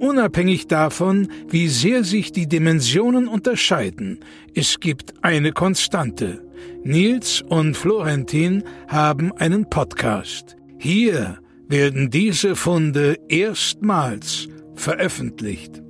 Unabhängig 0.00 0.68
davon, 0.68 1.28
wie 1.48 1.68
sehr 1.68 2.04
sich 2.04 2.30
die 2.30 2.46
Dimensionen 2.46 3.26
unterscheiden, 3.26 4.20
es 4.54 4.78
gibt 4.78 5.14
eine 5.22 5.50
Konstante. 5.52 6.44
Nils 6.84 7.42
und 7.42 7.76
Florentin 7.76 8.62
haben 8.86 9.32
einen 9.32 9.68
Podcast. 9.68 10.56
Hier 10.78 11.38
werden 11.68 12.10
diese 12.10 12.54
Funde 12.54 13.16
erstmals 13.28 14.46
veröffentlicht. 14.74 15.82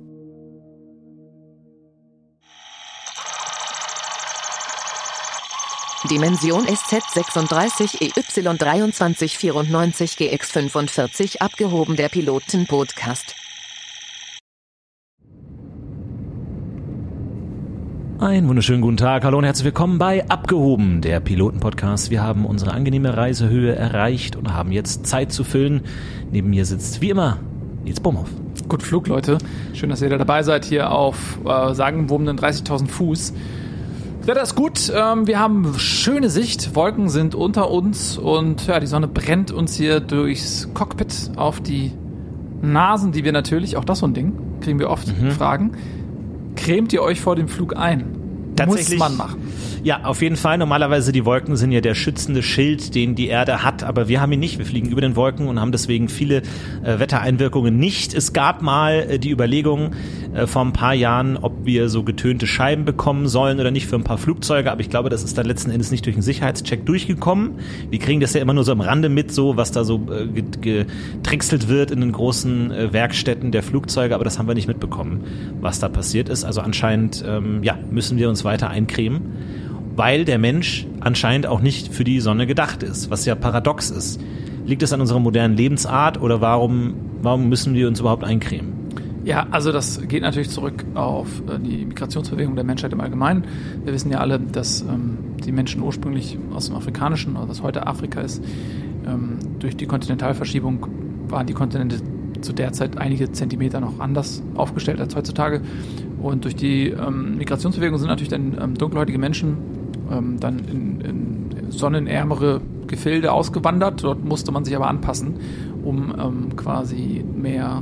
Dimension 6.09 6.65
SZ36 6.65 8.01
EY2394 8.01 10.17
GX45 10.17 11.39
abgehoben 11.39 11.95
der 11.95 12.09
Piloten-Podcast. 12.09 13.35
Einen 18.19 18.49
wunderschönen 18.49 18.81
guten 18.81 18.97
Tag, 18.97 19.23
hallo 19.23 19.37
und 19.37 19.45
herzlich 19.45 19.63
willkommen 19.63 19.97
bei 19.97 20.27
Abgehoben, 20.27 20.99
der 20.99 21.21
Pilotenpodcast. 21.21 22.09
Wir 22.09 22.21
haben 22.21 22.45
unsere 22.45 22.73
angenehme 22.73 23.15
Reisehöhe 23.15 23.73
erreicht 23.73 24.35
und 24.35 24.53
haben 24.53 24.73
jetzt 24.73 25.07
Zeit 25.07 25.31
zu 25.31 25.45
füllen. 25.45 25.83
Neben 26.29 26.49
mir 26.49 26.65
sitzt 26.65 26.99
wie 26.99 27.11
immer 27.11 27.37
Nils 27.85 28.01
Bomhoff. 28.01 28.27
Gut 28.67 28.83
Flug, 28.83 29.07
Leute. 29.07 29.37
Schön, 29.73 29.89
dass 29.89 30.01
ihr 30.01 30.07
wieder 30.07 30.17
dabei 30.17 30.43
seid 30.43 30.65
hier 30.65 30.91
auf 30.91 31.39
äh, 31.45 31.73
sagenwobenden 31.73 32.37
30.000 32.37 32.89
Fuß. 32.89 33.33
Wetter 34.25 34.41
ist 34.41 34.55
gut, 34.55 34.91
ähm, 34.93 35.25
wir 35.25 35.39
haben 35.39 35.79
schöne 35.79 36.29
Sicht, 36.29 36.75
Wolken 36.75 37.07
sind 37.07 37.35
unter 37.35 37.71
uns 37.71 38.17
und 38.17 38.67
ja, 38.67 38.81
die 38.81 38.87
Sonne 38.87 39.07
brennt 39.07 39.51
uns 39.51 39.75
hier 39.75 40.01
durchs 40.01 40.67
Cockpit 40.73 41.31
auf 41.37 41.61
die 41.61 41.93
Nasen, 42.61 43.13
die 43.13 43.23
wir 43.23 43.31
natürlich, 43.31 43.77
auch 43.77 43.85
das 43.85 43.99
so 43.99 44.07
ein 44.07 44.13
Ding, 44.13 44.33
kriegen 44.59 44.77
wir 44.77 44.89
oft 44.89 45.07
mhm. 45.07 45.31
Fragen 45.31 45.71
cremt 46.59 46.93
ihr 46.93 47.01
euch 47.01 47.21
vor 47.21 47.35
dem 47.35 47.47
Flug 47.47 47.75
ein? 47.75 48.15
Muss 48.65 48.89
man 48.97 49.15
machen. 49.17 49.41
Ja, 49.83 50.01
auf 50.03 50.21
jeden 50.21 50.35
Fall. 50.35 50.57
Normalerweise 50.57 51.11
die 51.11 51.23
Wolken 51.25 51.55
sind 51.55 51.71
ja 51.71 51.79
der 51.79 51.95
schützende 51.95 52.43
Schild, 52.43 52.95
den 52.95 53.15
die 53.15 53.27
Erde 53.27 53.63
hat, 53.63 53.83
aber 53.83 54.09
wir 54.09 54.19
haben 54.19 54.31
ihn 54.33 54.39
nicht. 54.39 54.57
Wir 54.57 54.65
fliegen 54.65 54.89
über 54.89 54.99
den 54.99 55.15
Wolken 55.15 55.47
und 55.47 55.59
haben 55.59 55.71
deswegen 55.71 56.09
viele 56.09 56.41
äh, 56.83 56.99
Wettereinwirkungen 56.99 57.77
nicht. 57.77 58.13
Es 58.13 58.33
gab 58.33 58.61
mal 58.61 59.05
äh, 59.09 59.19
die 59.19 59.31
Überlegung 59.31 59.91
äh, 60.33 60.47
vor 60.47 60.65
ein 60.65 60.73
paar 60.73 60.93
Jahren, 60.93 61.37
ob 61.37 61.65
wir 61.65 61.87
so 61.87 62.03
getönte 62.03 62.45
Scheiben 62.45 62.83
bekommen 62.83 63.27
sollen 63.27 63.59
oder 63.59 63.71
nicht 63.71 63.87
für 63.87 63.95
ein 63.95 64.03
paar 64.03 64.17
Flugzeuge, 64.17 64.69
aber 64.71 64.81
ich 64.81 64.89
glaube, 64.89 65.09
das 65.09 65.23
ist 65.23 65.37
dann 65.37 65.45
letzten 65.45 65.71
Endes 65.71 65.91
nicht 65.91 66.05
durch 66.05 66.15
einen 66.15 66.23
Sicherheitscheck 66.23 66.85
durchgekommen. 66.85 67.59
Wir 67.89 67.99
kriegen 67.99 68.19
das 68.19 68.33
ja 68.33 68.41
immer 68.41 68.53
nur 68.53 68.65
so 68.65 68.73
am 68.73 68.81
Rande 68.81 69.07
mit, 69.07 69.31
so 69.31 69.55
was 69.55 69.71
da 69.71 69.85
so 69.85 70.07
äh, 70.11 70.27
getrickselt 70.27 71.69
wird 71.69 71.91
in 71.91 72.01
den 72.01 72.11
großen 72.11 72.71
äh, 72.71 72.93
Werkstätten 72.93 73.51
der 73.51 73.63
Flugzeuge, 73.63 74.13
aber 74.13 74.25
das 74.25 74.39
haben 74.39 74.47
wir 74.47 74.55
nicht 74.55 74.67
mitbekommen, 74.67 75.23
was 75.61 75.79
da 75.79 75.87
passiert 75.87 76.27
ist. 76.27 76.43
Also 76.43 76.59
anscheinend 76.59 77.23
ähm, 77.25 77.63
ja, 77.63 77.77
müssen 77.89 78.17
wir 78.17 78.27
uns 78.27 78.43
weiter 78.43 78.69
eincremen 78.69 79.21
weil 79.95 80.25
der 80.25 80.37
Mensch 80.37 80.87
anscheinend 80.99 81.47
auch 81.47 81.61
nicht 81.61 81.93
für 81.93 82.03
die 82.03 82.19
Sonne 82.19 82.47
gedacht 82.47 82.83
ist, 82.83 83.09
was 83.09 83.25
ja 83.25 83.35
paradox 83.35 83.89
ist. 83.89 84.21
Liegt 84.65 84.83
es 84.83 84.93
an 84.93 85.01
unserer 85.01 85.19
modernen 85.19 85.57
Lebensart 85.57 86.21
oder 86.21 86.41
warum, 86.41 86.93
warum 87.21 87.49
müssen 87.49 87.73
wir 87.73 87.87
uns 87.87 87.99
überhaupt 87.99 88.23
eincremen? 88.23 88.79
Ja, 89.25 89.47
also 89.51 89.71
das 89.71 90.01
geht 90.07 90.21
natürlich 90.21 90.49
zurück 90.49 90.85
auf 90.95 91.41
äh, 91.47 91.59
die 91.59 91.85
Migrationsbewegung 91.85 92.55
der 92.55 92.63
Menschheit 92.63 92.93
im 92.93 93.01
Allgemeinen. 93.01 93.43
Wir 93.83 93.93
wissen 93.93 94.11
ja 94.11 94.19
alle, 94.19 94.39
dass 94.39 94.81
ähm, 94.81 95.17
die 95.45 95.51
Menschen 95.51 95.81
ursprünglich 95.81 96.37
aus 96.53 96.67
dem 96.67 96.75
Afrikanischen, 96.75 97.35
also 97.35 97.49
was 97.49 97.61
heute 97.61 97.85
Afrika 97.85 98.21
ist, 98.21 98.43
ähm, 99.05 99.37
durch 99.59 99.75
die 99.75 99.85
Kontinentalverschiebung 99.85 100.87
waren 101.27 101.45
die 101.47 101.53
Kontinente 101.53 101.97
zu 102.41 102.53
der 102.53 102.71
Zeit 102.71 102.97
einige 102.97 103.31
Zentimeter 103.31 103.79
noch 103.81 103.99
anders 103.99 104.41
aufgestellt 104.55 104.99
als 105.01 105.15
heutzutage. 105.15 105.61
Und 106.21 106.45
durch 106.45 106.55
die 106.55 106.87
ähm, 106.87 107.37
Migrationsbewegung 107.37 107.97
sind 107.97 108.07
natürlich 108.07 108.29
dann 108.29 108.57
ähm, 108.59 108.75
dunkelhäutige 108.75 109.19
Menschen 109.19 109.57
ähm, 110.11 110.39
dann 110.39 110.59
in, 110.59 111.01
in 111.01 111.71
sonnenärmere 111.71 112.61
Gefilde 112.87 113.31
ausgewandert. 113.31 114.03
Dort 114.03 114.23
musste 114.23 114.51
man 114.51 114.65
sich 114.65 114.75
aber 114.75 114.87
anpassen, 114.87 115.35
um 115.83 116.13
ähm, 116.19 116.55
quasi 116.55 117.23
mehr, 117.35 117.81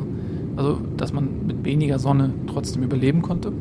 also 0.56 0.80
dass 0.96 1.14
man 1.14 1.48
mit 1.48 1.66
weniger 1.66 2.00
Sonne 2.00 2.34
trotzdem 2.48 2.84
überleben 2.84 3.22
konnte. 3.22 3.52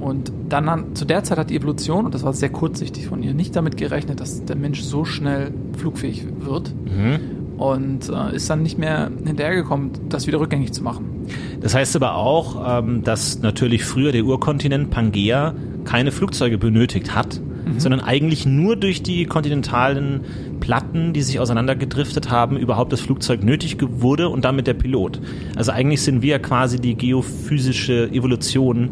Und 0.00 0.32
dann 0.48 0.68
an, 0.68 0.94
zu 0.94 1.04
der 1.04 1.24
Zeit 1.24 1.38
hat 1.38 1.50
die 1.50 1.56
Evolution, 1.56 2.04
und 2.04 2.14
das 2.14 2.22
war 2.22 2.32
sehr 2.32 2.50
kurzsichtig 2.50 3.08
von 3.08 3.22
ihr, 3.22 3.34
nicht 3.34 3.56
damit 3.56 3.76
gerechnet, 3.76 4.20
dass 4.20 4.44
der 4.44 4.56
Mensch 4.56 4.82
so 4.82 5.04
schnell 5.04 5.52
flugfähig 5.76 6.26
wird. 6.40 6.72
Mhm. 6.84 7.58
Und 7.58 8.08
äh, 8.08 8.36
ist 8.36 8.48
dann 8.48 8.62
nicht 8.62 8.78
mehr 8.78 9.10
hinterhergekommen, 9.24 9.90
das 10.08 10.28
wieder 10.28 10.38
rückgängig 10.38 10.72
zu 10.72 10.84
machen. 10.84 11.26
Das 11.60 11.74
heißt 11.74 11.96
aber 11.96 12.14
auch, 12.14 12.78
ähm, 12.78 13.02
dass 13.02 13.40
natürlich 13.40 13.84
früher 13.84 14.12
der 14.12 14.24
Urkontinent 14.24 14.90
Pangea 14.90 15.54
keine 15.84 16.12
Flugzeuge 16.12 16.56
benötigt 16.56 17.16
hat, 17.16 17.40
mhm. 17.74 17.80
sondern 17.80 18.00
eigentlich 18.00 18.46
nur 18.46 18.76
durch 18.76 19.02
die 19.02 19.26
kontinentalen 19.26 20.20
Platten, 20.60 21.12
die 21.12 21.22
sich 21.22 21.40
auseinandergedriftet 21.40 22.30
haben, 22.30 22.56
überhaupt 22.56 22.92
das 22.92 23.00
Flugzeug 23.00 23.42
nötig 23.42 23.76
wurde 23.80 24.28
und 24.28 24.44
damit 24.44 24.66
der 24.66 24.74
Pilot. 24.74 25.20
Also 25.56 25.72
eigentlich 25.72 26.02
sind 26.02 26.22
wir 26.22 26.38
quasi 26.38 26.80
die 26.80 26.94
geophysische 26.94 28.10
Evolution, 28.12 28.90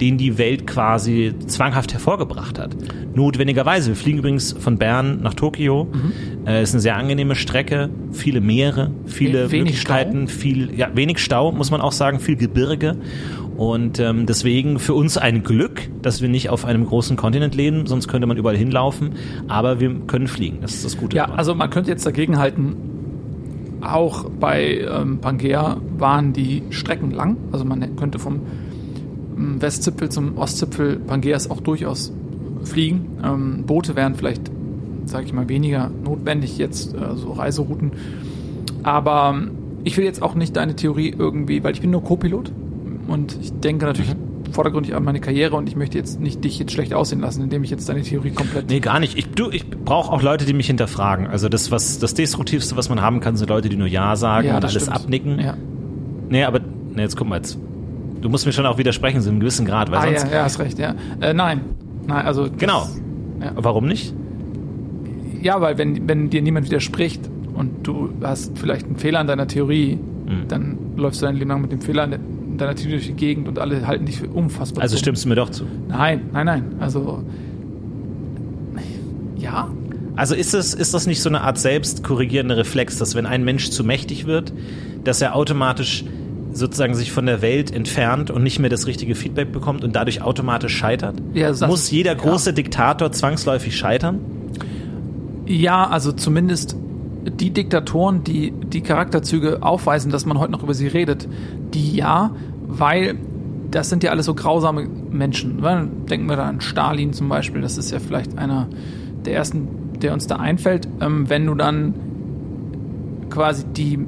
den 0.00 0.18
die 0.18 0.38
Welt 0.38 0.66
quasi 0.66 1.32
zwanghaft 1.46 1.92
hervorgebracht 1.92 2.58
hat. 2.58 2.76
Notwendigerweise. 3.14 3.88
Wir 3.88 3.96
fliegen 3.96 4.18
übrigens 4.18 4.52
von 4.52 4.78
Bern 4.78 5.20
nach 5.22 5.34
Tokio. 5.34 5.84
Mhm. 5.84 6.46
Äh, 6.46 6.62
ist 6.62 6.74
eine 6.74 6.80
sehr 6.80 6.96
angenehme 6.96 7.34
Strecke, 7.34 7.88
viele 8.12 8.40
Meere, 8.40 8.90
viele 9.06 9.50
wenig 9.50 9.64
Möglichkeiten, 9.64 10.28
Stau. 10.28 10.38
viel, 10.38 10.70
ja, 10.76 10.90
wenig 10.94 11.18
Stau, 11.18 11.52
muss 11.52 11.70
man 11.70 11.80
auch 11.80 11.92
sagen, 11.92 12.20
viel 12.20 12.36
Gebirge. 12.36 12.96
Und 13.56 13.98
ähm, 14.00 14.26
deswegen 14.26 14.78
für 14.78 14.92
uns 14.92 15.16
ein 15.16 15.42
Glück, 15.42 15.88
dass 16.02 16.20
wir 16.20 16.28
nicht 16.28 16.50
auf 16.50 16.64
einem 16.66 16.84
großen 16.84 17.16
Kontinent 17.16 17.54
leben, 17.54 17.86
sonst 17.86 18.06
könnte 18.06 18.26
man 18.26 18.36
überall 18.36 18.56
hinlaufen, 18.56 19.12
aber 19.48 19.80
wir 19.80 19.94
können 20.06 20.28
fliegen. 20.28 20.58
Das 20.60 20.74
ist 20.74 20.84
das 20.84 20.96
Gute. 20.98 21.16
Ja, 21.16 21.24
daran. 21.24 21.38
also 21.38 21.54
man 21.54 21.70
könnte 21.70 21.90
jetzt 21.90 22.04
dagegen 22.04 22.38
halten, 22.38 22.76
auch 23.80 24.28
bei 24.28 24.80
ähm, 24.80 25.18
Pangea 25.18 25.78
waren 25.96 26.32
die 26.32 26.64
Strecken 26.70 27.12
lang. 27.12 27.36
Also 27.52 27.64
man 27.64 27.96
könnte 27.96 28.18
vom 28.18 28.40
ähm, 29.36 29.62
Westzipfel 29.62 30.10
zum 30.10 30.36
Ostzipfel 30.36 30.96
Pangeas 30.96 31.50
auch 31.50 31.60
durchaus 31.60 32.12
fliegen. 32.64 33.18
Ähm, 33.24 33.64
Boote 33.66 33.96
wären 33.96 34.16
vielleicht, 34.16 34.50
sage 35.06 35.24
ich 35.24 35.32
mal, 35.32 35.48
weniger 35.48 35.90
notwendig 36.04 36.58
jetzt, 36.58 36.94
äh, 36.94 37.16
so 37.16 37.32
Reiserouten. 37.32 37.92
Aber 38.82 39.34
ähm, 39.34 39.50
ich 39.84 39.96
will 39.96 40.04
jetzt 40.04 40.20
auch 40.20 40.34
nicht 40.34 40.56
deine 40.56 40.76
Theorie 40.76 41.14
irgendwie, 41.16 41.62
weil 41.62 41.72
ich 41.72 41.80
bin 41.80 41.90
nur 41.90 42.02
Co-Pilot 42.02 42.52
und 43.08 43.38
ich 43.40 43.52
denke 43.52 43.86
natürlich 43.86 44.14
vordergründig 44.52 44.94
an 44.94 45.04
meine 45.04 45.20
Karriere 45.20 45.56
und 45.56 45.68
ich 45.68 45.76
möchte 45.76 45.98
jetzt 45.98 46.20
nicht 46.20 46.42
dich 46.44 46.58
jetzt 46.58 46.72
schlecht 46.72 46.94
aussehen 46.94 47.20
lassen, 47.20 47.42
indem 47.42 47.64
ich 47.64 47.70
jetzt 47.70 47.88
deine 47.88 48.02
Theorie 48.02 48.30
komplett. 48.30 48.68
Nee, 48.70 48.80
gar 48.80 49.00
nicht. 49.00 49.16
Ich, 49.18 49.28
du, 49.30 49.50
ich 49.50 49.68
brauche 49.68 50.12
auch 50.12 50.22
Leute, 50.22 50.44
die 50.44 50.52
mich 50.52 50.66
hinterfragen. 50.66 51.26
Also 51.26 51.48
das, 51.48 51.70
was 51.70 51.98
das 51.98 52.14
Destruktivste, 52.14 52.76
was 52.76 52.88
man 52.88 53.00
haben 53.00 53.20
kann, 53.20 53.36
sind 53.36 53.48
Leute, 53.48 53.68
die 53.68 53.76
nur 53.76 53.88
Ja 53.88 54.16
sagen 54.16 54.48
ja, 54.48 54.56
und 54.56 54.64
alles 54.64 54.82
stimmt. 54.82 54.96
abnicken. 54.96 55.38
Ja. 55.40 55.56
Nee, 56.28 56.44
aber 56.44 56.60
nee, 56.94 57.02
jetzt 57.02 57.16
guck 57.16 57.28
mal 57.28 57.36
jetzt. 57.36 57.58
Du 58.20 58.28
musst 58.28 58.46
mir 58.46 58.52
schon 58.52 58.66
auch 58.66 58.78
widersprechen, 58.78 59.20
so 59.20 59.28
in 59.28 59.34
einem 59.34 59.40
gewissen 59.40 59.66
Grad, 59.66 59.90
weil 59.90 59.98
ah, 59.98 60.02
sonst. 60.02 60.24
Ja, 60.24 60.38
ja, 60.38 60.44
hast 60.44 60.58
recht, 60.58 60.78
ja. 60.78 60.94
Äh, 61.20 61.34
nein. 61.34 61.60
Nein, 62.06 62.24
also. 62.24 62.48
Genau. 62.56 62.80
Das, 62.80 63.02
ja. 63.40 63.52
Warum 63.56 63.86
nicht? 63.86 64.14
Ja, 65.42 65.60
weil 65.60 65.78
wenn, 65.78 66.08
wenn 66.08 66.30
dir 66.30 66.42
niemand 66.42 66.66
widerspricht 66.66 67.28
und 67.54 67.86
du 67.86 68.10
hast 68.22 68.58
vielleicht 68.58 68.86
einen 68.86 68.96
Fehler 68.96 69.20
an 69.20 69.26
deiner 69.26 69.46
Theorie, 69.46 69.96
mhm. 69.96 70.48
dann 70.48 70.78
läufst 70.96 71.20
du 71.20 71.26
dein 71.26 71.36
Leben 71.36 71.50
lang 71.50 71.60
mit 71.60 71.72
dem 71.72 71.80
Fehler 71.80 72.08
und 72.56 72.62
dann 72.62 72.68
natürlich 72.68 72.92
durch 72.92 73.06
die 73.08 73.12
Gegend 73.12 73.48
und 73.48 73.58
alle 73.58 73.86
halten 73.86 74.06
dich 74.06 74.16
für 74.16 74.28
unfassbar. 74.28 74.82
Also 74.82 74.96
stimmst 74.96 75.26
du 75.26 75.28
mir 75.28 75.34
doch 75.34 75.50
zu? 75.50 75.64
Nein, 75.88 76.30
nein, 76.32 76.46
nein. 76.46 76.64
Also 76.80 77.22
ja. 79.36 79.70
Also 80.16 80.34
ist 80.34 80.54
es 80.54 80.72
ist 80.72 80.94
das 80.94 81.06
nicht 81.06 81.20
so 81.20 81.28
eine 81.28 81.42
Art 81.42 81.58
selbstkorrigierende 81.58 82.56
Reflex, 82.56 82.96
dass 82.96 83.14
wenn 83.14 83.26
ein 83.26 83.44
Mensch 83.44 83.68
zu 83.68 83.84
mächtig 83.84 84.24
wird, 84.24 84.54
dass 85.04 85.20
er 85.20 85.36
automatisch 85.36 86.06
sozusagen 86.54 86.94
sich 86.94 87.12
von 87.12 87.26
der 87.26 87.42
Welt 87.42 87.70
entfernt 87.70 88.30
und 88.30 88.42
nicht 88.42 88.58
mehr 88.58 88.70
das 88.70 88.86
richtige 88.86 89.14
Feedback 89.14 89.52
bekommt 89.52 89.84
und 89.84 89.94
dadurch 89.94 90.22
automatisch 90.22 90.74
scheitert? 90.74 91.16
Ja, 91.34 91.52
Muss 91.66 91.90
jeder 91.90 92.14
große 92.14 92.50
ja. 92.50 92.54
Diktator 92.54 93.12
zwangsläufig 93.12 93.76
scheitern? 93.76 94.20
Ja, 95.44 95.86
also 95.90 96.10
zumindest 96.10 96.74
die 97.30 97.50
Diktatoren, 97.50 98.24
die 98.24 98.52
die 98.52 98.82
Charakterzüge 98.82 99.62
aufweisen, 99.62 100.10
dass 100.10 100.26
man 100.26 100.38
heute 100.38 100.52
noch 100.52 100.62
über 100.62 100.74
sie 100.74 100.86
redet, 100.86 101.28
die 101.74 101.96
ja, 101.96 102.30
weil 102.66 103.18
das 103.70 103.90
sind 103.90 104.02
ja 104.02 104.10
alles 104.10 104.26
so 104.26 104.34
grausame 104.34 104.88
Menschen. 105.10 105.56
Ne? 105.56 105.88
Denken 106.08 106.28
wir 106.28 106.36
da 106.36 106.44
an 106.44 106.60
Stalin 106.60 107.12
zum 107.12 107.28
Beispiel, 107.28 107.60
das 107.60 107.76
ist 107.76 107.90
ja 107.90 107.98
vielleicht 107.98 108.38
einer 108.38 108.68
der 109.24 109.34
ersten, 109.34 109.68
der 110.00 110.12
uns 110.12 110.26
da 110.26 110.36
einfällt. 110.36 110.88
Ähm, 111.00 111.28
wenn 111.28 111.46
du 111.46 111.54
dann 111.54 111.94
quasi 113.30 113.64
die 113.66 113.98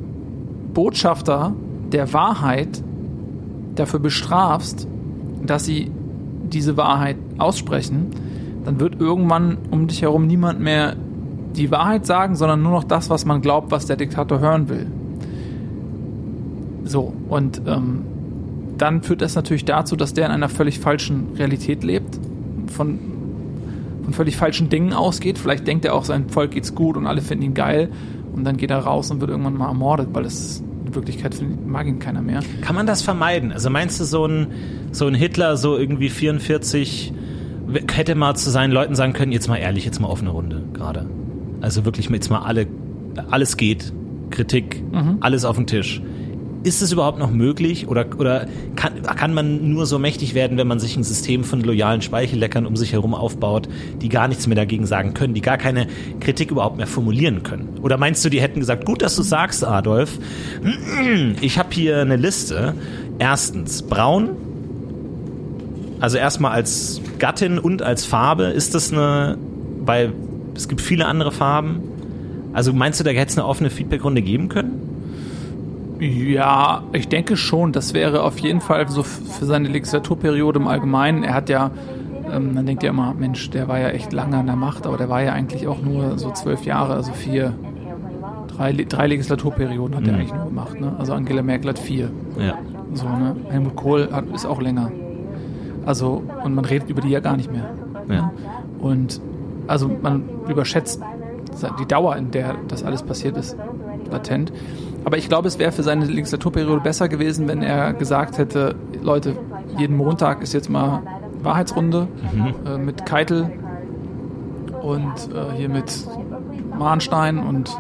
Botschafter 0.75 1.55
der 1.93 2.13
Wahrheit 2.13 2.83
dafür 3.75 4.01
bestrafst, 4.01 4.87
dass 5.45 5.65
sie 5.65 5.91
diese 6.45 6.77
Wahrheit 6.77 7.17
aussprechen, 7.39 8.07
dann 8.65 8.81
wird 8.81 9.01
irgendwann 9.01 9.59
um 9.71 9.87
dich 9.87 10.03
herum 10.03 10.27
niemand 10.27 10.61
mehr 10.61 10.97
die 11.59 11.71
Wahrheit 11.71 12.07
sagen, 12.07 12.37
sondern 12.37 12.63
nur 12.63 12.73
noch 12.73 12.85
das, 12.85 13.11
was 13.11 13.25
man 13.25 13.41
glaubt, 13.41 13.71
was 13.71 13.87
der 13.87 13.97
Diktator 13.97 14.41
hören 14.41 14.69
will. 14.69 14.87
So, 16.85 17.13
und 17.29 17.61
ähm, 17.67 18.05
dann 18.79 19.03
führt 19.03 19.21
das 19.21 19.35
natürlich 19.35 19.65
dazu, 19.65 19.97
dass 19.97 20.15
der 20.15 20.27
in 20.27 20.33
einer 20.33 20.49
völlig 20.49 20.79
falschen 20.79 21.35
Realität 21.37 21.85
lebt, 21.85 22.19
von, 22.73 22.99
von 24.05 24.15
völlig 24.15 24.37
falschen 24.37 24.69
Dingen 24.69 24.93
ausgeht. 24.93 25.39
Vielleicht 25.39 25.67
denkt 25.67 25.85
er 25.85 25.95
auch, 25.95 26.05
sein 26.05 26.29
Volk 26.29 26.53
geht's 26.53 26.75
gut 26.75 26.97
und 26.97 27.07
alle 27.07 27.21
finden 27.21 27.45
ihn 27.45 27.55
geil. 27.55 27.91
Und 28.35 28.45
dann 28.45 28.57
geht 28.57 28.71
er 28.71 28.79
raus 28.79 29.11
und 29.11 29.21
wird 29.21 29.31
irgendwann 29.31 29.55
mal 29.55 29.69
ermordet, 29.69 30.11
weil 30.13 30.25
es 30.25 30.63
in 30.87 30.95
Wirklichkeit 30.95 31.37
mag 31.67 31.87
ihn 31.87 31.99
keiner 31.99 32.23
mehr. 32.23 32.41
Kann 32.63 32.77
man 32.77 32.87
das 32.87 33.03
vermeiden? 33.03 33.53
Also 33.53 33.69
meinst 33.69 34.01
du, 34.01 34.05
so 34.05 34.27
ein, 34.27 34.47
so 34.93 35.07
ein 35.07 35.15
Hitler, 35.15 35.57
so 35.57 35.77
irgendwie 35.77 36.09
44, 36.09 37.13
hätte 37.93 38.15
mal 38.15 38.35
zu 38.37 38.51
seinen 38.51 38.71
Leuten 38.71 38.95
sagen 38.95 39.13
können, 39.13 39.33
jetzt 39.33 39.49
mal 39.49 39.57
ehrlich, 39.57 39.85
jetzt 39.85 40.01
mal 40.01 40.09
offene 40.09 40.31
Runde 40.31 40.63
gerade. 40.73 41.07
Also 41.61 41.85
wirklich 41.85 42.09
jetzt 42.09 42.31
mal 42.31 42.41
alle, 42.41 42.67
alles 43.31 43.57
geht, 43.57 43.93
Kritik, 44.31 44.83
mhm. 44.93 45.19
alles 45.21 45.45
auf 45.45 45.57
den 45.57 45.67
Tisch. 45.67 46.03
Ist 46.65 46.83
es 46.83 46.91
überhaupt 46.93 47.21
noch 47.21 47.31
möglich 47.31 47.87
oder, 47.87 48.05
oder 48.19 48.47
kann, 48.75 49.03
kann 49.03 49.33
man 49.33 49.73
nur 49.73 49.87
so 49.87 49.99
mächtig 49.99 50.35
werden, 50.35 50.59
wenn 50.59 50.67
man 50.67 50.81
sich 50.81 50.97
ein 50.97 51.05
System 51.05 51.45
von 51.45 51.61
loyalen 51.61 52.03
Speichelleckern 52.03 52.67
um 52.67 52.77
sich 52.77 52.93
herum 52.93 53.15
aufbaut, 53.15 53.69
die 54.03 54.09
gar 54.09 54.27
nichts 54.27 54.47
mehr 54.49 54.57
dagegen 54.57 54.85
sagen 54.85 55.15
können, 55.15 55.35
die 55.35 55.41
gar 55.41 55.57
keine 55.57 55.87
Kritik 56.21 56.51
überhaupt 56.51 56.77
mehr 56.77 56.89
formulieren 56.89 57.45
können? 57.45 57.79
Oder 57.81 57.97
meinst 57.97 58.25
du, 58.25 58.29
die 58.29 58.41
hätten 58.41 58.59
gesagt, 58.59 58.87
gut, 58.87 59.03
dass 59.03 59.15
du 59.15 59.23
sagst, 59.23 59.65
Adolf, 59.65 60.19
ich 61.41 61.59
habe 61.59 61.69
hier 61.73 61.99
eine 61.99 62.17
Liste. 62.17 62.75
Erstens, 63.21 63.83
braun, 63.83 64.31
also 66.01 66.19
erstmal 66.19 66.53
als 66.53 67.01
Gattin 67.19 67.59
und 67.59 67.83
als 67.83 68.05
Farbe, 68.05 68.45
ist 68.45 68.75
das 68.75 68.93
eine, 68.93 69.39
weil 69.85 70.13
es 70.59 70.67
gibt 70.69 70.81
viele 70.81 71.07
andere 71.07 71.31
Farben. 71.31 71.81
Also 72.53 72.73
meinst 72.73 72.99
du, 72.99 73.05
da 73.05 73.11
hätte 73.11 73.31
es 73.31 73.39
eine 73.39 73.47
offene 73.47 73.71
Feedbackrunde 73.71 74.23
geben 74.23 74.49
können? 74.49 75.97
Ja, 76.01 76.83
ich 76.93 77.09
denke 77.09 77.37
schon. 77.37 77.73
Das 77.73 77.95
wäre 77.95 78.25
auf 78.25 78.39
jeden 78.41 78.61
Fall 78.61 78.89
so 78.89 79.05
für 79.05 79.47
seine 79.47 79.69
Legislaturperiode 79.69 80.59
im 80.59 80.67
Allgemeinen. 80.67 81.23
Er 81.23 81.35
hat 81.35 81.49
ja, 81.49 81.71
ähm, 82.33 82.55
man 82.55 82.67
denkt 82.67 82.83
ja 82.83 82.91
immer, 82.91 83.15
Mensch, 83.15 83.51
der 83.51 83.69
war 83.69 83.79
ja 83.79 83.91
echt 83.91 84.13
lange 84.13 84.37
an 84.37 84.47
der 84.47 84.57
Macht, 84.57 84.87
aber 84.87 84.97
der 84.97 85.09
war 85.09 85.23
ja 85.23 85.33
eigentlich 85.33 85.69
auch 85.69 85.81
nur 85.81 86.19
so 86.19 86.33
zwölf 86.33 86.65
Jahre, 86.65 86.95
also 86.95 87.13
vier, 87.13 87.55
drei, 88.49 88.73
drei 88.73 89.07
Legislaturperioden 89.07 89.95
hat 89.97 90.03
mhm. 90.03 90.09
er 90.09 90.15
eigentlich 90.17 90.35
nur 90.35 90.47
gemacht. 90.47 90.81
Ne? 90.81 90.93
Also 90.99 91.13
Angela 91.13 91.43
Merkel 91.43 91.71
hat 91.71 91.79
vier. 91.79 92.11
Ja. 92.37 92.59
So, 92.95 93.09
ne? 93.09 93.37
Helmut 93.49 93.77
Kohl 93.77 94.09
hat, 94.11 94.25
ist 94.35 94.45
auch 94.45 94.61
länger. 94.61 94.91
Also, 95.87 96.25
und 96.43 96.55
man 96.57 96.65
redet 96.65 96.91
über 96.91 97.01
die 97.01 97.11
ja 97.11 97.21
gar 97.21 97.37
nicht 97.37 97.53
mehr. 97.53 97.71
Ja. 98.09 98.33
Und 98.81 99.21
also 99.69 99.89
man 100.03 100.25
überschätzt 100.49 101.01
die 101.81 101.87
Dauer, 101.87 102.17
in 102.17 102.31
der 102.31 102.57
das 102.69 102.83
alles 102.83 103.03
passiert 103.03 103.37
ist, 103.37 103.57
latent. 104.11 104.53
Aber 105.05 105.17
ich 105.17 105.29
glaube, 105.29 105.49
es 105.49 105.59
wäre 105.59 105.73
für 105.73 105.83
seine 105.83 106.05
Legislaturperiode 106.05 106.81
besser 106.81 107.09
gewesen, 107.09 107.49
wenn 107.49 107.63
er 107.63 107.93
gesagt 107.93 108.39
hätte, 108.39 108.75
Leute, 109.03 109.37
jeden 109.77 109.97
Montag 109.97 110.43
ist 110.43 110.53
jetzt 110.53 110.69
mal 110.69 111.03
Wahrheitsrunde 111.43 112.09
mhm. 112.33 112.55
äh, 112.67 112.79
mit 112.79 113.07
Keitel 113.07 113.51
und 114.83 115.13
äh, 115.35 115.57
hier 115.57 115.69
mit 115.69 115.93
Mahnstein 116.79 117.39
und 117.39 117.71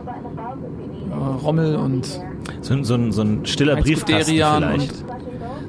äh, 1.10 1.42
Rommel 1.42 1.76
und 1.76 2.20
so, 2.60 2.82
so, 2.82 3.10
so 3.10 3.22
ein 3.22 3.46
stiller 3.46 3.76
Briefkasten 3.76 4.34
vielleicht. 4.34 4.92
Und, 4.92 5.04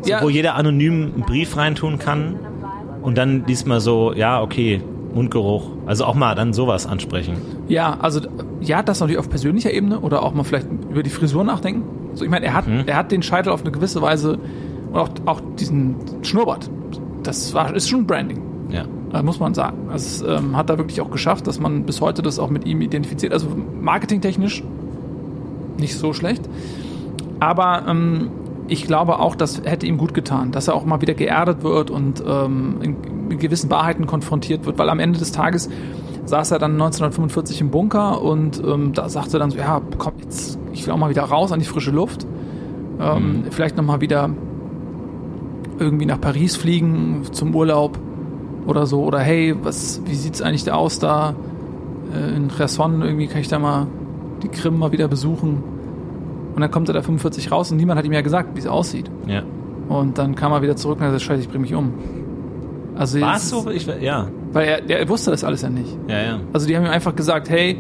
so, 0.02 0.10
ja, 0.10 0.22
wo 0.22 0.30
jeder 0.30 0.56
anonym 0.56 1.12
einen 1.14 1.24
Brief 1.24 1.58
reintun 1.58 2.00
kann 2.00 2.40
und 3.02 3.18
dann 3.18 3.46
diesmal 3.46 3.80
so, 3.80 4.14
ja, 4.14 4.42
okay, 4.42 4.82
Mundgeruch. 5.14 5.70
Also 5.86 6.06
auch 6.06 6.16
mal 6.16 6.36
dann 6.36 6.54
sowas 6.54 6.86
ansprechen. 6.86 7.38
Ja, 7.68 7.98
also 8.00 8.22
ja, 8.62 8.84
das 8.84 9.00
natürlich 9.00 9.20
auf 9.20 9.30
persönlicher 9.30 9.72
Ebene 9.72 10.00
oder 10.00 10.24
auch 10.24 10.34
mal 10.34 10.44
vielleicht 10.44 10.68
über 10.90 11.04
die 11.04 11.10
Frisur 11.10 11.44
nachdenken. 11.44 11.84
So, 12.14 12.24
ich 12.26 12.32
meine, 12.32 12.46
er 12.46 12.54
hat, 12.54 12.68
mhm. 12.68 12.84
er 12.86 12.96
hat 12.96 13.12
den 13.12 13.24
Scheitel 13.24 13.52
auf 13.52 13.62
eine 13.62 13.72
gewisse 13.72 14.02
Weise 14.02 14.38
und 14.92 14.98
auch, 14.98 15.10
auch 15.26 15.42
diesen 15.58 15.96
Schnurrbart. 16.22 16.70
Das 17.24 17.54
war, 17.54 17.76
ist 17.76 17.90
schon 17.90 18.06
Branding. 18.06 18.42
Ja. 18.72 18.86
Das 19.12 19.24
muss 19.24 19.40
man 19.40 19.54
sagen. 19.54 19.90
Also, 19.92 20.28
es 20.28 20.40
ähm, 20.40 20.56
hat 20.56 20.70
er 20.70 20.78
wirklich 20.78 21.02
auch 21.02 21.10
geschafft, 21.10 21.48
dass 21.48 21.60
man 21.60 21.84
bis 21.84 22.02
heute 22.02 22.22
das 22.22 22.40
auch 22.40 22.50
mit 22.50 22.66
ihm 22.66 22.82
identifiziert. 22.82 23.34
Also 23.34 23.48
marketingtechnisch 23.82 24.64
nicht 25.80 25.98
so 25.98 26.14
schlecht. 26.14 26.48
Aber 27.40 27.86
ähm, 27.88 28.30
ich 28.70 28.86
glaube 28.86 29.20
auch, 29.20 29.36
das 29.36 29.62
hätte 29.64 29.86
ihm 29.86 29.98
gut 29.98 30.14
getan, 30.14 30.52
dass 30.52 30.68
er 30.68 30.76
auch 30.76 30.86
mal 30.86 31.02
wieder 31.02 31.14
geerdet 31.14 31.64
wird 31.64 31.90
und 31.90 32.24
ähm, 32.26 32.78
in, 32.82 33.40
gewissen 33.40 33.70
Wahrheiten 33.70 34.06
konfrontiert 34.06 34.66
wird, 34.66 34.78
weil 34.78 34.90
am 34.90 35.00
Ende 35.00 35.20
des 35.20 35.32
Tages 35.32 35.70
saß 36.26 36.52
er 36.52 36.60
dann 36.60 36.74
1945 36.74 37.62
im 37.62 37.70
Bunker 37.70 38.22
und 38.22 38.62
ähm, 38.66 38.94
da 38.94 39.08
sagte 39.08 39.38
er 39.38 39.40
dann 39.40 39.52
so, 39.52 39.58
ja, 39.58 39.82
komm, 39.98 40.14
jetzt, 40.22 40.60
ich 40.74 40.86
will 40.86 40.94
auch 40.94 40.98
mal 40.98 41.10
wieder 41.10 41.24
raus 41.24 41.52
an 41.52 41.60
die 41.60 41.66
frische 41.66 41.92
Luft. 41.92 42.26
Ähm, 43.00 43.44
mhm. 43.44 43.52
Vielleicht 43.52 43.78
nochmal 43.78 44.02
wieder 44.02 44.30
irgendwie 45.80 46.06
nach 46.06 46.20
Paris 46.20 46.56
fliegen 46.56 47.24
zum 47.32 47.56
Urlaub 47.56 47.98
oder 48.68 48.86
so. 48.86 49.04
Oder 49.04 49.20
hey, 49.20 49.56
was, 49.62 50.02
wie 50.06 50.16
sieht's 50.16 50.42
eigentlich 50.42 50.66
da 50.66 50.74
aus 50.74 51.00
da 51.00 51.36
äh, 52.14 52.36
in 52.36 52.50
Cherson? 52.50 53.02
Irgendwie 53.02 53.28
kann 53.28 53.42
ich 53.42 53.48
da 53.48 53.60
mal 53.60 53.88
die 54.44 54.50
Krim 54.50 54.78
mal 54.78 54.92
wieder 54.92 55.08
besuchen. 55.08 55.64
Und 56.56 56.62
dann 56.62 56.72
kommt 56.72 56.90
er 56.90 56.94
da 56.94 57.02
45 57.02 57.52
raus 57.52 57.72
und 57.72 57.78
niemand 57.78 57.98
hat 57.98 58.06
ihm 58.06 58.14
ja 58.14 58.22
gesagt, 58.22 58.56
wie 58.56 58.60
es 58.60 58.68
aussieht. 58.68 59.10
Ja. 59.28 59.44
Und 59.88 60.18
dann 60.18 60.36
kam 60.36 60.52
er 60.52 60.62
wieder 60.62 60.76
zurück 60.76 60.98
und 60.98 61.04
hat 61.04 61.14
gesagt, 61.14 61.24
scheiße, 61.24 61.42
ich 61.42 61.50
bring 61.50 61.62
mich 61.62 61.74
um. 61.74 61.94
Also 62.96 63.22
War 63.22 63.38
es 63.38 63.50
so? 63.50 63.70
Ich, 63.70 63.88
ja. 64.02 64.28
Weil 64.52 64.68
er, 64.68 64.90
er 64.90 65.10
wusste 65.10 65.32
das 65.32 65.44
alles 65.44 65.62
ja 65.62 65.70
nicht. 65.70 65.98
Ja, 66.08 66.22
ja. 66.22 66.40
Also 66.52 66.68
die 66.68 66.76
haben 66.76 66.86
ihm 66.86 66.92
einfach 66.92 67.16
gesagt, 67.16 67.50
hey, 67.50 67.78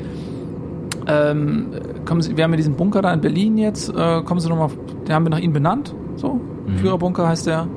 ähm, 1.07 1.67
kommen 2.05 2.21
Sie, 2.21 2.37
wir 2.37 2.43
haben 2.43 2.51
ja 2.51 2.57
diesen 2.57 2.75
Bunker 2.75 3.01
da 3.01 3.13
in 3.13 3.21
Berlin 3.21 3.57
jetzt, 3.57 3.89
äh, 3.89 4.21
kommen 4.21 4.39
Sie 4.39 4.47
nochmal, 4.47 4.69
den 5.07 5.13
haben 5.13 5.25
wir 5.25 5.29
nach 5.29 5.39
Ihnen 5.39 5.53
benannt, 5.53 5.93
so, 6.15 6.39
mhm. 6.67 6.77
Führerbunker 6.77 7.27
heißt 7.27 7.47
der. 7.47 7.67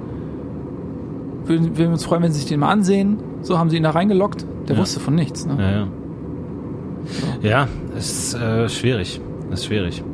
Würden 1.45 1.77
wir 1.77 1.89
uns 1.89 2.05
freuen, 2.05 2.23
wenn 2.23 2.33
Sie 2.33 2.39
sich 2.39 2.49
den 2.49 2.61
mal 2.61 2.71
ansehen. 2.71 3.19
So 3.43 3.59
haben 3.59 3.71
sie 3.71 3.77
ihn 3.77 3.83
da 3.83 3.91
reingelockt. 3.91 4.47
Der 4.69 4.77
ja. 4.77 4.83
wusste 4.83 5.01
von 5.01 5.15
nichts. 5.15 5.45
Ne? 5.45 5.57
Ja, 5.59 5.71
ja. 5.71 5.89
So. 7.05 7.49
Ja, 7.49 7.69
ist 7.97 8.35
äh, 8.35 8.69
schwierig. 8.69 9.21
Ist 9.51 9.67
schwierig. 9.67 10.05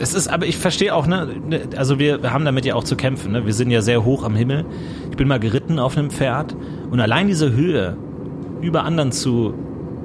Das 0.00 0.14
ist, 0.14 0.28
aber 0.28 0.46
ich 0.46 0.56
verstehe 0.56 0.94
auch, 0.94 1.06
ne, 1.06 1.28
ne, 1.46 1.60
also 1.76 1.98
wir, 1.98 2.22
wir 2.22 2.32
haben 2.32 2.46
damit 2.46 2.64
ja 2.64 2.74
auch 2.74 2.84
zu 2.84 2.96
kämpfen, 2.96 3.32
ne? 3.32 3.44
Wir 3.44 3.52
sind 3.52 3.70
ja 3.70 3.82
sehr 3.82 4.02
hoch 4.02 4.24
am 4.24 4.34
Himmel. 4.34 4.64
Ich 5.10 5.16
bin 5.18 5.28
mal 5.28 5.38
geritten 5.38 5.78
auf 5.78 5.98
einem 5.98 6.10
Pferd 6.10 6.56
und 6.90 7.00
allein 7.00 7.26
diese 7.26 7.52
Höhe 7.52 7.98
über 8.62 8.84
anderen 8.84 9.12
zu, 9.12 9.52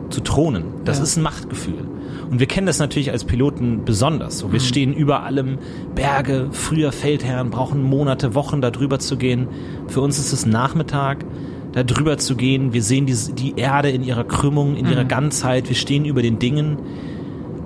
zu 0.09 0.19
thronen, 0.19 0.65
das 0.83 0.97
ja. 0.97 1.03
ist 1.03 1.15
ein 1.15 1.23
Machtgefühl. 1.23 1.87
Und 2.29 2.41
wir 2.41 2.47
kennen 2.47 2.67
das 2.67 2.79
natürlich 2.79 3.11
als 3.11 3.23
Piloten 3.23 3.85
besonders. 3.85 4.39
So, 4.39 4.51
wir 4.51 4.59
mhm. 4.59 4.65
stehen 4.65 4.93
über 4.93 5.23
allem, 5.23 5.59
Berge, 5.95 6.49
früher 6.51 6.91
Feldherren, 6.91 7.49
brauchen 7.49 7.81
Monate, 7.81 8.35
Wochen 8.35 8.59
da 8.59 8.71
drüber 8.71 8.99
zu 8.99 9.15
gehen. 9.15 9.47
Für 9.87 10.01
uns 10.01 10.19
ist 10.19 10.33
es 10.33 10.45
Nachmittag, 10.45 11.23
da 11.71 11.83
drüber 11.83 12.17
zu 12.17 12.35
gehen. 12.35 12.73
Wir 12.73 12.83
sehen 12.83 13.05
die, 13.05 13.15
die 13.33 13.53
Erde 13.57 13.91
in 13.91 14.03
ihrer 14.03 14.25
Krümmung, 14.25 14.75
in 14.75 14.87
mhm. 14.87 14.91
ihrer 14.91 15.05
Ganzheit. 15.05 15.69
Wir 15.69 15.75
stehen 15.77 16.03
über 16.03 16.21
den 16.21 16.37
Dingen 16.37 16.79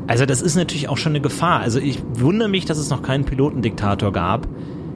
also 0.09 0.25
das 0.25 0.41
ist 0.41 0.55
natürlich 0.55 0.89
auch 0.89 0.97
schon 0.97 1.11
eine 1.11 1.21
Gefahr. 1.21 1.59
Also 1.59 1.77
ich 1.77 2.01
wundere 2.15 2.49
mich, 2.49 2.65
dass 2.65 2.79
es 2.79 2.89
noch 2.89 3.03
keinen 3.03 3.25
Pilotendiktator 3.25 4.11
gab, 4.11 4.47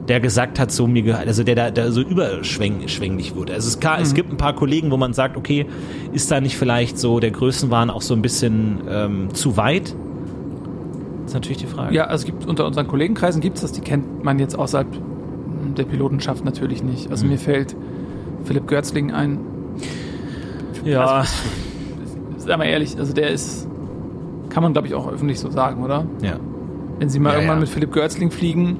der 0.08 0.18
gesagt 0.18 0.58
hat, 0.58 0.72
so 0.72 0.88
mir 0.88 1.16
also 1.16 1.44
der 1.44 1.54
da, 1.54 1.70
der 1.70 1.92
so 1.92 2.00
überschwänglich 2.00 3.36
wurde. 3.36 3.52
Also 3.52 3.68
es, 3.68 3.78
klar, 3.78 3.98
mhm. 3.98 4.02
es 4.02 4.14
gibt 4.14 4.32
ein 4.32 4.36
paar 4.38 4.56
Kollegen, 4.56 4.90
wo 4.90 4.96
man 4.96 5.14
sagt, 5.14 5.36
okay, 5.36 5.66
ist 6.12 6.32
da 6.32 6.40
nicht 6.40 6.56
vielleicht 6.56 6.98
so 6.98 7.20
der 7.20 7.30
Größenwahn 7.30 7.90
auch 7.90 8.02
so 8.02 8.12
ein 8.12 8.22
bisschen 8.22 8.80
ähm, 8.88 9.32
zu 9.32 9.56
weit? 9.56 9.94
Das 11.22 11.26
ist 11.30 11.34
natürlich 11.34 11.58
die 11.58 11.66
Frage. 11.66 11.94
Ja, 11.94 12.06
also 12.06 12.22
es 12.22 12.26
gibt 12.26 12.46
unter 12.46 12.66
unseren 12.66 12.88
Kollegenkreisen 12.88 13.40
gibt 13.40 13.58
es 13.58 13.62
das, 13.62 13.70
die 13.70 13.82
kennt 13.82 14.24
man 14.24 14.40
jetzt 14.40 14.58
außerhalb 14.58 14.88
der 15.78 15.84
Pilotenschaft 15.84 16.44
natürlich 16.44 16.82
nicht. 16.82 17.12
Also 17.12 17.24
mhm. 17.24 17.30
mir 17.30 17.38
fällt 17.38 17.76
Philipp 18.42 18.66
Görzling 18.66 19.12
ein. 19.12 19.38
Ja. 20.84 21.06
Also, 21.06 21.32
sag 22.38 22.58
mal 22.58 22.64
ehrlich, 22.64 22.98
also 22.98 23.12
der 23.12 23.30
ist 23.30 23.68
kann 24.54 24.62
man, 24.62 24.72
glaube 24.72 24.86
ich, 24.86 24.94
auch 24.94 25.10
öffentlich 25.10 25.40
so 25.40 25.50
sagen, 25.50 25.82
oder? 25.82 26.06
Ja. 26.22 26.36
Wenn 27.00 27.08
sie 27.08 27.18
mal 27.18 27.30
ja, 27.30 27.36
irgendwann 27.36 27.56
ja. 27.56 27.62
mit 27.62 27.68
Philipp 27.68 27.92
Görzling 27.92 28.30
fliegen 28.30 28.78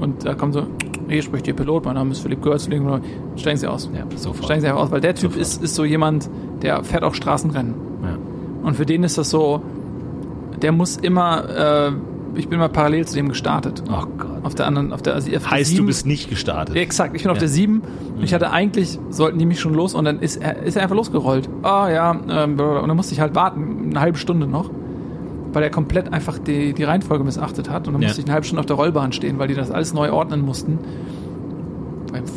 und 0.00 0.26
da 0.26 0.34
kommen 0.34 0.52
so, 0.52 0.66
hier 1.08 1.22
spricht 1.22 1.46
ihr 1.46 1.54
Pilot, 1.54 1.84
mein 1.84 1.94
Name 1.94 2.10
ist 2.10 2.18
Philipp 2.18 2.42
Görzling, 2.42 3.00
steigen 3.36 3.56
sie 3.56 3.68
aus. 3.68 3.88
Ja, 3.94 4.04
sofort. 4.16 4.46
Steigen 4.46 4.62
sie 4.62 4.66
einfach 4.66 4.82
aus, 4.82 4.90
weil 4.90 5.00
der 5.00 5.14
Typ 5.14 5.36
ist, 5.36 5.62
ist 5.62 5.76
so 5.76 5.84
jemand, 5.84 6.28
der 6.62 6.82
fährt 6.82 7.04
auch 7.04 7.14
Straßenrennen. 7.14 7.74
Ja. 8.02 8.18
Und 8.64 8.74
für 8.74 8.84
den 8.84 9.04
ist 9.04 9.16
das 9.16 9.30
so, 9.30 9.62
der 10.60 10.72
muss 10.72 10.96
immer, 10.96 11.48
äh, 11.48 11.92
ich 12.34 12.48
bin 12.48 12.58
mal 12.58 12.68
parallel 12.68 13.06
zu 13.06 13.14
dem 13.14 13.28
gestartet. 13.28 13.84
Oh 13.88 14.04
Gott. 14.18 14.28
Auf 14.42 14.56
der 14.56 14.66
anderen, 14.66 14.92
auf 14.92 15.02
der, 15.02 15.14
also 15.14 15.30
auf 15.36 15.48
heißt, 15.48 15.70
der 15.70 15.78
du 15.78 15.86
bist 15.86 16.04
nicht 16.04 16.30
gestartet. 16.30 16.74
Ja, 16.74 16.82
exakt, 16.82 17.14
ich 17.14 17.22
bin 17.22 17.28
ja. 17.28 17.32
auf 17.32 17.38
der 17.38 17.48
7 17.48 17.74
mhm. 17.74 17.82
ich 18.22 18.34
hatte 18.34 18.50
eigentlich, 18.50 18.98
sollten 19.10 19.38
die 19.38 19.46
mich 19.46 19.60
schon 19.60 19.74
los 19.74 19.94
und 19.94 20.04
dann 20.04 20.18
ist 20.18 20.38
er, 20.38 20.64
ist 20.64 20.74
er 20.74 20.82
einfach 20.82 20.96
losgerollt. 20.96 21.48
Ah 21.62 21.86
oh, 21.86 21.88
ja, 21.88 22.10
ähm, 22.28 22.58
und 22.58 22.88
dann 22.88 22.96
musste 22.96 23.14
ich 23.14 23.20
halt 23.20 23.36
warten, 23.36 23.90
eine 23.90 24.00
halbe 24.00 24.18
Stunde 24.18 24.48
noch 24.48 24.68
weil 25.52 25.62
er 25.62 25.70
komplett 25.70 26.12
einfach 26.12 26.38
die, 26.38 26.72
die 26.72 26.84
Reihenfolge 26.84 27.24
missachtet 27.24 27.70
hat. 27.70 27.86
Und 27.86 27.94
dann 27.94 28.02
ja. 28.02 28.08
musste 28.08 28.20
ich 28.20 28.26
eine 28.26 28.34
halbe 28.34 28.46
Stunde 28.46 28.60
auf 28.60 28.66
der 28.66 28.76
Rollbahn 28.76 29.12
stehen, 29.12 29.38
weil 29.38 29.48
die 29.48 29.54
das 29.54 29.70
alles 29.70 29.92
neu 29.92 30.10
ordnen 30.12 30.44
mussten 30.44 30.78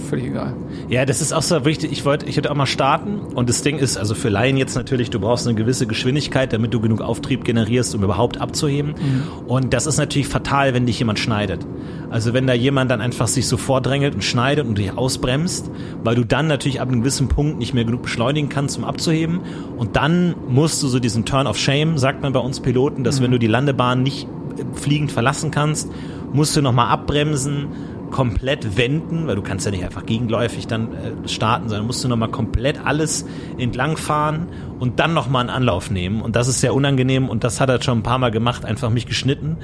völlig 0.09 0.27
egal. 0.27 0.55
Ja, 0.89 1.05
das 1.05 1.21
ist 1.21 1.33
auch 1.33 1.41
so 1.41 1.65
wichtig. 1.65 1.91
Ich 1.91 2.05
wollte, 2.05 2.25
ich 2.25 2.35
würde 2.35 2.51
auch 2.51 2.55
mal 2.55 2.65
starten. 2.65 3.19
Und 3.19 3.49
das 3.49 3.61
Ding 3.61 3.77
ist, 3.77 3.97
also 3.97 4.15
für 4.15 4.29
Laien 4.29 4.57
jetzt 4.57 4.75
natürlich, 4.75 5.09
du 5.09 5.19
brauchst 5.19 5.47
eine 5.47 5.55
gewisse 5.55 5.87
Geschwindigkeit, 5.87 6.53
damit 6.53 6.73
du 6.73 6.79
genug 6.79 7.01
Auftrieb 7.01 7.43
generierst, 7.43 7.95
um 7.95 8.03
überhaupt 8.03 8.39
abzuheben. 8.39 8.91
Mhm. 8.91 9.47
Und 9.47 9.73
das 9.73 9.87
ist 9.87 9.97
natürlich 9.97 10.27
fatal, 10.27 10.73
wenn 10.73 10.85
dich 10.85 10.99
jemand 10.99 11.19
schneidet. 11.19 11.65
Also 12.09 12.33
wenn 12.33 12.47
da 12.47 12.53
jemand 12.53 12.91
dann 12.91 13.01
einfach 13.01 13.27
sich 13.27 13.47
so 13.47 13.57
vordrängelt 13.57 14.15
und 14.15 14.23
schneidet 14.23 14.65
und 14.65 14.77
dich 14.77 14.97
ausbremst, 14.97 15.69
weil 16.03 16.15
du 16.15 16.23
dann 16.23 16.47
natürlich 16.47 16.79
ab 16.79 16.87
einem 16.87 17.01
gewissen 17.01 17.27
Punkt 17.27 17.57
nicht 17.57 17.73
mehr 17.73 17.83
genug 17.83 18.03
beschleunigen 18.03 18.49
kannst, 18.49 18.77
um 18.77 18.85
abzuheben. 18.85 19.41
Und 19.77 19.95
dann 19.95 20.35
musst 20.47 20.81
du 20.83 20.87
so 20.87 20.99
diesen 20.99 21.25
Turn 21.25 21.47
of 21.47 21.57
Shame, 21.57 21.97
sagt 21.97 22.21
man 22.21 22.31
bei 22.33 22.39
uns 22.39 22.59
Piloten, 22.59 23.03
dass 23.03 23.19
mhm. 23.19 23.25
wenn 23.25 23.31
du 23.31 23.39
die 23.39 23.47
Landebahn 23.47 24.03
nicht 24.03 24.27
fliegend 24.73 25.11
verlassen 25.11 25.51
kannst, 25.51 25.91
musst 26.31 26.55
du 26.55 26.61
nochmal 26.61 26.87
abbremsen, 26.89 27.67
komplett 28.15 28.77
wenden, 28.77 29.27
weil 29.27 29.35
du 29.35 29.41
kannst 29.41 29.65
ja 29.65 29.73
nicht 29.73 29.83
einfach 29.83 30.05
gegenläufig 30.05 30.67
dann 30.67 30.87
äh, 30.93 31.27
starten, 31.27 31.67
sondern 31.67 31.85
musst 31.85 32.01
du 32.01 32.07
nochmal 32.07 32.31
komplett 32.31 32.79
alles 32.85 33.25
entlangfahren 33.57 34.47
und 34.79 35.01
dann 35.01 35.13
nochmal 35.13 35.41
einen 35.41 35.49
Anlauf 35.49 35.91
nehmen. 35.91 36.21
Und 36.21 36.37
das 36.37 36.47
ist 36.47 36.61
sehr 36.61 36.73
unangenehm 36.73 37.27
und 37.27 37.43
das 37.43 37.59
hat 37.59 37.67
er 37.67 37.83
schon 37.83 37.97
ein 37.97 38.03
paar 38.03 38.17
Mal 38.17 38.31
gemacht, 38.31 38.63
einfach 38.63 38.89
mich 38.89 39.05
geschnitten. 39.05 39.57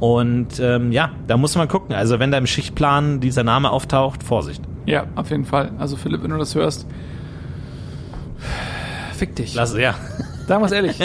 Und 0.00 0.58
ähm, 0.58 0.90
ja, 0.90 1.12
da 1.28 1.36
muss 1.36 1.54
man 1.54 1.68
gucken. 1.68 1.94
Also 1.94 2.18
wenn 2.18 2.32
da 2.32 2.38
im 2.38 2.48
Schichtplan 2.48 3.20
dieser 3.20 3.44
Name 3.44 3.70
auftaucht, 3.70 4.24
Vorsicht. 4.24 4.64
Ja, 4.84 5.06
auf 5.14 5.30
jeden 5.30 5.44
Fall. 5.44 5.70
Also 5.78 5.96
Philipp, 5.96 6.24
wenn 6.24 6.32
du 6.32 6.38
das 6.38 6.56
hörst, 6.56 6.88
fick 9.14 9.36
dich. 9.36 9.54
Lass, 9.54 9.76
ja. 9.76 9.94
Sagen 10.46 10.62
wir 10.62 10.66
es 10.66 10.72
ehrlich. 10.72 10.98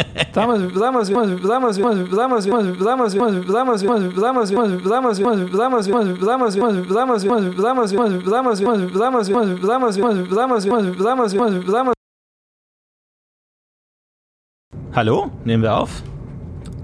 Hallo, 14.94 15.30
nehmen 15.46 15.62
wir 15.64 15.78
auf. 15.78 16.02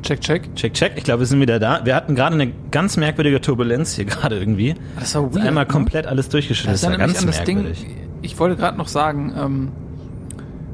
Check, 0.03 0.21
check. 0.21 0.55
Check, 0.55 0.73
check. 0.73 0.93
Ich 0.97 1.03
glaube, 1.03 1.21
wir 1.21 1.25
sind 1.25 1.39
wieder 1.39 1.59
da. 1.59 1.85
Wir 1.85 1.95
hatten 1.95 2.13
gerade 2.13 2.35
eine 2.35 2.51
ganz 2.71 2.97
merkwürdige 2.97 3.41
Turbulenz 3.41 3.95
hier 3.95 4.05
gerade 4.05 4.37
irgendwie. 4.37 4.75
Das 4.99 5.15
war 5.15 5.33
weird. 5.33 5.47
Einmal 5.47 5.65
komplett 5.65 6.05
alles 6.05 6.29
durchgeschüttelt. 6.29 6.75
Das 6.75 6.89
war 6.89 6.97
ganz 6.97 7.25
merkwürdig. 7.25 7.87
Ich 8.21 8.37
wollte 8.37 8.55
gerade 8.55 8.77
noch 8.77 8.87
sagen, 8.87 9.33
ähm, 9.37 9.71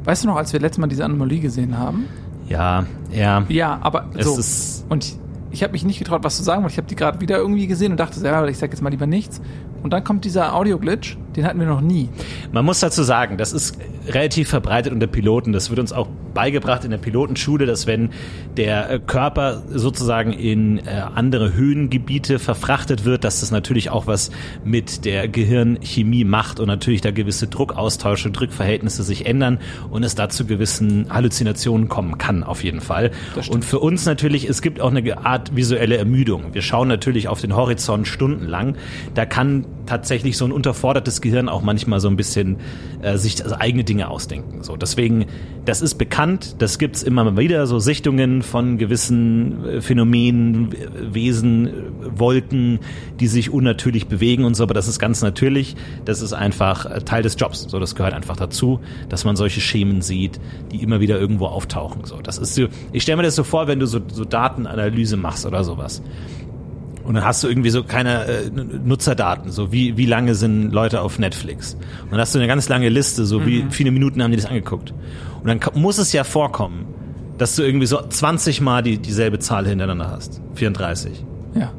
weißt 0.09 0.23
du 0.23 0.27
noch, 0.27 0.37
als 0.37 0.51
wir 0.53 0.59
letztes 0.59 0.79
Mal 0.79 0.87
diese 0.87 1.05
Anomalie 1.05 1.39
gesehen 1.39 1.77
haben? 1.77 2.07
Ja, 2.47 2.85
ja. 3.11 3.45
Ja, 3.47 3.77
aber 3.81 4.05
Es 4.15 4.25
so. 4.25 4.39
ist 4.39 4.85
Und 4.89 5.03
ich, 5.05 5.17
ich 5.51 5.61
habe 5.63 5.73
mich 5.73 5.83
nicht 5.83 5.99
getraut, 5.99 6.23
was 6.23 6.35
zu 6.35 6.41
sagen, 6.43 6.63
weil 6.63 6.71
ich 6.71 6.77
habe 6.77 6.87
die 6.87 6.95
gerade 6.95 7.21
wieder 7.21 7.37
irgendwie 7.37 7.67
gesehen 7.67 7.91
und 7.91 7.99
dachte, 7.99 8.19
ja, 8.25 8.43
ich 8.47 8.57
sag 8.57 8.71
jetzt 8.71 8.81
mal 8.81 8.89
lieber 8.89 9.05
nichts. 9.05 9.39
Und 9.83 9.93
dann 9.93 10.03
kommt 10.03 10.25
dieser 10.25 10.55
Audio-Glitch, 10.55 11.15
den 11.35 11.45
hatten 11.45 11.59
wir 11.59 11.67
noch 11.67 11.81
nie. 11.81 12.09
Man 12.51 12.65
muss 12.65 12.79
dazu 12.79 13.03
sagen, 13.03 13.37
das 13.37 13.53
ist 13.53 13.77
relativ 14.07 14.49
verbreitet 14.49 14.93
unter 14.93 15.07
Piloten. 15.07 15.53
Das 15.53 15.69
wird 15.69 15.79
uns 15.79 15.93
auch 15.93 16.07
beigebracht 16.33 16.83
in 16.83 16.91
der 16.91 16.97
Pilotenschule, 16.97 17.65
dass 17.65 17.87
wenn 17.87 18.11
der 18.57 18.89
äh, 18.89 18.99
Körper 18.99 19.63
sozusagen 19.69 20.33
in 20.33 20.79
äh, 20.79 21.01
andere 21.13 21.53
Höhengebiete 21.53 22.39
verfrachtet 22.39 23.05
wird, 23.05 23.23
dass 23.23 23.41
das 23.41 23.51
natürlich 23.51 23.89
auch 23.89 24.07
was 24.07 24.31
mit 24.63 25.05
der 25.05 25.27
Gehirnchemie 25.27 26.23
macht 26.23 26.59
und 26.59 26.67
natürlich 26.67 27.01
da 27.01 27.11
gewisse 27.11 27.47
Druckaustausche, 27.47 28.31
Druckverhältnisse 28.31 29.03
sich 29.03 29.25
ändern 29.25 29.59
und 29.89 30.03
es 30.03 30.15
da 30.15 30.29
zu 30.29 30.45
gewissen 30.45 31.07
Halluzinationen 31.09 31.89
kommen 31.89 32.17
kann, 32.17 32.43
auf 32.43 32.63
jeden 32.63 32.81
Fall. 32.81 33.11
Und 33.49 33.65
für 33.65 33.79
uns 33.79 34.05
natürlich, 34.05 34.47
es 34.47 34.61
gibt 34.61 34.81
auch 34.81 34.91
eine 34.91 35.25
Art 35.25 35.55
visuelle 35.55 35.97
Ermüdung. 35.97 36.53
Wir 36.53 36.61
schauen 36.61 36.87
natürlich 36.87 37.27
auf 37.27 37.41
den 37.41 37.55
Horizont 37.55 38.07
stundenlang. 38.07 38.75
Da 39.13 39.25
kann 39.25 39.65
tatsächlich 39.85 40.37
so 40.37 40.45
ein 40.45 40.51
unterfordertes 40.51 41.18
Gehirn 41.21 41.49
auch 41.49 41.61
manchmal 41.61 41.99
so 41.99 42.07
ein 42.07 42.15
bisschen 42.15 42.57
äh, 43.01 43.17
sich 43.17 43.43
also 43.43 43.55
eigene 43.57 43.83
Dinge 43.83 44.09
ausdenken. 44.09 44.63
So, 44.63 44.77
deswegen, 44.77 45.25
das 45.65 45.81
ist 45.81 45.95
bekannt, 45.95 46.55
das 46.59 46.77
gibt's 46.77 47.03
immer 47.03 47.37
wieder, 47.37 47.67
so 47.67 47.79
Sichtungen 47.79 48.41
von 48.41 48.77
gewissen 48.77 49.65
äh, 49.65 49.81
Phänomenen, 49.81 50.73
Wesen, 51.13 51.67
äh, 51.67 51.71
Wolken, 52.15 52.79
die 53.19 53.27
sich 53.27 53.51
unnatürlich 53.51 54.07
bewegen 54.07 54.43
und 54.43 54.55
so, 54.55 54.63
aber 54.63 54.73
das 54.73 54.87
ist 54.87 54.99
ganz 54.99 55.21
natürlich, 55.21 55.75
das 56.05 56.21
ist 56.21 56.33
einfach 56.33 56.85
äh, 56.85 57.01
Teil 57.01 57.23
des 57.23 57.35
Jobs. 57.37 57.67
So, 57.69 57.79
das 57.79 57.95
gehört 57.95 58.13
einfach 58.13 58.35
dazu, 58.35 58.79
dass 59.09 59.25
man 59.25 59.35
solche 59.35 59.61
Schemen 59.61 60.01
sieht, 60.01 60.39
die 60.71 60.81
immer 60.81 60.99
wieder 60.99 61.19
irgendwo 61.19 61.45
auftauchen. 61.45 62.05
So, 62.05 62.21
das 62.21 62.37
ist 62.37 62.55
so, 62.55 62.67
ich 62.91 63.03
stelle 63.03 63.17
mir 63.17 63.23
das 63.23 63.35
so 63.35 63.43
vor, 63.43 63.67
wenn 63.67 63.79
du 63.79 63.85
so, 63.85 63.99
so 64.11 64.25
Datenanalyse 64.25 65.17
machst 65.17 65.45
oder 65.45 65.63
sowas. 65.63 66.01
Und 67.09 67.15
dann 67.15 67.25
hast 67.25 67.43
du 67.43 67.47
irgendwie 67.47 67.71
so 67.71 67.83
keine 67.83 68.25
äh, 68.25 68.51
Nutzerdaten, 68.51 69.49
so 69.51 69.71
wie, 69.71 69.97
wie 69.97 70.05
lange 70.05 70.35
sind 70.35 70.69
Leute 70.69 71.01
auf 71.01 71.17
Netflix. 71.17 71.73
Und 72.03 72.11
dann 72.11 72.19
hast 72.19 72.35
du 72.35 72.37
eine 72.37 72.47
ganz 72.47 72.69
lange 72.69 72.87
Liste, 72.87 73.25
so 73.25 73.47
wie 73.47 73.65
viele 73.71 73.89
Minuten 73.89 74.21
haben 74.21 74.29
die 74.29 74.37
das 74.37 74.45
angeguckt. 74.45 74.93
Und 75.41 75.47
dann 75.47 75.59
muss 75.73 75.97
es 75.97 76.13
ja 76.13 76.23
vorkommen, 76.23 76.85
dass 77.39 77.55
du 77.55 77.63
irgendwie 77.63 77.87
so 77.87 77.99
20 77.99 78.61
Mal 78.61 78.83
die, 78.83 78.99
dieselbe 78.99 79.39
Zahl 79.39 79.65
hintereinander 79.65 80.11
hast. 80.11 80.39
34. 80.53 81.25
Ja. 81.55 81.73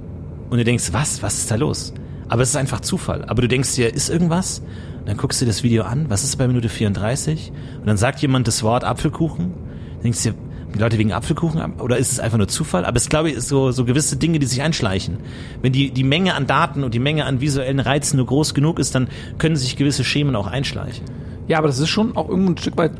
Und 0.48 0.58
du 0.58 0.64
denkst, 0.64 0.88
was, 0.90 1.22
was 1.22 1.38
ist 1.38 1.48
da 1.48 1.54
los? 1.54 1.94
Aber 2.26 2.42
es 2.42 2.48
ist 2.48 2.56
einfach 2.56 2.80
Zufall. 2.80 3.24
Aber 3.26 3.40
du 3.40 3.46
denkst 3.46 3.76
dir, 3.76 3.94
ist 3.94 4.10
irgendwas? 4.10 4.64
Und 4.98 5.08
dann 5.08 5.16
guckst 5.16 5.40
du 5.40 5.46
das 5.46 5.62
Video 5.62 5.84
an, 5.84 6.06
was 6.08 6.24
ist 6.24 6.38
bei 6.38 6.48
Minute 6.48 6.68
34? 6.68 7.52
Und 7.78 7.86
dann 7.86 7.96
sagt 7.96 8.18
jemand 8.18 8.48
das 8.48 8.64
Wort 8.64 8.82
Apfelkuchen. 8.82 9.52
Dann 9.92 10.02
denkst 10.02 10.24
du 10.24 10.30
dir, 10.32 10.38
die 10.74 10.78
Leute 10.78 10.98
wegen 10.98 11.12
Apfelkuchen? 11.12 11.60
Oder 11.80 11.98
ist 11.98 12.12
es 12.12 12.20
einfach 12.20 12.38
nur 12.38 12.48
Zufall? 12.48 12.84
Aber 12.84 12.96
es 12.96 13.08
glaube 13.08 13.30
ich 13.30 13.36
ist 13.36 13.48
so, 13.48 13.72
so 13.72 13.84
gewisse 13.84 14.16
Dinge, 14.16 14.38
die 14.38 14.46
sich 14.46 14.62
einschleichen. 14.62 15.18
Wenn 15.62 15.72
die, 15.72 15.90
die 15.90 16.04
Menge 16.04 16.34
an 16.34 16.46
Daten 16.46 16.84
und 16.84 16.94
die 16.94 16.98
Menge 16.98 17.24
an 17.24 17.40
visuellen 17.40 17.80
Reizen 17.80 18.16
nur 18.16 18.26
groß 18.26 18.54
genug 18.54 18.78
ist, 18.78 18.94
dann 18.94 19.08
können 19.38 19.56
sich 19.56 19.76
gewisse 19.76 20.04
Schemen 20.04 20.36
auch 20.36 20.46
einschleichen. 20.46 21.04
Ja, 21.48 21.58
aber 21.58 21.66
das 21.66 21.78
ist 21.78 21.88
schon 21.88 22.16
auch 22.16 22.28
irgendwo 22.28 22.52
ein 22.52 22.58
Stück 22.58 22.76
weit 22.76 22.92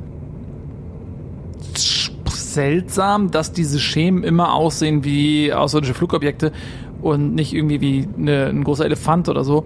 seltsam, 1.74 3.30
dass 3.30 3.52
diese 3.52 3.78
Schemen 3.78 4.24
immer 4.24 4.54
aussehen 4.54 5.04
wie 5.04 5.52
außerirdische 5.52 5.94
Flugobjekte 5.94 6.52
und 7.00 7.34
nicht 7.34 7.52
irgendwie 7.54 7.80
wie 7.80 8.08
eine, 8.18 8.46
ein 8.46 8.64
großer 8.64 8.84
Elefant 8.84 9.28
oder 9.28 9.44
so. 9.44 9.64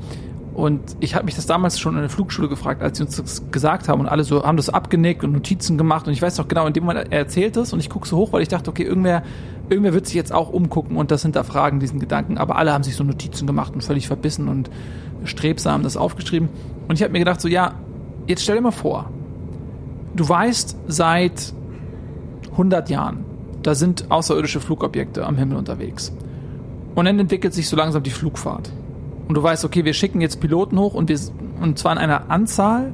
Und 0.54 0.96
ich 1.00 1.16
habe 1.16 1.24
mich 1.24 1.34
das 1.34 1.46
damals 1.46 1.80
schon 1.80 1.94
in 1.96 2.00
der 2.02 2.08
Flugschule 2.08 2.48
gefragt, 2.48 2.80
als 2.80 2.98
sie 2.98 3.04
uns 3.04 3.16
das 3.16 3.50
gesagt 3.50 3.88
haben 3.88 4.00
und 4.00 4.06
alle 4.06 4.22
so 4.22 4.44
haben 4.44 4.56
das 4.56 4.70
abgenickt 4.70 5.24
und 5.24 5.32
Notizen 5.32 5.76
gemacht 5.76 6.06
und 6.06 6.12
ich 6.12 6.22
weiß 6.22 6.38
noch 6.38 6.46
genau, 6.46 6.64
in 6.68 6.72
dem 6.72 6.84
Moment 6.84 7.12
er 7.12 7.18
erzählt 7.18 7.56
es 7.56 7.72
und 7.72 7.80
ich 7.80 7.90
gucke 7.90 8.06
so 8.06 8.16
hoch, 8.18 8.32
weil 8.32 8.40
ich 8.40 8.48
dachte, 8.48 8.70
okay, 8.70 8.84
irgendwer, 8.84 9.24
irgendwer 9.68 9.94
wird 9.94 10.06
sich 10.06 10.14
jetzt 10.14 10.32
auch 10.32 10.50
umgucken 10.50 10.96
und 10.96 11.10
das 11.10 11.22
hinterfragen, 11.22 11.80
diesen 11.80 11.98
Gedanken. 11.98 12.38
Aber 12.38 12.54
alle 12.54 12.72
haben 12.72 12.84
sich 12.84 12.94
so 12.94 13.02
Notizen 13.02 13.48
gemacht 13.48 13.74
und 13.74 13.82
völlig 13.82 14.06
verbissen 14.06 14.46
und 14.46 14.70
strebsam 15.24 15.82
das 15.82 15.96
aufgeschrieben. 15.96 16.48
Und 16.86 16.94
ich 16.94 17.02
habe 17.02 17.12
mir 17.12 17.18
gedacht, 17.18 17.40
so 17.40 17.48
ja, 17.48 17.74
jetzt 18.28 18.44
stell 18.44 18.54
dir 18.54 18.62
mal 18.62 18.70
vor, 18.70 19.10
du 20.14 20.28
weißt 20.28 20.76
seit 20.86 21.52
100 22.52 22.90
Jahren, 22.90 23.24
da 23.64 23.74
sind 23.74 24.08
außerirdische 24.08 24.60
Flugobjekte 24.60 25.26
am 25.26 25.36
Himmel 25.36 25.56
unterwegs. 25.56 26.12
Und 26.94 27.06
dann 27.06 27.18
entwickelt 27.18 27.54
sich 27.54 27.68
so 27.68 27.74
langsam 27.74 28.04
die 28.04 28.10
Flugfahrt. 28.10 28.70
Und 29.28 29.36
du 29.36 29.42
weißt, 29.42 29.64
okay, 29.64 29.84
wir 29.84 29.94
schicken 29.94 30.20
jetzt 30.20 30.40
Piloten 30.40 30.78
hoch 30.78 30.94
und, 30.94 31.08
wir, 31.08 31.18
und 31.60 31.78
zwar 31.78 31.92
in 31.92 31.98
einer 31.98 32.30
Anzahl, 32.30 32.92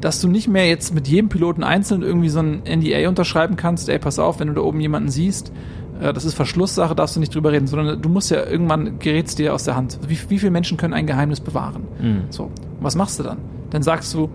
dass 0.00 0.20
du 0.20 0.28
nicht 0.28 0.48
mehr 0.48 0.66
jetzt 0.68 0.94
mit 0.94 1.06
jedem 1.06 1.28
Piloten 1.28 1.62
einzeln 1.62 2.02
irgendwie 2.02 2.28
so 2.28 2.40
ein 2.40 2.62
NDA 2.64 3.08
unterschreiben 3.08 3.56
kannst, 3.56 3.88
ey, 3.88 3.98
pass 3.98 4.18
auf, 4.18 4.40
wenn 4.40 4.48
du 4.48 4.54
da 4.54 4.60
oben 4.60 4.80
jemanden 4.80 5.08
siehst, 5.08 5.52
äh, 6.00 6.12
das 6.12 6.24
ist 6.24 6.34
Verschlusssache, 6.34 6.94
darfst 6.94 7.16
du 7.16 7.20
nicht 7.20 7.34
drüber 7.34 7.52
reden, 7.52 7.66
sondern 7.68 8.02
du 8.02 8.08
musst 8.08 8.30
ja 8.30 8.44
irgendwann 8.44 8.98
gerätst 8.98 9.38
dir 9.38 9.54
aus 9.54 9.64
der 9.64 9.76
Hand. 9.76 9.98
Wie, 10.06 10.18
wie 10.28 10.38
viele 10.38 10.50
Menschen 10.50 10.76
können 10.76 10.94
ein 10.94 11.06
Geheimnis 11.06 11.40
bewahren? 11.40 11.84
So, 12.30 12.50
was 12.80 12.96
machst 12.96 13.18
du 13.20 13.22
dann? 13.22 13.38
Dann 13.70 13.82
sagst 13.82 14.12
du, 14.14 14.28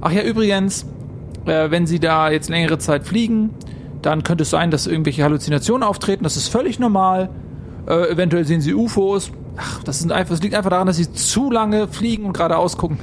ach 0.00 0.12
ja, 0.12 0.22
übrigens, 0.22 0.86
äh, 1.46 1.70
wenn 1.70 1.86
sie 1.86 1.98
da 1.98 2.30
jetzt 2.30 2.48
längere 2.48 2.78
Zeit 2.78 3.04
fliegen, 3.04 3.50
dann 4.02 4.22
könnte 4.22 4.42
es 4.42 4.50
sein, 4.50 4.70
dass 4.70 4.86
irgendwelche 4.86 5.24
Halluzinationen 5.24 5.82
auftreten, 5.82 6.22
das 6.22 6.36
ist 6.36 6.48
völlig 6.48 6.78
normal. 6.78 7.30
Äh, 7.88 8.12
eventuell 8.12 8.44
sehen 8.44 8.60
sie 8.60 8.74
UFOs. 8.74 9.32
Ach, 9.58 9.82
das, 9.82 9.98
sind 9.98 10.12
einfach, 10.12 10.34
das 10.34 10.42
liegt 10.42 10.54
einfach 10.54 10.70
daran, 10.70 10.86
dass 10.86 10.96
sie 10.96 11.12
zu 11.12 11.50
lange 11.50 11.88
fliegen 11.88 12.24
und 12.24 12.32
geradeaus 12.32 12.76
gucken. 12.76 12.98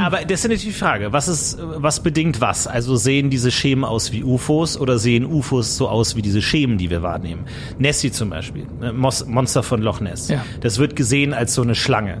Aber 0.00 0.18
das 0.18 0.40
ist 0.40 0.44
natürlich 0.44 0.64
die 0.64 0.72
Frage, 0.72 1.12
was 1.12 1.28
ist, 1.28 1.58
was 1.60 2.02
bedingt 2.02 2.40
was? 2.40 2.66
Also 2.66 2.96
sehen 2.96 3.30
diese 3.30 3.50
Schemen 3.50 3.84
aus 3.84 4.12
wie 4.12 4.22
UFOs 4.22 4.78
oder 4.78 4.98
sehen 4.98 5.24
UFOs 5.24 5.76
so 5.76 5.88
aus 5.88 6.16
wie 6.16 6.22
diese 6.22 6.42
Schemen, 6.42 6.78
die 6.78 6.90
wir 6.90 7.02
wahrnehmen? 7.02 7.44
Nessie 7.78 8.12
zum 8.12 8.30
Beispiel, 8.30 8.66
ne, 8.80 8.92
Monster 8.92 9.62
von 9.62 9.82
Loch 9.82 10.00
Ness. 10.00 10.28
Ja. 10.28 10.44
Das 10.60 10.78
wird 10.78 10.96
gesehen 10.96 11.34
als 11.34 11.54
so 11.54 11.62
eine 11.62 11.74
Schlange. 11.74 12.20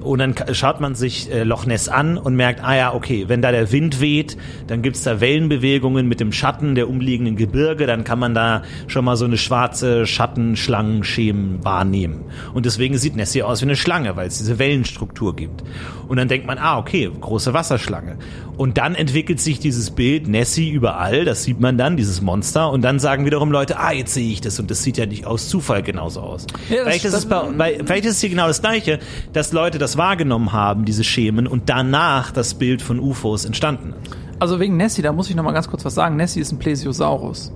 Und 0.00 0.18
dann 0.20 0.34
schaut 0.52 0.80
man 0.80 0.94
sich 0.94 1.30
äh, 1.32 1.42
Loch 1.42 1.66
Ness 1.66 1.88
an 1.88 2.18
und 2.18 2.36
merkt, 2.36 2.62
ah 2.62 2.76
ja, 2.76 2.94
okay, 2.94 3.24
wenn 3.28 3.42
da 3.42 3.50
der 3.52 3.72
Wind 3.72 4.00
weht, 4.00 4.36
dann 4.66 4.80
gibt's 4.82 5.02
da 5.02 5.20
Wellenbewegungen 5.20 6.06
mit 6.08 6.20
dem 6.20 6.32
Schatten 6.32 6.74
der 6.74 6.88
umliegenden 6.88 7.36
Gebirge, 7.36 7.86
dann 7.86 8.04
kann 8.04 8.18
man 8.18 8.34
da 8.34 8.62
schon 8.86 9.04
mal 9.04 9.16
so 9.16 9.24
eine 9.24 9.36
schwarze 9.36 10.06
Schattenschlangenschemen 10.06 11.64
wahrnehmen. 11.64 12.24
Und 12.54 12.66
deswegen 12.66 12.98
sieht 12.98 13.16
Nessie 13.16 13.42
aus 13.42 13.60
wie 13.60 13.66
eine 13.66 13.76
Schlange, 13.76 14.16
weil 14.16 14.28
es 14.28 14.38
diese 14.38 14.58
Wellenstruktur 14.58 15.34
gibt. 15.34 15.62
Und 16.08 16.16
dann 16.16 16.28
denkt 16.28 16.46
man, 16.46 16.58
ah, 16.58 16.78
okay, 16.78 17.10
große 17.20 17.52
Wasserschlange. 17.54 18.16
Und 18.56 18.76
dann 18.76 18.94
entwickelt 18.96 19.40
sich 19.40 19.60
dieses 19.60 19.90
Bild 19.92 20.26
Nessie 20.26 20.68
überall, 20.70 21.24
das 21.24 21.44
sieht 21.44 21.60
man 21.60 21.78
dann, 21.78 21.96
dieses 21.96 22.20
Monster, 22.20 22.70
und 22.72 22.82
dann 22.82 22.98
sagen 22.98 23.24
wiederum 23.24 23.52
Leute, 23.52 23.78
ah, 23.78 23.92
jetzt 23.92 24.14
sehe 24.14 24.32
ich 24.32 24.40
das 24.40 24.58
und 24.58 24.68
das 24.70 24.82
sieht 24.82 24.96
ja 24.98 25.06
nicht 25.06 25.26
aus 25.26 25.48
Zufall 25.48 25.82
genauso 25.82 26.20
aus. 26.20 26.46
Ja, 26.68 26.76
das- 26.78 26.84
vielleicht, 26.84 27.04
ist 27.04 27.12
das- 27.12 27.20
es 27.24 27.28
bei, 27.28 27.42
bei, 27.56 27.78
vielleicht 27.84 28.04
ist 28.04 28.12
es 28.16 28.20
hier 28.20 28.30
genau 28.30 28.48
das 28.48 28.60
Gleiche, 28.60 28.98
dass 29.32 29.52
Leute 29.52 29.78
das 29.78 29.87
wahrgenommen 29.96 30.52
haben, 30.52 30.84
diese 30.84 31.04
Schemen, 31.04 31.46
und 31.46 31.68
danach 31.68 32.30
das 32.32 32.54
Bild 32.54 32.82
von 32.82 32.98
UFOs 33.00 33.44
entstanden 33.44 33.94
ist. 34.02 34.16
Also 34.40 34.60
wegen 34.60 34.76
Nessie, 34.76 35.02
da 35.02 35.12
muss 35.12 35.28
ich 35.30 35.36
noch 35.36 35.42
mal 35.44 35.52
ganz 35.52 35.68
kurz 35.68 35.84
was 35.84 35.94
sagen. 35.94 36.16
Nessie 36.16 36.40
ist 36.40 36.52
ein 36.52 36.58
Plesiosaurus. 36.58 37.52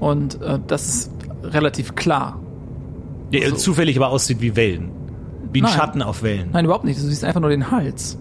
Und 0.00 0.40
äh, 0.42 0.58
das 0.66 0.88
ist 0.88 1.10
relativ 1.42 1.94
klar. 1.94 2.40
Der 3.32 3.42
Also- 3.44 3.56
zufällig 3.56 3.96
aber 3.96 4.08
aussieht 4.08 4.40
wie 4.40 4.56
Wellen. 4.56 4.90
Wie 5.52 5.60
ein 5.60 5.64
Nein. 5.64 5.72
Schatten 5.72 6.02
auf 6.02 6.22
Wellen. 6.22 6.48
Nein, 6.52 6.64
überhaupt 6.64 6.84
nicht. 6.84 6.98
Du 6.98 7.04
siehst 7.04 7.24
einfach 7.24 7.40
nur 7.40 7.50
den 7.50 7.70
Hals. 7.70 8.18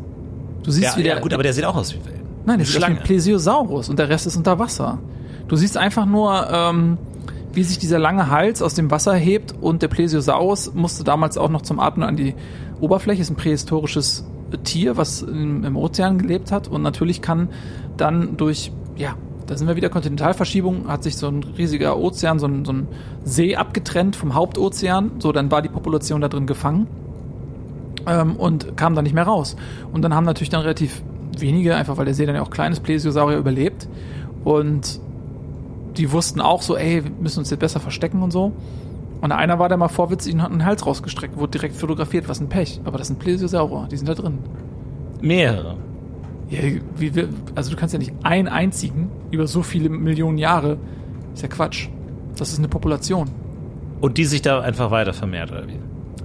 Du 0.64 0.72
siehst, 0.72 0.94
ja, 0.94 0.98
wie 0.98 1.04
der, 1.04 1.16
ja, 1.16 1.22
gut, 1.22 1.34
aber 1.34 1.44
der 1.44 1.54
sieht 1.54 1.66
auch 1.66 1.76
aus 1.76 1.94
wie 1.94 2.06
Wellen. 2.06 2.22
Nein, 2.46 2.60
das 2.60 2.70
ist 2.70 2.84
ein 2.84 2.98
Plesiosaurus 3.00 3.90
und 3.90 3.98
der 4.00 4.10
Rest 4.10 4.28
ist 4.28 4.36
unter 4.36 4.60
Wasser. 4.60 5.00
Du 5.48 5.56
siehst 5.56 5.78
einfach 5.78 6.06
nur, 6.06 6.48
ähm, 6.52 6.98
wie 7.54 7.64
sich 7.64 7.78
dieser 7.78 8.00
lange 8.00 8.30
Hals 8.30 8.62
aus 8.62 8.74
dem 8.74 8.90
Wasser 8.92 9.14
hebt 9.14 9.54
und 9.62 9.82
der 9.82 9.88
Plesiosaurus 9.88 10.74
musste 10.74 11.04
damals 11.04 11.38
auch 11.38 11.50
noch 11.50 11.62
zum 11.62 11.80
Atmen 11.80 12.08
an 12.08 12.18
die 12.18 12.34
Oberfläche. 12.82 13.22
Ist 13.22 13.30
ein 13.30 13.36
prähistorisches 13.36 14.26
Tier, 14.64 14.98
was 14.98 15.22
im, 15.22 15.64
im 15.64 15.78
Ozean 15.78 16.18
gelebt 16.18 16.52
hat 16.52 16.68
und 16.68 16.82
natürlich 16.82 17.22
kann 17.22 17.50
dann 17.98 18.38
durch, 18.38 18.72
ja, 18.96 19.16
da 19.48 19.58
sind 19.58 19.68
wir 19.68 19.76
wieder 19.76 19.90
Kontinentalverschiebung, 19.90 20.88
hat 20.88 21.04
sich 21.04 21.18
so 21.18 21.28
ein 21.28 21.44
riesiger 21.44 21.98
Ozean, 21.98 22.40
so 22.40 22.48
ein, 22.48 22.66
so 22.66 22.74
ein 22.74 22.88
See 23.24 23.56
abgetrennt 23.56 24.16
vom 24.16 24.34
Hauptozean. 24.34 25.12
So, 25.20 25.32
dann 25.32 25.52
war 25.52 25.62
die 25.62 25.70
Population 25.70 26.22
da 26.22 26.30
drin 26.30 26.48
gefangen 26.48 26.88
ähm, 28.08 28.36
und 28.36 28.78
kam 28.78 28.96
dann 28.96 29.04
nicht 29.04 29.14
mehr 29.14 29.26
raus. 29.26 29.56
Und 29.92 30.02
dann 30.02 30.16
haben 30.16 30.26
natürlich 30.26 30.50
dann 30.50 30.62
relativ 30.62 31.04
wenige, 31.38 31.76
einfach 31.76 31.98
weil 31.98 32.06
der 32.06 32.14
See 32.14 32.26
dann 32.26 32.36
ja 32.36 32.42
auch 32.42 32.50
kleines 32.50 32.80
Plesiosaurier 32.80 33.38
überlebt. 33.38 33.88
Und 34.44 35.00
die 35.98 36.12
wussten 36.12 36.42
auch 36.42 36.62
so, 36.62 36.76
ey, 36.78 37.04
wir 37.04 37.12
müssen 37.20 37.40
uns 37.40 37.50
jetzt 37.50 37.60
besser 37.60 37.80
verstecken 37.80 38.22
und 38.22 38.32
so. 38.32 38.52
Und 39.22 39.32
einer 39.32 39.58
war 39.60 39.70
da 39.70 39.78
mal 39.78 39.88
vorwitzig 39.88 40.34
und 40.34 40.42
hat 40.42 40.52
einen 40.52 40.66
Hals 40.66 40.86
rausgestreckt, 40.86 41.38
wurde 41.38 41.52
direkt 41.52 41.76
fotografiert, 41.76 42.28
was 42.28 42.42
ein 42.42 42.50
Pech. 42.50 42.82
Aber 42.84 42.98
das 42.98 43.08
sind 43.08 43.20
Plesiosaurier, 43.20 43.88
die 43.90 43.96
sind 43.98 44.10
da 44.10 44.14
drin. 44.16 44.40
Mehrere. 45.22 45.78
Ja, 46.50 46.60
wie, 46.98 47.16
wir- 47.16 47.30
also 47.56 47.72
du 47.72 47.78
kannst 47.78 47.94
ja 47.94 48.00
nicht 48.00 48.14
einen 48.24 48.48
einzigen 48.48 49.10
über 49.32 49.48
so 49.48 49.64
viele 49.64 49.90
Millionen 49.90 50.38
Jahre. 50.38 50.78
Ist 51.34 51.42
ja 51.42 51.48
Quatsch. 51.48 51.88
Das 52.38 52.52
ist 52.52 52.60
eine 52.60 52.68
Population. 52.68 53.30
Und 54.02 54.18
die 54.18 54.26
sich 54.26 54.42
da 54.42 54.60
einfach 54.60 54.92
weiter 54.92 55.14
vermehrt, 55.14 55.52
oder 55.52 55.66
wie? 55.68 55.80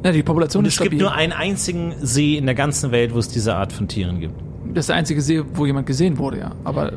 Ja, 0.04 0.10
die 0.12 0.22
Population 0.22 0.62
Und 0.62 0.66
ist 0.66 0.74
es 0.74 0.78
gibt 0.80 0.92
stabil. 0.94 1.00
nur 1.00 1.12
einen 1.14 1.32
einzigen 1.32 1.94
See 2.00 2.36
in 2.36 2.46
der 2.46 2.54
ganzen 2.54 2.90
Welt, 2.90 3.14
wo 3.14 3.18
es 3.18 3.28
diese 3.28 3.54
Art 3.54 3.72
von 3.72 3.86
Tieren 3.88 4.18
gibt. 4.20 4.34
das 4.74 4.82
ist 4.84 4.88
der 4.88 4.96
einzige 4.96 5.20
See, 5.22 5.42
wo 5.54 5.66
jemand 5.66 5.86
gesehen 5.86 6.18
wurde, 6.18 6.38
ja. 6.40 6.52
Aber 6.64 6.92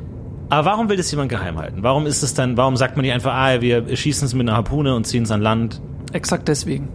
Aber 0.51 0.65
warum 0.65 0.89
will 0.89 0.98
das 0.98 1.10
jemand 1.12 1.29
geheim 1.29 1.58
halten? 1.58 1.81
Warum 1.81 2.05
ist 2.05 2.24
es 2.24 2.34
dann, 2.34 2.58
warum 2.58 2.75
sagt 2.75 2.98
man 2.98 3.05
nicht 3.05 3.13
einfach, 3.13 3.34
ah, 3.34 3.62
wir 3.62 3.96
schießen 3.96 4.25
es 4.25 4.34
mit 4.34 4.50
einer 4.50 4.58
Harpune 4.58 4.93
und 4.93 5.08
ziehen 5.08 5.24
es 5.24 5.31
an 5.31 5.41
Land? 5.41 5.79
Exakt 6.12 6.50
deswegen. 6.50 6.89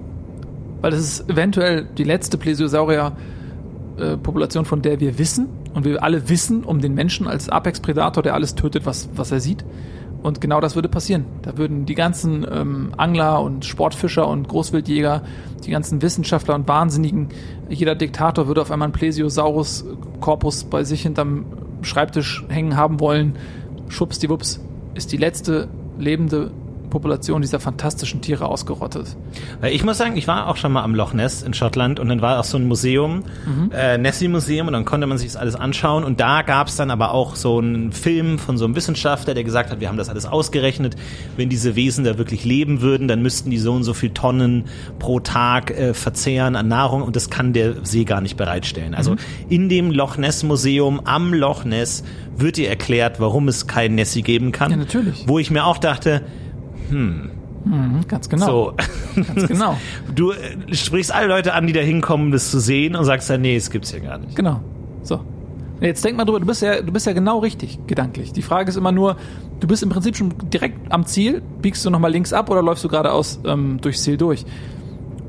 Weil 0.82 0.90
das 0.90 1.00
ist 1.00 1.30
eventuell 1.30 1.88
die 1.96 2.04
letzte 2.04 2.36
Plesiosaurier-Population, 2.36 4.66
von 4.66 4.82
der 4.82 5.00
wir 5.00 5.18
wissen. 5.18 5.48
Und 5.72 5.86
wir 5.86 6.02
alle 6.02 6.28
wissen 6.28 6.64
um 6.64 6.82
den 6.82 6.92
Menschen 6.92 7.26
als 7.26 7.48
Apex-Predator, 7.48 8.22
der 8.22 8.34
alles 8.34 8.56
tötet, 8.56 8.84
was, 8.84 9.08
was 9.14 9.32
er 9.32 9.40
sieht. 9.40 9.64
Und 10.22 10.42
genau 10.42 10.60
das 10.60 10.74
würde 10.74 10.90
passieren. 10.90 11.24
Da 11.40 11.56
würden 11.56 11.86
die 11.86 11.94
ganzen 11.94 12.46
ähm, 12.50 12.92
Angler 12.98 13.40
und 13.40 13.64
Sportfischer 13.64 14.28
und 14.28 14.48
Großwildjäger, 14.48 15.22
die 15.64 15.70
ganzen 15.70 16.02
Wissenschaftler 16.02 16.56
und 16.56 16.68
Wahnsinnigen, 16.68 17.28
jeder 17.70 17.94
Diktator 17.94 18.48
würde 18.48 18.60
auf 18.60 18.70
einmal 18.70 18.88
einen 18.88 18.92
Plesiosaurus-Korpus 18.92 20.64
bei 20.64 20.84
sich 20.84 21.00
hinterm 21.00 21.46
Schreibtisch 21.86 22.44
hängen 22.48 22.76
haben 22.76 23.00
wollen. 23.00 23.36
Schwuppsdiwupps 23.88 24.60
ist 24.94 25.12
die 25.12 25.16
letzte 25.16 25.68
lebende 25.98 26.50
Population 26.90 27.42
dieser 27.42 27.60
fantastischen 27.60 28.20
Tiere 28.20 28.46
ausgerottet. 28.46 29.16
Weil 29.60 29.72
ich 29.74 29.84
muss 29.84 29.98
sagen, 29.98 30.16
ich 30.16 30.26
war 30.28 30.48
auch 30.48 30.56
schon 30.56 30.72
mal 30.72 30.82
am 30.82 30.94
Loch 30.94 31.12
Ness 31.12 31.42
in 31.42 31.54
Schottland 31.54 32.00
und 32.00 32.08
dann 32.08 32.22
war 32.22 32.40
auch 32.40 32.44
so 32.44 32.58
ein 32.58 32.66
Museum, 32.66 33.24
äh, 33.72 33.98
Nessie-Museum 33.98 34.66
und 34.66 34.72
dann 34.72 34.84
konnte 34.84 35.06
man 35.06 35.18
sich 35.18 35.28
das 35.28 35.36
alles 35.36 35.54
anschauen 35.54 36.04
und 36.04 36.20
da 36.20 36.42
gab 36.42 36.68
es 36.68 36.76
dann 36.76 36.90
aber 36.90 37.12
auch 37.12 37.36
so 37.36 37.58
einen 37.58 37.92
Film 37.92 38.38
von 38.38 38.58
so 38.58 38.64
einem 38.64 38.74
Wissenschaftler, 38.76 39.34
der 39.34 39.44
gesagt 39.44 39.70
hat, 39.70 39.80
wir 39.80 39.88
haben 39.88 39.96
das 39.98 40.08
alles 40.08 40.26
ausgerechnet, 40.26 40.96
wenn 41.36 41.48
diese 41.48 41.76
Wesen 41.76 42.04
da 42.04 42.18
wirklich 42.18 42.44
leben 42.44 42.80
würden, 42.80 43.08
dann 43.08 43.22
müssten 43.22 43.50
die 43.50 43.58
so 43.58 43.72
und 43.72 43.84
so 43.84 43.94
viel 43.94 44.10
Tonnen 44.10 44.64
pro 44.98 45.20
Tag 45.20 45.70
äh, 45.70 45.94
verzehren 45.94 46.56
an 46.56 46.68
Nahrung 46.68 47.02
und 47.02 47.16
das 47.16 47.30
kann 47.30 47.52
der 47.52 47.84
See 47.84 48.04
gar 48.04 48.20
nicht 48.20 48.36
bereitstellen. 48.36 48.94
Also 48.94 49.16
in 49.48 49.68
dem 49.68 49.90
Loch 49.90 50.16
Ness-Museum 50.16 51.00
am 51.04 51.34
Loch 51.34 51.64
Ness 51.64 52.04
wird 52.36 52.56
dir 52.56 52.68
erklärt, 52.68 53.20
warum 53.20 53.48
es 53.48 53.66
kein 53.66 53.94
Nessie 53.94 54.22
geben 54.22 54.52
kann. 54.52 54.70
Ja, 54.70 54.76
natürlich. 54.76 55.24
Wo 55.26 55.38
ich 55.38 55.50
mir 55.50 55.64
auch 55.64 55.78
dachte, 55.78 56.22
Mhm, 56.90 58.06
ganz 58.06 58.28
genau. 58.28 58.46
so, 58.46 58.74
Ganz 59.16 59.48
genau. 59.48 59.76
Du 60.14 60.32
äh, 60.32 60.74
sprichst 60.74 61.12
alle 61.12 61.26
Leute 61.26 61.54
an, 61.54 61.66
die 61.66 61.72
da 61.72 61.80
hinkommen, 61.80 62.30
das 62.30 62.50
zu 62.50 62.60
sehen 62.60 62.94
und 62.94 63.04
sagst 63.04 63.28
dann, 63.28 63.40
nee, 63.40 63.56
es 63.56 63.70
gibt's 63.70 63.90
hier 63.90 64.00
gar 64.00 64.18
nicht. 64.18 64.36
Genau. 64.36 64.60
So. 65.02 65.20
Jetzt 65.80 66.04
denk 66.04 66.16
mal 66.16 66.24
drüber, 66.24 66.40
du 66.40 66.46
bist 66.46 66.62
ja, 66.62 66.80
du 66.80 66.90
bist 66.90 67.06
ja 67.06 67.12
genau 67.12 67.40
richtig, 67.40 67.78
gedanklich. 67.86 68.32
Die 68.32 68.42
Frage 68.42 68.70
ist 68.70 68.76
immer 68.76 68.92
nur, 68.92 69.16
du 69.60 69.66
bist 69.66 69.82
im 69.82 69.90
Prinzip 69.90 70.16
schon 70.16 70.32
direkt 70.52 70.90
am 70.90 71.04
Ziel, 71.04 71.42
biegst 71.60 71.84
du 71.84 71.90
nochmal 71.90 72.10
links 72.10 72.32
ab 72.32 72.48
oder 72.50 72.62
läufst 72.62 72.82
du 72.84 72.88
geradeaus 72.88 73.40
ähm, 73.44 73.78
durchs 73.80 74.02
Ziel 74.02 74.16
durch? 74.16 74.46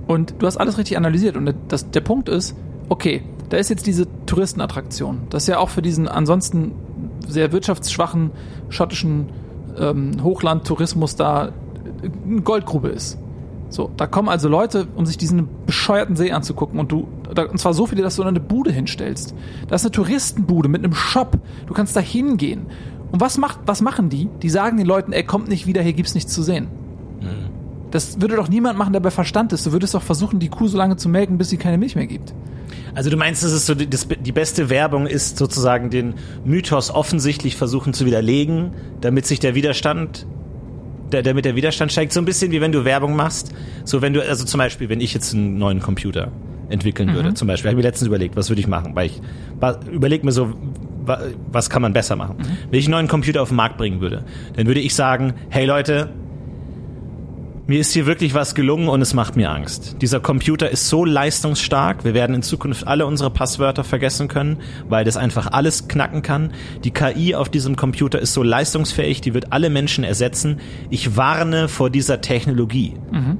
Und 0.08 0.36
du 0.40 0.48
hast 0.48 0.56
alles 0.58 0.78
richtig 0.78 0.96
analysiert 0.96 1.36
und 1.36 1.54
das, 1.68 1.92
der 1.92 2.00
Punkt 2.00 2.30
ist, 2.30 2.56
okay, 2.88 3.24
da 3.50 3.58
ist 3.58 3.70
jetzt 3.70 3.88
diese 3.88 4.08
Touristenattraktion. 4.26 5.24
Das 5.30 5.44
ist 5.44 5.48
ja 5.48 5.60
auch 5.60 5.70
für 5.70 5.82
diesen 5.82 6.08
ansonsten 6.08 6.72
sehr 7.28 7.52
wirtschaftsschwachen 7.52 8.32
schottischen 8.70 9.28
ähm, 9.80 10.24
Hochlandtourismus 10.24 11.16
da 11.16 11.52
eine 12.02 12.42
Goldgrube 12.42 12.90
ist. 12.90 13.18
So, 13.70 13.92
da 13.98 14.08
kommen 14.08 14.30
also 14.30 14.48
Leute, 14.48 14.88
um 14.96 15.06
sich 15.06 15.18
diesen 15.18 15.50
bescheuerten 15.66 16.16
See 16.16 16.32
anzugucken 16.32 16.80
und 16.80 16.92
du, 16.92 17.08
da, 17.34 17.44
und 17.44 17.58
zwar 17.60 17.74
so 17.74 17.86
viele, 17.86 18.02
dass 18.02 18.16
du 18.16 18.24
eine 18.24 18.40
Bude 18.40 18.72
hinstellst. 18.72 19.36
Da 19.68 19.76
ist 19.76 19.84
eine 19.84 19.92
Touristenbude 19.92 20.70
mit 20.70 20.84
einem 20.84 20.94
Shop. 20.94 21.38
Du 21.66 21.74
kannst 21.74 21.96
da 21.96 22.00
hingehen. 22.00 22.68
Und 23.12 23.20
was 23.20 23.38
macht, 23.38 23.60
was 23.66 23.82
machen 23.82 24.10
die? 24.10 24.30
Die 24.42 24.50
sagen 24.50 24.78
den 24.78 24.86
Leuten, 24.86 25.12
ey, 25.12 25.24
kommt 25.24 25.50
nicht 25.50 25.68
wieder, 25.68 25.82
hier 25.82 25.94
gibt's 25.94 26.16
nichts 26.16 26.34
zu 26.34 26.44
sehen. 26.44 26.68
Das 27.92 28.22
würde 28.22 28.36
doch 28.36 28.50
niemand 28.50 28.78
machen, 28.78 28.94
der 28.94 29.00
bei 29.00 29.12
Verstand 29.12 29.54
ist. 29.54 29.66
Du 29.66 29.72
würdest 29.72 29.94
doch 29.94 30.02
versuchen, 30.02 30.40
die 30.40 30.50
Kuh 30.50 30.68
so 30.68 30.78
lange 30.78 30.98
zu 30.98 31.10
melken, 31.10 31.38
bis 31.38 31.50
sie 31.50 31.58
keine 31.58 31.78
Milch 31.78 31.96
mehr 31.96 32.08
gibt. 32.08 32.34
Also 32.96 33.10
du 33.10 33.18
meinst, 33.18 33.44
dass 33.44 33.52
es 33.52 33.66
so 33.66 33.76
die, 33.76 33.90
das, 33.90 34.08
die 34.08 34.32
beste 34.32 34.70
Werbung 34.70 35.08
ist, 35.08 35.38
sozusagen 35.38 35.90
den 35.90 36.16
Mythos 36.46 36.90
offensichtlich 36.92 37.56
versuchen 37.56 37.94
zu 37.94 38.06
widerlegen, 38.06 38.72
damit 39.02 39.26
sich 39.26 39.40
der 39.40 39.56
Widerstand, 39.56 40.26
der, 41.12 41.24
damit 41.24 41.46
der 41.46 41.56
Widerstand 41.56 41.92
steigt. 41.92 42.14
So 42.14 42.20
ein 42.22 42.26
bisschen 42.26 42.52
wie 42.52 42.62
wenn 42.62 42.72
du 42.72 42.86
Werbung 42.86 43.16
machst. 43.16 43.52
So 43.86 44.02
wenn 44.02 44.14
du, 44.14 44.22
also 44.28 44.46
zum 44.46 44.58
Beispiel, 44.58 44.90
wenn 44.90 45.02
ich 45.02 45.14
jetzt 45.14 45.34
einen 45.34 45.58
neuen 45.58 45.80
Computer 45.82 46.32
entwickeln 46.70 47.14
würde, 47.14 47.34
zum 47.34 47.48
Beispiel, 47.48 47.70
habe 47.70 47.80
ich 47.80 47.84
mir 47.84 47.88
letztens 47.90 48.08
überlegt, 48.08 48.36
was 48.36 48.50
würde 48.50 48.60
ich 48.60 48.68
machen, 48.68 48.94
weil 48.96 49.06
ich 49.08 49.22
wa- 49.60 49.80
überleg 49.90 50.26
mir 50.26 50.34
so, 50.34 50.54
wa- 51.06 51.22
was 51.50 51.70
kann 51.70 51.82
man 51.82 51.94
besser 51.94 52.18
machen. 52.18 52.36
Wenn 52.70 52.80
ich 52.80 52.88
einen 52.88 52.92
neuen 52.92 53.08
Computer 53.08 53.42
auf 53.42 53.48
den 53.50 53.56
Markt 53.56 53.78
bringen 53.78 54.02
würde, 54.02 54.26
dann 54.58 54.68
würde 54.68 54.82
ich 54.82 54.94
sagen, 54.94 55.34
hey 55.50 55.66
Leute, 55.66 56.10
mir 57.68 57.82
ist 57.82 57.92
hier 57.92 58.06
wirklich 58.06 58.34
was 58.34 58.56
gelungen 58.56 58.88
und 58.88 59.02
es 59.02 59.14
macht 59.14 59.36
mir 59.36 59.52
Angst. 59.52 59.98
Dieser 60.02 60.22
Computer 60.22 60.70
ist 60.70 60.88
so 60.88 61.04
leistungsstark, 61.04 62.06
wir 62.06 62.14
werden 62.14 62.34
in 62.34 62.42
Zukunft 62.42 62.88
alle 62.88 63.06
unsere 63.06 63.30
Passwörter 63.30 63.84
vergessen 63.84 64.30
können, 64.30 64.62
weil 64.88 65.04
das 65.04 65.18
einfach 65.18 65.52
alles 65.52 65.90
knacken 65.90 66.22
kann. 66.22 66.54
Die 66.86 66.92
KI 66.92 67.36
auf 67.36 67.50
diesem 67.50 67.76
Computer 67.76 68.20
ist 68.20 68.34
so 68.34 68.42
leistungsfähig, 68.42 69.20
die 69.20 69.34
wird 69.34 69.52
alle 69.52 69.70
Menschen 69.70 70.06
ersetzen. 70.06 70.62
Ich 70.90 71.18
warne 71.18 71.68
vor 71.68 71.90
dieser 71.90 72.22
Technologie. 72.22 72.94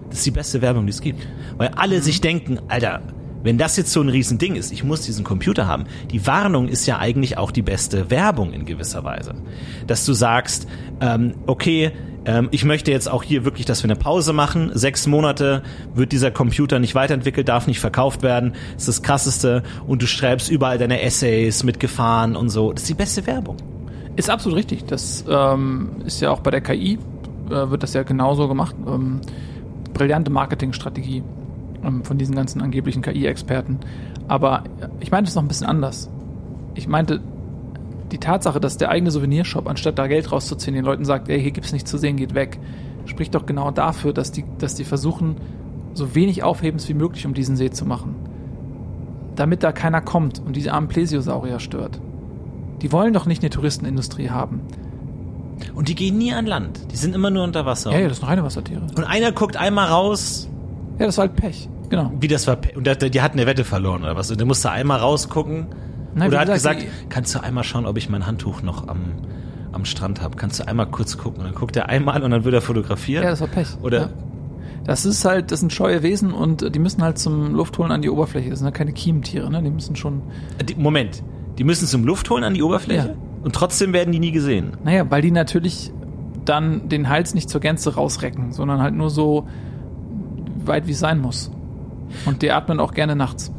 Das 0.10 0.20
ist 0.20 0.26
die 0.26 0.32
beste 0.32 0.62
Werbung, 0.62 0.86
die 0.86 0.92
es 0.92 1.02
gibt. 1.02 1.26
Weil 1.56 1.70
alle 1.70 2.02
sich 2.02 2.20
denken, 2.20 2.60
Alter, 2.68 3.02
wenn 3.44 3.58
das 3.58 3.78
jetzt 3.78 3.94
so 3.94 4.02
ein 4.02 4.10
Riesending 4.10 4.56
ist, 4.56 4.74
ich 4.74 4.84
muss 4.84 5.02
diesen 5.02 5.24
Computer 5.24 5.68
haben. 5.68 5.86
Die 6.12 6.28
Warnung 6.28 6.68
ist 6.68 6.86
ja 6.86 6.98
eigentlich 6.98 7.38
auch 7.38 7.52
die 7.52 7.62
beste 7.62 8.10
Werbung 8.10 8.52
in 8.52 8.66
gewisser 8.66 9.06
Weise. 9.06 9.36
Dass 9.86 10.06
du 10.06 10.12
sagst, 10.12 10.68
ähm, 11.00 11.36
okay, 11.46 11.94
ähm, 12.28 12.50
ich 12.52 12.66
möchte 12.66 12.92
jetzt 12.92 13.10
auch 13.10 13.24
hier 13.24 13.46
wirklich, 13.46 13.66
dass 13.66 13.82
wir 13.82 13.90
eine 13.90 13.96
Pause 13.96 14.34
machen. 14.34 14.70
Sechs 14.74 15.08
Monate 15.08 15.64
wird 15.96 16.12
dieser 16.12 16.30
Computer 16.30 16.78
nicht 16.78 16.94
weiterentwickelt, 16.94 17.48
darf 17.48 17.66
nicht 17.66 17.80
verkauft 17.80 18.22
werden. 18.22 18.54
Das 18.74 18.84
ist 18.84 19.00
das 19.00 19.02
Krasseste. 19.02 19.64
Und 19.88 20.02
du 20.02 20.08
schreibst 20.08 20.52
überall 20.52 20.78
deine 20.78 21.02
Essays 21.02 21.64
mit 21.64 21.80
Gefahren 21.80 22.36
und 22.36 22.50
so. 22.50 22.74
Das 22.74 22.84
ist 22.84 22.90
die 22.90 22.96
beste 22.96 23.26
Werbung. 23.26 23.56
Ist 24.18 24.30
absolut 24.30 24.58
richtig. 24.58 24.86
Das 24.86 25.24
ähm, 25.30 25.90
ist 26.06 26.20
ja 26.20 26.30
auch 26.30 26.42
bei 26.42 26.52
der 26.52 26.62
KI, 26.62 27.00
äh, 27.50 27.70
wird 27.70 27.82
das 27.82 27.94
ja 27.94 28.04
genauso 28.04 28.48
gemacht. 28.48 28.76
Ähm, 28.86 29.22
brillante 29.94 30.30
Marketingstrategie 30.30 31.24
ähm, 31.84 32.04
von 32.04 32.18
diesen 32.18 32.36
ganzen 32.36 32.62
angeblichen 32.62 33.02
KI-Experten. 33.02 33.80
Aber 34.28 34.66
ich 35.00 35.12
meinte 35.12 35.30
es 35.30 35.36
noch 35.36 35.44
ein 35.44 35.48
bisschen 35.48 35.68
anders. 35.68 36.10
Ich 36.76 36.90
meinte, 36.90 37.22
die 38.12 38.18
Tatsache, 38.20 38.60
dass 38.60 38.78
der 38.78 38.90
eigene 38.90 39.12
Souvenirshop, 39.12 39.68
anstatt 39.68 40.00
da 40.00 40.08
Geld 40.08 40.32
rauszuziehen, 40.32 40.76
den 40.76 40.86
Leuten 40.86 41.06
sagt, 41.06 41.30
ey, 41.30 41.42
hier 41.42 41.52
gibt's 41.52 41.74
nichts 41.74 41.90
zu 41.92 41.98
sehen, 41.98 42.16
geht 42.18 42.34
weg, 42.34 42.60
spricht 43.06 43.36
doch 43.36 43.46
genau 43.46 43.72
dafür, 43.72 44.14
dass 44.14 44.32
die, 44.32 44.46
dass 44.58 44.76
die 44.76 44.84
versuchen, 44.84 45.38
so 45.94 46.16
wenig 46.16 46.44
Aufhebens 46.44 46.88
wie 46.90 46.94
möglich 46.94 47.26
um 47.26 47.34
diesen 47.34 47.56
See 47.56 47.70
zu 47.72 47.86
machen. 47.86 48.16
Damit 49.36 49.64
da 49.64 49.72
keiner 49.72 50.02
kommt 50.02 50.40
und 50.46 50.56
diese 50.56 50.74
armen 50.74 50.88
Plesiosaurier 50.88 51.60
stört. 51.60 52.00
Die 52.82 52.92
wollen 52.92 53.14
doch 53.14 53.26
nicht 53.26 53.42
eine 53.42 53.50
Touristenindustrie 53.50 54.30
haben. 54.30 54.62
Und 55.74 55.90
die 55.90 55.96
gehen 55.96 56.18
nie 56.18 56.34
an 56.34 56.46
Land. 56.46 56.92
Die 56.92 56.96
sind 56.96 57.16
immer 57.16 57.30
nur 57.32 57.44
unter 57.44 57.66
Wasser. 57.66 57.92
Ja, 57.92 58.00
ja, 58.00 58.08
das 58.08 58.18
sind 58.18 58.28
reine 58.28 58.44
Wassertiere. 58.44 58.82
Und 58.96 59.04
einer 59.04 59.32
guckt 59.32 59.58
einmal 59.58 59.88
raus, 59.88 60.48
Ja, 61.00 61.06
das 61.08 61.18
war 61.18 61.28
halt 61.28 61.36
Pech. 61.36 61.68
Genau. 61.90 62.12
wie 62.20 62.28
das 62.28 62.46
war. 62.48 62.58
Und 62.76 62.86
der, 62.86 62.96
die 62.96 63.22
hatten 63.22 63.40
eine 63.40 63.48
Wette 63.48 63.64
verloren 63.64 64.04
oder 64.04 64.16
was. 64.16 64.30
Und 64.30 64.40
der 64.40 64.46
musste 64.48 64.70
einmal 64.72 65.00
rausgucken. 65.00 65.68
Nein, 66.18 66.30
oder 66.30 66.40
hat 66.40 66.48
gesagt, 66.54 66.80
gesagt, 66.82 66.96
kannst 67.10 67.36
du 67.36 67.40
einmal 67.44 67.64
schauen, 67.64 67.86
ob 67.86 67.98
ich 67.98 68.10
mein 68.10 68.26
Handtuch 68.26 68.62
noch 68.62 68.88
am, 68.88 69.00
am 69.72 69.86
Strand 69.86 70.22
habe? 70.22 70.36
Kannst 70.38 70.60
du 70.60 70.68
einmal 70.68 70.88
kurz 70.88 71.18
gucken? 71.18 71.40
Und 71.42 71.46
dann 71.46 71.56
guckt 71.56 71.76
er 71.76 71.90
einmal 71.90 72.22
und 72.24 72.32
dann 72.32 72.44
wird 72.44 72.54
er 72.56 72.62
fotografiert. 72.62 73.24
Ja, 73.24 73.30
das 73.32 73.42
war 73.42 73.48
Pech. 73.48 73.68
Oder 73.82 74.00
Ja. 74.02 74.10
Das 74.84 75.06
ist 75.06 75.26
halt, 75.26 75.52
das 75.52 75.60
sind 75.60 75.74
scheue 75.74 76.02
Wesen 76.02 76.32
und 76.32 76.74
die 76.74 76.80
müssen 76.80 77.04
halt 77.04 77.18
zum 77.18 77.54
Luft 77.54 77.78
holen 77.78 77.92
an 77.92 78.02
die 78.02 78.10
Oberfläche. 78.10 78.50
Das 78.50 78.60
sind 78.60 78.68
ja 78.68 78.72
keine 78.72 78.94
Kiementiere, 78.94 79.52
ne? 79.52 79.62
Die 79.62 79.70
müssen 79.70 79.98
schon. 79.98 80.22
Die, 80.66 80.76
Moment, 80.76 81.24
die 81.58 81.66
müssen 81.66 81.88
zum 81.88 82.06
Luft 82.06 82.30
holen 82.30 82.46
an 82.46 82.54
die 82.54 82.64
Oberfläche 82.64 83.10
Ja. 83.10 83.16
und 83.44 83.54
trotzdem 83.54 83.92
werden 83.92 84.14
die 84.14 84.20
nie 84.20 84.32
gesehen. 84.32 84.78
Naja, 84.86 85.06
weil 85.12 85.22
die 85.22 85.32
natürlich 85.32 85.92
dann 86.46 86.88
den 86.88 87.10
Hals 87.10 87.34
nicht 87.34 87.50
zur 87.50 87.60
Gänze 87.60 87.96
rausrecken, 87.96 88.54
sondern 88.54 88.82
halt 88.82 88.94
nur 88.96 89.10
so 89.10 89.48
weit 90.64 90.88
wie 90.88 90.92
es 90.92 91.00
sein 91.00 91.20
muss. 91.20 91.52
Und 92.26 92.42
die 92.42 92.52
atmen 92.52 92.80
auch 92.80 92.94
gerne 92.94 93.18
nachts. 93.18 93.52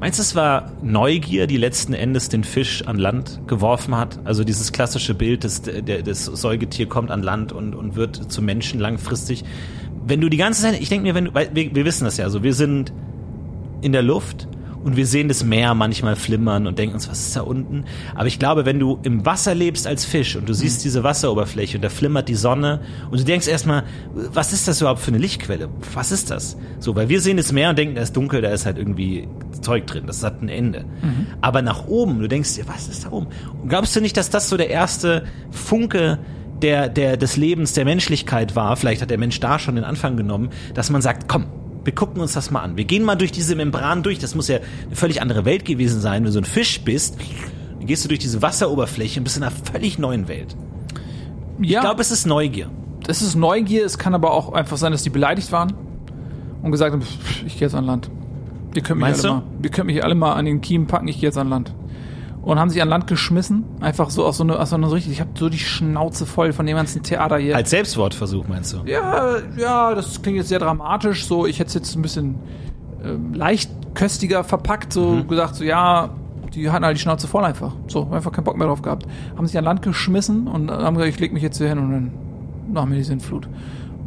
Meinst 0.00 0.20
du, 0.20 0.22
es 0.22 0.36
war 0.36 0.70
Neugier, 0.80 1.48
die 1.48 1.56
letzten 1.56 1.92
Endes 1.92 2.28
den 2.28 2.44
Fisch 2.44 2.86
an 2.86 2.98
Land 2.98 3.40
geworfen 3.48 3.96
hat? 3.96 4.20
Also 4.24 4.44
dieses 4.44 4.70
klassische 4.70 5.12
Bild, 5.12 5.42
das, 5.42 5.62
der, 5.62 6.02
das 6.02 6.24
Säugetier 6.24 6.86
kommt 6.88 7.10
an 7.10 7.22
Land 7.22 7.50
und, 7.50 7.74
und 7.74 7.96
wird 7.96 8.30
zum 8.30 8.44
Menschen 8.44 8.78
langfristig. 8.78 9.44
Wenn 10.06 10.20
du 10.20 10.28
die 10.28 10.36
ganze 10.36 10.62
Zeit, 10.62 10.80
ich 10.80 10.88
denke 10.88 11.02
mir, 11.02 11.16
wenn 11.16 11.24
du, 11.26 11.34
weil 11.34 11.50
wir, 11.52 11.74
wir 11.74 11.84
wissen 11.84 12.04
das 12.04 12.16
ja, 12.16 12.24
also 12.24 12.44
wir 12.44 12.54
sind 12.54 12.92
in 13.80 13.90
der 13.90 14.02
Luft 14.02 14.46
und 14.84 14.96
wir 14.96 15.06
sehen 15.06 15.28
das 15.28 15.44
Meer 15.44 15.74
manchmal 15.74 16.16
flimmern 16.16 16.66
und 16.66 16.78
denken 16.78 16.94
uns, 16.94 17.08
was 17.08 17.20
ist 17.20 17.36
da 17.36 17.42
unten? 17.42 17.84
Aber 18.14 18.26
ich 18.26 18.38
glaube, 18.38 18.64
wenn 18.64 18.78
du 18.78 18.98
im 19.02 19.26
Wasser 19.26 19.54
lebst 19.54 19.86
als 19.86 20.04
Fisch 20.04 20.36
und 20.36 20.48
du 20.48 20.52
siehst 20.52 20.84
diese 20.84 21.02
Wasseroberfläche 21.02 21.78
und 21.78 21.82
da 21.84 21.88
flimmert 21.88 22.28
die 22.28 22.34
Sonne 22.34 22.80
und 23.10 23.20
du 23.20 23.24
denkst 23.24 23.48
erstmal, 23.48 23.84
was 24.14 24.52
ist 24.52 24.68
das 24.68 24.80
überhaupt 24.80 25.00
für 25.00 25.08
eine 25.08 25.18
Lichtquelle? 25.18 25.68
Was 25.94 26.12
ist 26.12 26.30
das? 26.30 26.56
So, 26.78 26.94
weil 26.94 27.08
wir 27.08 27.20
sehen 27.20 27.36
das 27.36 27.52
Meer 27.52 27.70
und 27.70 27.78
denken, 27.78 27.94
da 27.96 28.02
ist 28.02 28.16
dunkel, 28.16 28.40
da 28.40 28.50
ist 28.50 28.66
halt 28.66 28.78
irgendwie 28.78 29.28
Zeug 29.60 29.86
drin, 29.86 30.04
das 30.06 30.22
hat 30.22 30.42
ein 30.42 30.48
Ende. 30.48 30.84
Aber 31.40 31.62
nach 31.62 31.86
oben, 31.86 32.20
du 32.20 32.28
denkst 32.28 32.54
dir, 32.54 32.68
was 32.68 32.88
ist 32.88 33.04
da 33.04 33.10
oben? 33.10 33.28
Und 33.62 33.68
glaubst 33.68 33.94
du 33.96 34.00
nicht, 34.00 34.16
dass 34.16 34.30
das 34.30 34.48
so 34.48 34.56
der 34.56 34.70
erste 34.70 35.24
Funke 35.50 36.18
der, 36.62 36.88
der, 36.88 37.16
des 37.16 37.36
Lebens, 37.36 37.72
der 37.72 37.84
Menschlichkeit 37.84 38.56
war, 38.56 38.76
vielleicht 38.76 39.02
hat 39.02 39.10
der 39.10 39.18
Mensch 39.18 39.38
da 39.40 39.58
schon 39.58 39.76
den 39.76 39.84
Anfang 39.84 40.16
genommen, 40.16 40.50
dass 40.74 40.90
man 40.90 41.02
sagt, 41.02 41.28
komm, 41.28 41.46
wir 41.88 41.94
gucken 41.94 42.20
uns 42.20 42.34
das 42.34 42.50
mal 42.50 42.60
an. 42.60 42.76
Wir 42.76 42.84
gehen 42.84 43.02
mal 43.02 43.14
durch 43.16 43.32
diese 43.32 43.56
Membran 43.56 44.02
durch. 44.02 44.18
Das 44.18 44.34
muss 44.34 44.46
ja 44.48 44.58
eine 44.86 44.94
völlig 44.94 45.22
andere 45.22 45.46
Welt 45.46 45.64
gewesen 45.64 46.02
sein. 46.02 46.16
Wenn 46.16 46.24
du 46.24 46.32
so 46.32 46.38
ein 46.40 46.44
Fisch 46.44 46.82
bist, 46.82 47.16
dann 47.78 47.86
gehst 47.86 48.04
du 48.04 48.08
durch 48.08 48.18
diese 48.18 48.42
Wasseroberfläche 48.42 49.18
und 49.20 49.24
bist 49.24 49.38
in 49.38 49.42
einer 49.42 49.52
völlig 49.52 49.98
neuen 49.98 50.28
Welt. 50.28 50.54
Ja, 51.62 51.78
Ich 51.78 51.84
glaube, 51.86 52.02
es 52.02 52.10
ist 52.10 52.26
Neugier. 52.26 52.68
das 53.04 53.22
ist 53.22 53.36
Neugier. 53.36 53.86
Es 53.86 53.96
kann 53.96 54.14
aber 54.14 54.32
auch 54.32 54.52
einfach 54.52 54.76
sein, 54.76 54.92
dass 54.92 55.02
die 55.02 55.08
beleidigt 55.08 55.50
waren 55.50 55.72
und 56.62 56.72
gesagt 56.72 56.92
haben, 56.92 57.00
"Pff, 57.00 57.44
ich 57.46 57.54
gehe 57.54 57.66
jetzt 57.68 57.74
an 57.74 57.86
Land. 57.86 58.10
Ihr 58.74 58.82
könnt 58.82 58.98
mich 59.00 59.08
Meinst 59.08 59.24
alle 59.24 59.34
du? 59.36 59.40
mal, 59.40 59.64
ihr 59.64 59.70
könnt 59.70 59.86
mich 59.86 60.04
alle 60.04 60.14
mal 60.14 60.34
an 60.34 60.44
den 60.44 60.60
Kiemen 60.60 60.86
packen, 60.88 61.08
ich 61.08 61.20
gehe 61.20 61.28
jetzt 61.30 61.38
an 61.38 61.48
Land. 61.48 61.72
Und 62.48 62.58
haben 62.58 62.70
sich 62.70 62.80
an 62.80 62.88
Land 62.88 63.06
geschmissen, 63.06 63.64
einfach 63.80 64.08
so 64.08 64.24
aus 64.24 64.38
so 64.38 64.42
einer, 64.44 64.58
aus 64.58 64.70
so 64.70 64.76
einer 64.76 64.90
richtig, 64.90 65.12
ich 65.12 65.20
habe 65.20 65.28
so 65.34 65.50
die 65.50 65.58
Schnauze 65.58 66.24
voll 66.24 66.54
von 66.54 66.64
dem 66.64 66.76
ganzen 66.76 67.02
Theater 67.02 67.36
hier. 67.36 67.54
Als 67.54 67.68
Selbstwortversuch, 67.68 68.48
meinst 68.48 68.72
du? 68.72 68.78
Ja, 68.86 69.36
ja, 69.58 69.94
das 69.94 70.22
klingt 70.22 70.38
jetzt 70.38 70.48
sehr 70.48 70.58
dramatisch. 70.58 71.26
So, 71.26 71.44
ich 71.44 71.58
hätte 71.58 71.68
es 71.68 71.74
jetzt 71.74 71.94
ein 71.94 72.00
bisschen 72.00 72.36
ähm, 73.04 73.34
leicht 73.34 73.70
köstiger 73.92 74.44
verpackt, 74.44 74.94
so 74.94 75.10
Mhm. 75.16 75.28
gesagt, 75.28 75.56
so 75.56 75.64
ja, 75.64 76.08
die 76.54 76.70
hatten 76.70 76.86
halt 76.86 76.96
die 76.96 77.02
Schnauze 77.02 77.28
voll 77.28 77.44
einfach. 77.44 77.74
So, 77.86 78.08
einfach 78.10 78.32
keinen 78.32 78.44
Bock 78.44 78.56
mehr 78.56 78.66
drauf 78.66 78.80
gehabt. 78.80 79.06
Haben 79.36 79.46
sich 79.46 79.58
an 79.58 79.64
Land 79.64 79.82
geschmissen 79.82 80.46
und 80.48 80.70
haben 80.70 80.94
gesagt, 80.96 81.12
ich 81.12 81.20
leg 81.20 81.34
mich 81.34 81.42
jetzt 81.42 81.58
hier 81.58 81.68
hin 81.68 81.78
und 81.78 81.90
dann 81.92 82.10
machen 82.72 82.88
wir 82.90 82.96
die 82.96 83.04
Sintflut. 83.04 83.46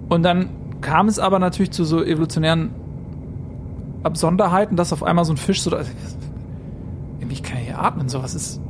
Und 0.10 0.23
dann 0.23 0.49
kam 0.82 1.08
es 1.08 1.19
aber 1.19 1.38
natürlich 1.38 1.69
zu 1.73 1.84
so 1.84 2.04
evolutionären 2.04 2.71
Absonderheiten, 4.01 4.75
dass 4.77 4.91
auf 4.93 5.04
einmal 5.04 5.25
so 5.25 5.34
ein 5.34 5.38
Fisch 5.38 5.62
so 5.62 5.69
da, 5.69 5.77
irgendwie 5.77 5.95
ich 7.32 7.44
kann 7.44 7.58
ja 7.60 7.63
hier 7.63 7.80
atmen, 7.80 8.10
so 8.10 8.22
was 8.24 8.36
ist 8.36 8.62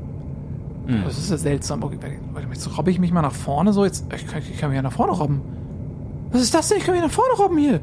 Mhm. 0.88 1.04
das 1.06 1.18
ist 1.20 1.30
ja 1.30 1.38
seltsam. 1.38 1.84
Okay, 1.84 1.98
warte 2.34 2.48
mal, 2.48 2.54
jetzt 2.56 2.76
robbe 2.76 2.90
ich 2.90 2.98
mich 2.98 3.12
mal 3.12 3.22
nach 3.22 3.32
vorne 3.32 3.72
so. 3.72 3.86
Jetzt, 3.86 4.06
ich 4.16 4.26
kann, 4.26 4.42
ich 4.42 4.58
kann 4.58 4.70
mich 4.72 4.76
ja 4.78 4.82
nach 4.82 4.92
vorne 4.92 5.12
robben. 5.14 5.42
Was 6.32 6.42
ist 6.42 6.54
das 6.56 6.70
denn? 6.70 6.80
Ich 6.80 6.84
kann 6.86 6.96
mich 6.96 7.04
nach 7.04 7.12
vorne 7.12 7.34
robben 7.38 7.58
hier. 7.60 7.82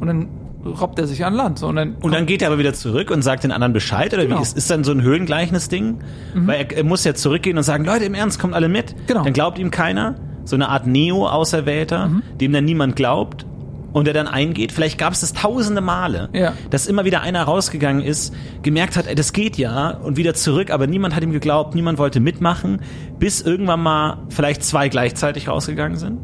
Und 0.00 0.06
dann 0.08 0.28
robbt 0.64 0.98
er 0.98 1.06
sich 1.06 1.24
an 1.24 1.32
Land. 1.32 1.60
So, 1.60 1.68
und 1.68 1.76
dann, 1.76 1.94
Und 2.00 2.12
dann 2.12 2.26
geht 2.26 2.42
er 2.42 2.48
aber 2.48 2.58
wieder 2.58 2.74
zurück 2.74 3.12
und 3.12 3.22
sagt 3.22 3.44
den 3.44 3.52
anderen 3.52 3.72
Bescheid? 3.72 4.12
Oder 4.12 4.24
Genau. 4.24 4.38
wie? 4.38 4.42
Ist, 4.42 4.56
ist 4.56 4.68
dann 4.68 4.82
so 4.82 4.90
ein 4.90 5.00
Höhlengleichnis-Ding? 5.00 5.98
Weil 6.34 6.58
er, 6.58 6.76
er 6.78 6.84
muss 6.84 7.04
ja 7.04 7.14
zurückgehen 7.14 7.56
und 7.56 7.62
sagen, 7.62 7.84
Leute, 7.84 8.04
im 8.04 8.14
Ernst, 8.14 8.40
kommt 8.40 8.54
alle 8.54 8.68
mit. 8.68 8.96
Genau. 9.06 9.22
Dann 9.22 9.32
glaubt 9.32 9.58
ihm 9.60 9.70
keiner. 9.70 10.16
So 10.44 10.56
eine 10.56 10.70
Art 10.70 10.86
Neo-Auserwählter, 10.88 12.10
dem 12.40 12.52
dann 12.52 12.64
niemand 12.64 12.96
glaubt. 12.96 13.46
Und 13.92 14.06
der 14.06 14.14
dann 14.14 14.28
eingeht. 14.28 14.70
Vielleicht 14.70 14.98
gab 14.98 15.12
es 15.12 15.20
das 15.20 15.32
tausende 15.32 15.80
Male, 15.80 16.28
Ja. 16.32 16.52
dass 16.70 16.86
immer 16.86 17.04
wieder 17.04 17.22
einer 17.22 17.42
rausgegangen 17.42 18.02
ist, 18.02 18.32
gemerkt 18.62 18.96
hat, 18.96 19.06
ey, 19.08 19.14
das 19.16 19.32
geht 19.32 19.56
ja, 19.58 19.90
und 19.90 20.16
wieder 20.16 20.32
zurück, 20.34 20.70
aber 20.70 20.86
niemand 20.86 21.16
hat 21.16 21.22
ihm 21.24 21.32
geglaubt, 21.32 21.74
niemand 21.74 21.98
wollte 21.98 22.20
mitmachen, 22.20 22.82
bis 23.18 23.40
irgendwann 23.40 23.82
mal 23.82 24.18
vielleicht 24.28 24.62
zwei 24.62 24.88
gleichzeitig 24.88 25.48
rausgegangen 25.48 25.98
sind. 25.98 26.18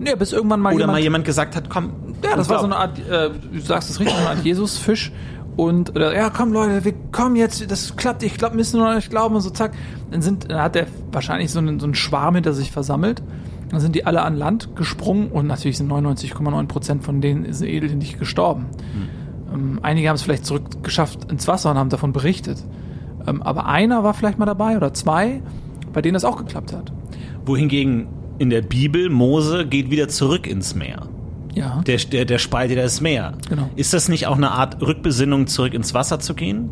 nee, 0.00 0.14
bis 0.16 0.32
irgendwann 0.32 0.58
mal 0.60 0.70
Oder 0.70 0.80
jemand, 0.80 0.92
mal 0.98 1.02
jemand 1.02 1.24
gesagt 1.24 1.54
hat, 1.54 1.70
komm. 1.70 1.92
Ja, 2.24 2.34
das 2.36 2.48
war 2.48 2.58
so 2.58 2.64
eine 2.66 2.76
Art, 2.76 2.98
äh, 2.98 3.30
du 3.52 3.60
sagst 3.60 3.90
es 3.90 4.00
richtig, 4.00 4.16
eine 4.16 4.30
Art 4.30 4.44
Jesus-Fisch. 4.44 5.12
Und 5.56 5.90
oder, 5.94 6.12
ja, 6.16 6.30
komm 6.30 6.52
Leute, 6.52 6.84
wir 6.84 6.94
kommen 7.12 7.36
jetzt, 7.36 7.70
das 7.70 7.94
klappt, 7.94 8.24
ich 8.24 8.36
glaube, 8.38 8.56
müssen 8.56 8.78
nur 8.78 8.88
noch 8.88 8.96
nicht 8.96 9.08
glauben 9.10 9.36
und 9.36 9.40
so 9.40 9.50
zack. 9.50 9.70
Dann 10.10 10.20
sind, 10.20 10.50
dann 10.50 10.60
hat 10.60 10.74
er 10.74 10.88
wahrscheinlich 11.12 11.52
so 11.52 11.60
einen, 11.60 11.78
so 11.78 11.86
einen 11.86 11.94
Schwarm 11.94 12.34
hinter 12.34 12.54
sich 12.54 12.72
versammelt. 12.72 13.22
Dann 13.74 13.80
sind 13.80 13.94
die 13.94 14.06
alle 14.06 14.22
an 14.22 14.36
Land 14.36 14.76
gesprungen 14.76 15.28
und 15.28 15.46
natürlich 15.46 15.76
sind 15.76 15.90
99,9 15.90 16.66
Prozent 16.66 17.04
von 17.04 17.20
denen 17.20 17.44
diese 17.44 17.66
Edel 17.66 17.94
nicht 17.96 18.18
gestorben. 18.18 18.66
Ähm, 19.52 19.80
einige 19.82 20.08
haben 20.08 20.16
es 20.16 20.22
vielleicht 20.22 20.46
zurückgeschafft 20.46 21.30
ins 21.30 21.46
Wasser 21.48 21.70
und 21.70 21.78
haben 21.78 21.90
davon 21.90 22.12
berichtet. 22.12 22.64
Ähm, 23.26 23.42
aber 23.42 23.66
einer 23.66 24.04
war 24.04 24.14
vielleicht 24.14 24.38
mal 24.38 24.46
dabei 24.46 24.76
oder 24.76 24.94
zwei, 24.94 25.42
bei 25.92 26.02
denen 26.02 26.14
das 26.14 26.24
auch 26.24 26.36
geklappt 26.36 26.72
hat. 26.72 26.92
Wohingegen 27.44 28.06
in 28.38 28.50
der 28.50 28.62
Bibel 28.62 29.10
Mose 29.10 29.66
geht 29.66 29.90
wieder 29.90 30.08
zurück 30.08 30.46
ins 30.46 30.74
Meer. 30.74 31.08
Ja. 31.54 31.82
Der, 31.86 31.98
der, 31.98 32.24
der 32.24 32.38
spaltet 32.38 32.78
das 32.78 33.00
Meer. 33.00 33.34
Genau. 33.48 33.70
Ist 33.76 33.94
das 33.94 34.08
nicht 34.08 34.26
auch 34.26 34.36
eine 34.36 34.50
Art 34.50 34.82
Rückbesinnung, 34.82 35.46
zurück 35.46 35.72
ins 35.72 35.94
Wasser 35.94 36.18
zu 36.18 36.34
gehen? 36.34 36.70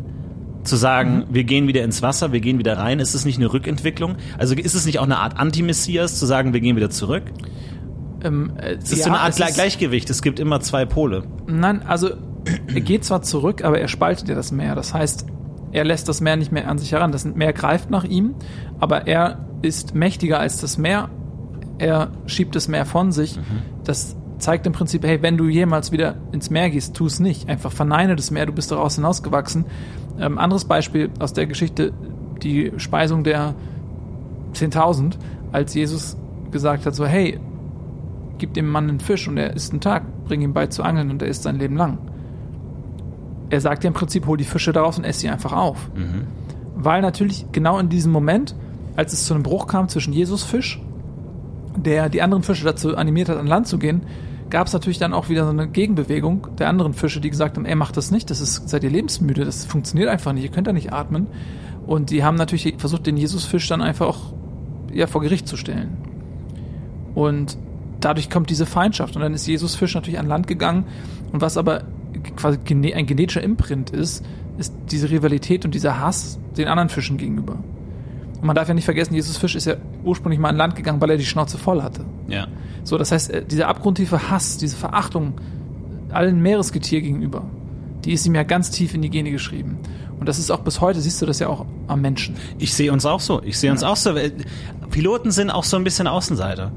Zu 0.63 0.75
sagen, 0.77 1.17
Mhm. 1.17 1.23
wir 1.35 1.43
gehen 1.43 1.67
wieder 1.67 1.83
ins 1.83 2.01
Wasser, 2.01 2.31
wir 2.31 2.39
gehen 2.39 2.57
wieder 2.59 2.77
rein. 2.77 2.99
Ist 2.99 3.13
es 3.15 3.25
nicht 3.25 3.37
eine 3.37 3.51
Rückentwicklung? 3.51 4.15
Also 4.37 4.55
ist 4.55 4.73
es 4.75 4.85
nicht 4.85 4.99
auch 4.99 5.03
eine 5.03 5.17
Art 5.19 5.37
Anti-Messias, 5.37 6.17
zu 6.19 6.25
sagen, 6.25 6.53
wir 6.53 6.61
gehen 6.61 6.75
wieder 6.75 6.89
zurück? 6.89 7.23
ähm, 8.23 8.53
äh, 8.57 8.75
Es 8.75 8.91
ist 8.91 8.99
ja, 8.99 9.03
so 9.05 9.09
eine 9.09 9.19
Art 9.19 9.37
es 9.39 9.53
Gleichgewicht. 9.55 10.09
Es 10.09 10.21
gibt 10.21 10.39
immer 10.39 10.61
zwei 10.61 10.85
Pole. 10.85 11.23
Nein, 11.47 11.81
also 11.85 12.11
er 12.73 12.81
geht 12.81 13.03
zwar 13.05 13.21
zurück, 13.21 13.63
aber 13.63 13.79
er 13.79 13.87
spaltet 13.87 14.29
ja 14.29 14.35
das 14.35 14.51
Meer. 14.51 14.75
Das 14.75 14.93
heißt, 14.93 15.25
er 15.71 15.83
lässt 15.83 16.07
das 16.07 16.21
Meer 16.21 16.35
nicht 16.37 16.51
mehr 16.51 16.69
an 16.69 16.77
sich 16.77 16.91
heran. 16.93 17.11
Das 17.11 17.25
Meer 17.25 17.51
greift 17.53 17.89
nach 17.89 18.03
ihm, 18.05 18.35
aber 18.79 19.07
er 19.07 19.45
ist 19.61 19.95
mächtiger 19.95 20.39
als 20.39 20.57
das 20.61 20.77
Meer. 20.77 21.09
Er 21.79 22.11
schiebt 22.27 22.55
das 22.55 22.67
Meer 22.67 22.85
von 22.85 23.11
sich. 23.11 23.39
Das 23.83 24.15
zeigt 24.37 24.65
im 24.67 24.73
Prinzip, 24.73 25.03
hey, 25.05 25.21
wenn 25.21 25.37
du 25.37 25.47
jemals 25.47 25.91
wieder 25.91 26.15
ins 26.31 26.49
Meer 26.49 26.69
gehst, 26.69 26.95
tu 26.95 27.05
es 27.05 27.19
nicht. 27.19 27.49
Einfach 27.49 27.71
verneine 27.71 28.15
das 28.15 28.29
Meer, 28.31 28.45
du 28.45 28.51
bist 28.53 28.71
daraus 28.71 28.95
hinausgewachsen. 28.95 29.65
Ähm, 30.19 30.37
anderes 30.37 30.65
Beispiel 30.65 31.09
aus 31.19 31.33
der 31.33 31.47
Geschichte, 31.47 31.93
die 32.41 32.71
Speisung 32.77 33.23
der 33.23 33.55
10.000, 34.53 35.15
als 35.51 35.73
Jesus 35.73 36.17
gesagt 36.51 36.85
hat, 36.85 36.95
so, 36.95 37.05
hey, 37.05 37.39
gib 38.37 38.53
dem 38.53 38.69
Mann 38.69 38.89
einen 38.89 38.99
Fisch 38.99 39.27
und 39.27 39.37
er 39.37 39.55
isst 39.55 39.71
einen 39.71 39.81
Tag, 39.81 40.03
bring 40.25 40.41
ihm 40.41 40.53
bei 40.53 40.67
zu 40.67 40.83
angeln 40.83 41.09
und 41.11 41.21
er 41.21 41.27
isst 41.27 41.43
sein 41.43 41.57
Leben 41.57 41.77
lang. 41.77 41.97
Er 43.49 43.61
sagt 43.61 43.83
ja 43.83 43.89
im 43.89 43.93
Prinzip, 43.93 44.25
hol 44.25 44.37
die 44.37 44.43
Fische 44.43 44.71
daraus 44.71 44.97
und 44.97 45.03
ess 45.03 45.19
sie 45.19 45.29
einfach 45.29 45.53
auf. 45.53 45.89
Weil 46.75 47.01
natürlich 47.01 47.45
genau 47.51 47.79
in 47.79 47.89
diesem 47.89 48.11
Moment, 48.11 48.55
als 48.95 49.13
es 49.13 49.25
zu 49.25 49.33
einem 49.33 49.43
Bruch 49.43 49.67
kam 49.67 49.89
zwischen 49.89 50.13
Jesus 50.13 50.43
Fisch, 50.43 50.81
der 51.75 52.09
die 52.09 52.21
anderen 52.21 52.43
Fische 52.43 52.65
dazu 52.65 52.95
animiert 52.95 53.29
hat, 53.29 53.37
an 53.37 53.47
Land 53.47 53.67
zu 53.67 53.77
gehen, 53.77 54.01
gab 54.49 54.67
es 54.67 54.73
natürlich 54.73 54.99
dann 54.99 55.13
auch 55.13 55.29
wieder 55.29 55.45
so 55.45 55.51
eine 55.51 55.67
Gegenbewegung 55.67 56.47
der 56.57 56.69
anderen 56.69 56.93
Fische, 56.93 57.21
die 57.21 57.29
gesagt 57.29 57.57
haben, 57.57 57.65
ey, 57.65 57.75
macht 57.75 57.97
das 57.97 58.11
nicht, 58.11 58.29
das 58.29 58.41
ist, 58.41 58.69
seid 58.69 58.83
ihr 58.83 58.89
lebensmüde, 58.89 59.45
das 59.45 59.65
funktioniert 59.65 60.09
einfach 60.09 60.33
nicht, 60.33 60.43
ihr 60.43 60.51
könnt 60.51 60.67
da 60.67 60.73
nicht 60.73 60.93
atmen. 60.93 61.27
Und 61.85 62.11
die 62.11 62.23
haben 62.23 62.35
natürlich 62.35 62.75
versucht, 62.77 63.05
den 63.07 63.17
Jesusfisch 63.17 63.67
dann 63.67 63.81
einfach 63.81 64.07
auch 64.07 64.33
ja, 64.93 65.07
vor 65.07 65.21
Gericht 65.21 65.47
zu 65.47 65.57
stellen. 65.57 65.97
Und 67.15 67.57
dadurch 67.99 68.29
kommt 68.29 68.49
diese 68.49 68.65
Feindschaft. 68.65 69.15
Und 69.15 69.21
dann 69.21 69.33
ist 69.33 69.47
Jesusfisch 69.47 69.95
natürlich 69.95 70.19
an 70.19 70.27
Land 70.27 70.47
gegangen. 70.47 70.85
Und 71.31 71.41
was 71.41 71.57
aber 71.57 71.83
quasi 72.35 72.57
ein 72.67 73.05
genetischer 73.05 73.43
Imprint 73.43 73.89
ist, 73.89 74.25
ist 74.57 74.73
diese 74.91 75.09
Rivalität 75.09 75.65
und 75.65 75.73
dieser 75.73 75.99
Hass 75.99 76.39
den 76.57 76.67
anderen 76.67 76.89
Fischen 76.89 77.17
gegenüber. 77.17 77.57
Und 78.43 78.47
man 78.47 78.57
darf 78.57 78.67
ja 78.67 78.73
nicht 78.73 78.83
vergessen, 78.83 79.13
Jesus 79.13 79.37
Fisch 79.37 79.55
ist 79.55 79.63
ja 79.63 79.75
ursprünglich 80.03 80.37
mal 80.37 80.49
an 80.49 80.57
Land 80.57 80.75
gegangen, 80.75 80.99
weil 80.99 81.09
er 81.11 81.15
die 81.15 81.23
Schnauze 81.23 81.57
voll 81.57 81.81
hatte. 81.81 82.03
Ja. 82.27 82.47
So, 82.83 82.97
das 82.97 83.13
heißt, 83.13 83.31
äh, 83.31 83.45
dieser 83.45 83.69
abgrundtiefe 83.69 84.29
Hass, 84.29 84.57
diese 84.57 84.75
Verachtung 84.75 85.35
allen 86.11 86.41
Meeresgetier 86.41 86.99
gegenüber, 86.99 87.45
die 88.03 88.11
ist 88.11 88.25
ihm 88.25 88.35
ja 88.35 88.43
ganz 88.43 88.69
tief 88.69 88.93
in 88.95 89.01
die 89.01 89.09
Gene 89.09 89.31
geschrieben. 89.31 89.77
Und 90.19 90.27
das 90.27 90.39
ist 90.39 90.51
auch 90.51 90.59
bis 90.59 90.81
heute, 90.81 90.99
siehst 90.99 91.21
du 91.21 91.25
das 91.25 91.39
ja 91.39 91.47
auch 91.47 91.65
am 91.93 92.01
Menschen. 92.01 92.35
Ich 92.59 92.73
sehe 92.73 92.91
uns 92.91 93.05
auch 93.05 93.19
so. 93.19 93.41
Ich 93.43 93.57
sehe 93.57 93.71
uns 93.71 93.83
auch 93.83 93.95
so. 93.95 94.15
Piloten 94.91 95.31
sind 95.31 95.49
auch 95.49 95.63
so 95.63 95.77
ein 95.77 95.83
bisschen 95.83 96.07
Außenseiter. 96.07 96.71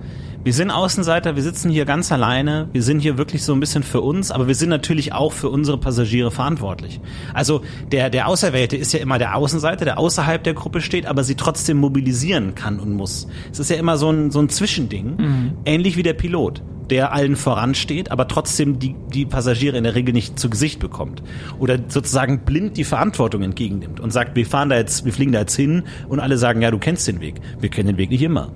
Wir 0.47 0.53
sind 0.53 0.71
Außenseiter, 0.71 1.35
wir 1.35 1.43
sitzen 1.43 1.71
hier 1.71 1.85
ganz 1.85 2.13
alleine, 2.13 2.69
wir 2.73 2.85
sind 2.85 3.01
hier 3.01 3.19
wirklich 3.19 3.43
so 3.43 3.53
ein 3.53 3.59
bisschen 3.59 3.83
für 3.83 4.01
uns, 4.01 4.31
aber 4.31 4.47
wir 4.47 4.55
sind 4.55 4.69
natürlich 4.69 5.13
auch 5.13 5.33
für 5.33 5.51
unsere 5.51 5.77
Passagiere 5.77 6.31
verantwortlich. 6.31 7.01
Also 7.35 7.63
der, 7.91 8.11
der 8.11 8.29
Auserwählte 8.29 8.77
ist 8.77 8.93
ja 8.93 9.01
immer 9.01 9.19
der 9.19 9.35
Außenseiter, 9.35 9.85
der 9.85 9.99
außerhalb 9.99 10.45
der 10.45 10.55
Gruppe 10.55 10.83
steht, 10.83 11.07
aber 11.07 11.25
sie 11.25 11.35
trotzdem 11.35 11.79
mobilisieren 11.79 12.55
kann 12.55 12.79
und 12.79 12.93
muss. 12.93 13.27
Es 13.51 13.59
ist 13.59 13.71
ja 13.71 13.77
immer 13.77 13.97
so 13.97 14.09
ein, 14.09 14.31
so 14.31 14.39
ein 14.39 14.49
Zwischending, 14.49 15.17
mhm. 15.17 15.53
ähnlich 15.65 15.97
wie 15.97 16.05
der 16.05 16.13
Pilot 16.13 16.63
der 16.91 17.13
allen 17.13 17.37
voransteht, 17.37 18.11
aber 18.11 18.29
trotzdem 18.29 18.79
die, 18.79 18.95
die 19.13 19.27
Passagiere 19.27 19.77
in 19.77 19.85
der 19.85 19.95
Regel 19.95 20.13
nicht 20.13 20.39
zu 20.39 20.49
Gesicht 20.49 20.79
bekommt. 20.79 21.23
Oder 21.59 21.79
sozusagen 21.89 22.41
blind 22.45 22.77
die 22.77 22.85
Verantwortung 22.85 23.43
entgegennimmt 23.43 24.01
und 24.01 24.13
sagt, 24.13 24.37
wir 24.37 24.47
fahren 24.47 24.69
da 24.69 24.77
jetzt, 24.77 25.05
wir 25.07 25.13
fliegen 25.13 25.33
da 25.33 25.41
jetzt 25.41 25.57
hin 25.57 25.85
und 26.09 26.21
alle 26.21 26.37
sagen, 26.37 26.61
ja, 26.61 26.71
du 26.71 26.79
kennst 26.79 27.09
den 27.09 27.21
Weg. 27.21 27.37
Wir 27.61 27.71
kennen 27.71 27.89
den 27.89 27.97
Weg 27.97 28.11
nicht 28.11 28.23
immer. 28.23 28.53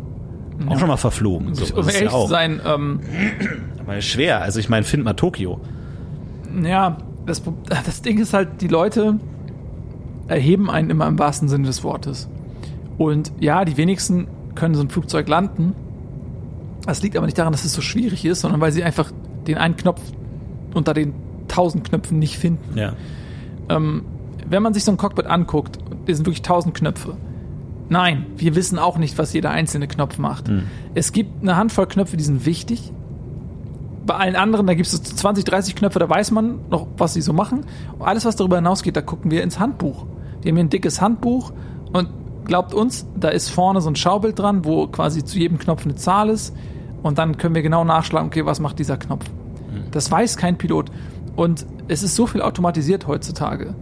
Auch 0.68 0.78
schon 0.78 0.88
mal 0.88 0.98
verflogen. 0.98 1.54
So, 1.54 1.74
um 1.74 1.88
ehrlich 1.88 2.02
ja 2.02 2.10
zu 2.10 2.26
sein, 2.26 2.60
ähm, 2.66 3.00
aber 3.78 4.00
schwer. 4.02 4.42
Also 4.42 4.60
ich 4.60 4.68
meine, 4.68 4.84
find 4.84 5.04
mal 5.04 5.14
Tokio. 5.14 5.58
Ja, 6.62 6.98
das, 7.26 7.42
das 7.86 8.02
Ding 8.02 8.18
ist 8.18 8.34
halt, 8.34 8.60
die 8.60 8.68
Leute 8.68 9.18
erheben 10.28 10.70
einen 10.70 10.90
immer 10.90 11.06
im 11.06 11.18
wahrsten 11.18 11.48
Sinne 11.48 11.66
des 11.66 11.82
Wortes. 11.82 12.28
Und 12.98 13.32
ja, 13.40 13.64
die 13.64 13.76
wenigsten 13.76 14.28
können 14.54 14.74
so 14.74 14.82
ein 14.82 14.90
Flugzeug 14.90 15.28
landen. 15.28 15.74
Das 16.86 17.02
liegt 17.02 17.16
aber 17.16 17.26
nicht 17.26 17.38
daran, 17.38 17.52
dass 17.52 17.64
es 17.64 17.72
so 17.72 17.80
schwierig 17.80 18.24
ist, 18.24 18.40
sondern 18.40 18.60
weil 18.60 18.72
sie 18.72 18.84
einfach 18.84 19.10
den 19.46 19.58
einen 19.58 19.76
Knopf 19.76 20.00
unter 20.74 20.94
den 20.94 21.14
tausend 21.48 21.88
Knöpfen 21.88 22.18
nicht 22.18 22.38
finden. 22.38 22.78
Ja. 22.78 22.92
Ähm, 23.68 24.04
wenn 24.48 24.62
man 24.62 24.74
sich 24.74 24.84
so 24.84 24.92
ein 24.92 24.96
Cockpit 24.96 25.26
anguckt, 25.26 25.78
das 26.06 26.16
sind 26.16 26.26
wirklich 26.26 26.42
tausend 26.42 26.74
Knöpfe. 26.74 27.16
Nein, 27.88 28.26
wir 28.36 28.54
wissen 28.54 28.78
auch 28.78 28.98
nicht, 28.98 29.18
was 29.18 29.32
jeder 29.32 29.50
einzelne 29.50 29.88
Knopf 29.88 30.18
macht. 30.18 30.48
Mhm. 30.48 30.62
Es 30.94 31.12
gibt 31.12 31.42
eine 31.42 31.56
Handvoll 31.56 31.86
Knöpfe, 31.86 32.16
die 32.16 32.24
sind 32.24 32.46
wichtig. 32.46 32.92
Bei 34.06 34.14
allen 34.14 34.36
anderen, 34.36 34.66
da 34.66 34.74
gibt 34.74 34.86
es 34.86 35.02
20, 35.02 35.44
30 35.44 35.74
Knöpfe, 35.74 35.98
da 35.98 36.08
weiß 36.08 36.30
man 36.30 36.60
noch, 36.70 36.86
was 36.96 37.14
sie 37.14 37.20
so 37.20 37.32
machen. 37.32 37.66
Und 37.98 38.06
alles, 38.06 38.24
was 38.24 38.36
darüber 38.36 38.56
hinausgeht, 38.56 38.96
da 38.96 39.02
gucken 39.02 39.30
wir 39.30 39.42
ins 39.42 39.58
Handbuch. 39.58 40.06
Die 40.42 40.48
haben 40.48 40.56
hier 40.56 40.64
ein 40.64 40.70
dickes 40.70 41.00
Handbuch 41.00 41.52
und 41.92 42.08
glaubt 42.44 42.74
uns, 42.74 43.06
da 43.18 43.28
ist 43.28 43.48
vorne 43.48 43.80
so 43.80 43.90
ein 43.90 43.96
Schaubild 43.96 44.38
dran, 44.38 44.64
wo 44.64 44.86
quasi 44.86 45.24
zu 45.24 45.38
jedem 45.38 45.58
Knopf 45.58 45.84
eine 45.84 45.96
Zahl 45.96 46.28
ist. 46.28 46.54
Und 47.02 47.18
dann 47.18 47.38
können 47.38 47.56
wir 47.56 47.62
genau 47.62 47.84
nachschlagen, 47.84 48.28
okay, 48.28 48.46
was 48.46 48.60
macht 48.60 48.78
dieser 48.78 48.98
Knopf. 48.98 49.28
Mhm. 49.28 49.90
Das 49.90 50.10
weiß 50.10 50.36
kein 50.36 50.58
Pilot. 50.58 50.92
Und 51.34 51.66
es 51.88 52.04
ist 52.04 52.14
so 52.14 52.28
viel 52.28 52.40
automatisiert 52.40 53.08
heutzutage. 53.08 53.74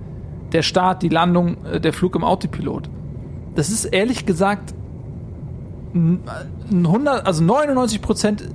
Der 0.53 0.63
Start, 0.63 1.03
die 1.03 1.09
Landung, 1.09 1.65
äh, 1.65 1.81
der 1.81 1.93
Flug 1.93 2.17
im 2.17 2.25
Autopilot 2.25 2.89
das 3.59 3.71
ist 3.71 3.87
ehrlich 3.87 4.25
gesagt 4.25 4.73
100, 5.93 7.27
also 7.27 7.43
99 7.43 8.01
Prozent 8.01 8.49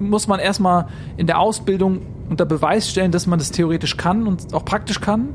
muss 0.00 0.26
man 0.26 0.40
erstmal 0.40 0.88
in 1.16 1.28
der 1.28 1.38
Ausbildung 1.38 2.00
unter 2.28 2.44
Beweis 2.44 2.90
stellen, 2.90 3.12
dass 3.12 3.28
man 3.28 3.38
das 3.38 3.52
theoretisch 3.52 3.96
kann 3.96 4.26
und 4.26 4.52
auch 4.52 4.64
praktisch 4.64 5.00
kann. 5.00 5.28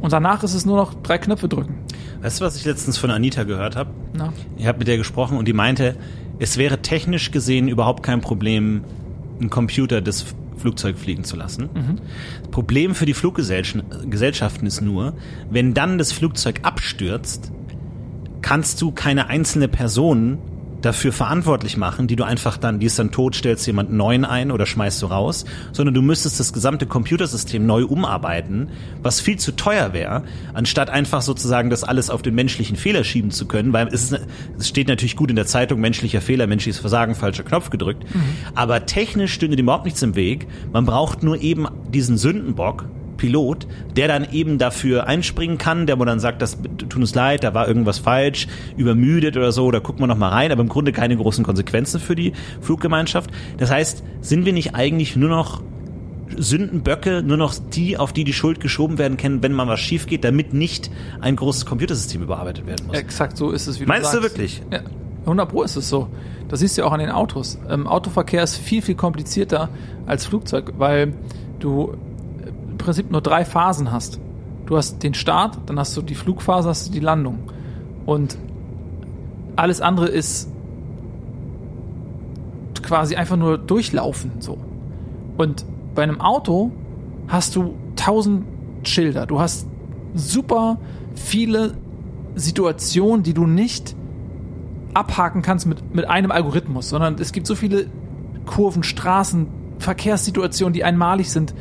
Und 0.00 0.12
danach 0.12 0.44
ist 0.44 0.54
es 0.54 0.66
nur 0.66 0.76
noch 0.76 0.94
drei 0.94 1.18
Knöpfe 1.18 1.48
drücken. 1.48 1.80
Weißt 2.22 2.40
du, 2.40 2.44
was 2.44 2.54
ich 2.54 2.64
letztens 2.64 2.96
von 2.96 3.10
Anita 3.10 3.42
gehört 3.42 3.74
habe? 3.74 3.90
Ich 4.56 4.68
habe 4.68 4.78
mit 4.78 4.86
der 4.86 4.98
gesprochen 4.98 5.36
und 5.36 5.48
die 5.48 5.52
meinte, 5.52 5.96
es 6.38 6.56
wäre 6.56 6.78
technisch 6.80 7.32
gesehen 7.32 7.66
überhaupt 7.66 8.04
kein 8.04 8.20
Problem, 8.20 8.84
einen 9.40 9.50
Computer 9.50 10.00
das 10.00 10.26
Flugzeug 10.56 10.98
fliegen 10.98 11.24
zu 11.24 11.36
lassen. 11.36 11.70
Mhm. 11.74 11.96
Das 12.42 12.50
Problem 12.50 12.94
für 12.94 13.06
die 13.06 13.14
Fluggesellschaften 13.14 14.66
ist 14.66 14.80
nur, 14.80 15.14
wenn 15.50 15.74
dann 15.74 15.98
das 15.98 16.12
Flugzeug 16.12 16.60
abstürzt, 16.62 17.52
kannst 18.42 18.80
du 18.82 18.92
keine 18.92 19.28
einzelne 19.28 19.68
Person 19.68 20.38
dafür 20.84 21.12
verantwortlich 21.12 21.76
machen, 21.76 22.06
die 22.06 22.16
du 22.16 22.24
einfach 22.24 22.56
dann, 22.56 22.78
die 22.78 22.86
ist 22.86 22.98
dann 22.98 23.10
tot, 23.10 23.34
stellst 23.34 23.66
jemand 23.66 23.92
neuen 23.92 24.24
ein 24.24 24.50
oder 24.50 24.66
schmeißt 24.66 25.00
du 25.02 25.06
raus, 25.06 25.44
sondern 25.72 25.94
du 25.94 26.02
müsstest 26.02 26.40
das 26.40 26.52
gesamte 26.52 26.86
Computersystem 26.86 27.64
neu 27.64 27.84
umarbeiten, 27.84 28.70
was 29.02 29.20
viel 29.20 29.38
zu 29.38 29.52
teuer 29.52 29.92
wäre, 29.92 30.24
anstatt 30.52 30.90
einfach 30.90 31.22
sozusagen 31.22 31.70
das 31.70 31.84
alles 31.84 32.10
auf 32.10 32.22
den 32.22 32.34
menschlichen 32.34 32.76
Fehler 32.76 33.04
schieben 33.04 33.30
zu 33.30 33.46
können, 33.46 33.72
weil 33.72 33.88
es, 33.88 34.12
ist, 34.12 34.20
es 34.58 34.68
steht 34.68 34.88
natürlich 34.88 35.16
gut 35.16 35.30
in 35.30 35.36
der 35.36 35.46
Zeitung, 35.46 35.80
menschlicher 35.80 36.20
Fehler, 36.20 36.46
menschliches 36.46 36.80
Versagen, 36.80 37.14
falscher 37.14 37.44
Knopf 37.44 37.70
gedrückt, 37.70 38.04
mhm. 38.14 38.22
aber 38.54 38.86
technisch 38.86 39.32
stünde 39.32 39.56
dem 39.56 39.64
überhaupt 39.64 39.84
nichts 39.84 40.02
im 40.02 40.14
Weg, 40.14 40.46
man 40.72 40.84
braucht 40.84 41.22
nur 41.22 41.40
eben 41.40 41.66
diesen 41.92 42.18
Sündenbock, 42.18 42.84
Pilot, 43.24 43.66
der 43.96 44.06
dann 44.06 44.26
eben 44.32 44.58
dafür 44.58 45.06
einspringen 45.06 45.56
kann, 45.56 45.86
der 45.86 45.98
wo 45.98 46.04
dann 46.04 46.20
sagt, 46.20 46.42
das 46.42 46.58
tut 46.76 46.96
uns 46.96 47.14
leid, 47.14 47.42
da 47.42 47.54
war 47.54 47.66
irgendwas 47.66 47.98
falsch, 47.98 48.48
übermüdet 48.76 49.38
oder 49.38 49.50
so, 49.50 49.70
da 49.70 49.80
gucken 49.80 50.02
wir 50.02 50.06
noch 50.06 50.18
mal 50.18 50.28
rein, 50.28 50.52
aber 50.52 50.60
im 50.60 50.68
Grunde 50.68 50.92
keine 50.92 51.16
großen 51.16 51.42
Konsequenzen 51.42 52.00
für 52.00 52.14
die 52.14 52.34
Fluggemeinschaft. 52.60 53.30
Das 53.56 53.70
heißt, 53.70 54.02
sind 54.20 54.44
wir 54.44 54.52
nicht 54.52 54.74
eigentlich 54.74 55.16
nur 55.16 55.30
noch 55.30 55.62
Sündenböcke, 56.36 57.22
nur 57.22 57.38
noch 57.38 57.54
die, 57.72 57.96
auf 57.96 58.12
die 58.12 58.24
die 58.24 58.34
Schuld 58.34 58.60
geschoben 58.60 58.98
werden 58.98 59.16
können, 59.16 59.42
wenn 59.42 59.52
mal 59.52 59.68
was 59.68 59.80
schief 59.80 60.06
geht, 60.06 60.22
damit 60.22 60.52
nicht 60.52 60.90
ein 61.22 61.36
großes 61.36 61.64
Computersystem 61.64 62.22
überarbeitet 62.22 62.66
werden 62.66 62.86
muss. 62.88 62.98
Exakt 62.98 63.38
so 63.38 63.52
ist 63.52 63.68
es, 63.68 63.80
wie 63.80 63.86
Meinst 63.86 64.12
du, 64.12 64.20
Meinst 64.20 64.34
du 64.34 64.38
wirklich? 64.38 64.62
Ja, 64.70 64.80
100 65.22 65.48
Pro 65.48 65.62
ist 65.62 65.76
es 65.76 65.88
so. 65.88 66.08
Das 66.48 66.60
siehst 66.60 66.76
du 66.76 66.82
ja 66.82 66.88
auch 66.88 66.92
an 66.92 67.00
den 67.00 67.10
Autos. 67.10 67.58
Ähm, 67.70 67.86
Autoverkehr 67.86 68.42
ist 68.42 68.56
viel, 68.56 68.82
viel 68.82 68.96
komplizierter 68.96 69.70
als 70.04 70.26
Flugzeug, 70.26 70.74
weil 70.76 71.14
du 71.58 71.94
Prinzip 72.78 73.10
nur 73.10 73.20
drei 73.20 73.44
Phasen 73.44 73.92
hast. 73.92 74.20
Du 74.66 74.76
hast 74.76 75.02
den 75.02 75.14
Start, 75.14 75.58
dann 75.66 75.78
hast 75.78 75.96
du 75.96 76.02
die 76.02 76.14
Flugphase, 76.14 76.68
hast 76.68 76.88
du 76.88 76.92
die 76.92 77.00
Landung. 77.00 77.38
Und 78.06 78.38
alles 79.56 79.80
andere 79.80 80.08
ist 80.08 80.50
quasi 82.82 83.16
einfach 83.16 83.36
nur 83.36 83.58
durchlaufen, 83.58 84.32
so. 84.40 84.58
Und 85.36 85.64
bei 85.94 86.02
einem 86.02 86.20
Auto 86.20 86.70
hast 87.28 87.56
du 87.56 87.74
tausend 87.96 88.44
Schilder. 88.84 89.26
Du 89.26 89.40
hast 89.40 89.66
super 90.14 90.78
viele 91.14 91.74
Situationen, 92.34 93.22
die 93.22 93.34
du 93.34 93.46
nicht 93.46 93.96
abhaken 94.92 95.42
kannst 95.42 95.66
mit, 95.66 95.94
mit 95.94 96.08
einem 96.08 96.30
Algorithmus, 96.30 96.88
sondern 96.88 97.16
es 97.18 97.32
gibt 97.32 97.46
so 97.46 97.54
viele 97.54 97.86
Kurven, 98.46 98.82
Straßen, 98.82 99.46
Verkehrssituationen, 99.78 100.72
die 100.72 100.84
einmalig 100.84 101.30
sind 101.30 101.54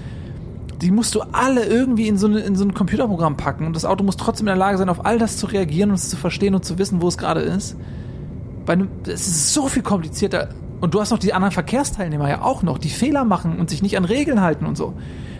die 0.83 0.91
musst 0.91 1.15
du 1.15 1.21
alle 1.31 1.65
irgendwie 1.65 2.07
in 2.07 2.17
so, 2.17 2.27
eine, 2.27 2.41
in 2.41 2.55
so 2.55 2.65
ein 2.65 2.73
Computerprogramm 2.73 3.37
packen 3.37 3.65
und 3.65 3.75
das 3.75 3.85
Auto 3.85 4.03
muss 4.03 4.17
trotzdem 4.17 4.47
in 4.47 4.51
der 4.51 4.57
Lage 4.57 4.77
sein, 4.77 4.89
auf 4.89 5.05
all 5.05 5.17
das 5.17 5.37
zu 5.37 5.47
reagieren 5.47 5.89
und 5.89 5.95
es 5.95 6.09
zu 6.09 6.17
verstehen 6.17 6.55
und 6.55 6.65
zu 6.65 6.77
wissen, 6.77 7.01
wo 7.01 7.07
es 7.07 7.17
gerade 7.17 7.39
ist. 7.41 7.77
Bei 8.65 8.73
einem, 8.73 8.89
es 9.05 9.27
ist 9.27 9.53
so 9.53 9.67
viel 9.67 9.83
komplizierter. 9.83 10.49
Und 10.81 10.93
du 10.93 10.99
hast 10.99 11.11
noch 11.11 11.19
die 11.19 11.33
anderen 11.33 11.53
Verkehrsteilnehmer 11.53 12.29
ja 12.29 12.41
auch 12.41 12.61
noch, 12.61 12.77
die 12.77 12.89
Fehler 12.89 13.23
machen 13.23 13.57
und 13.59 13.69
sich 13.69 13.81
nicht 13.81 13.95
an 13.97 14.03
Regeln 14.03 14.41
halten 14.41 14.65
und 14.65 14.77
so. 14.77 14.93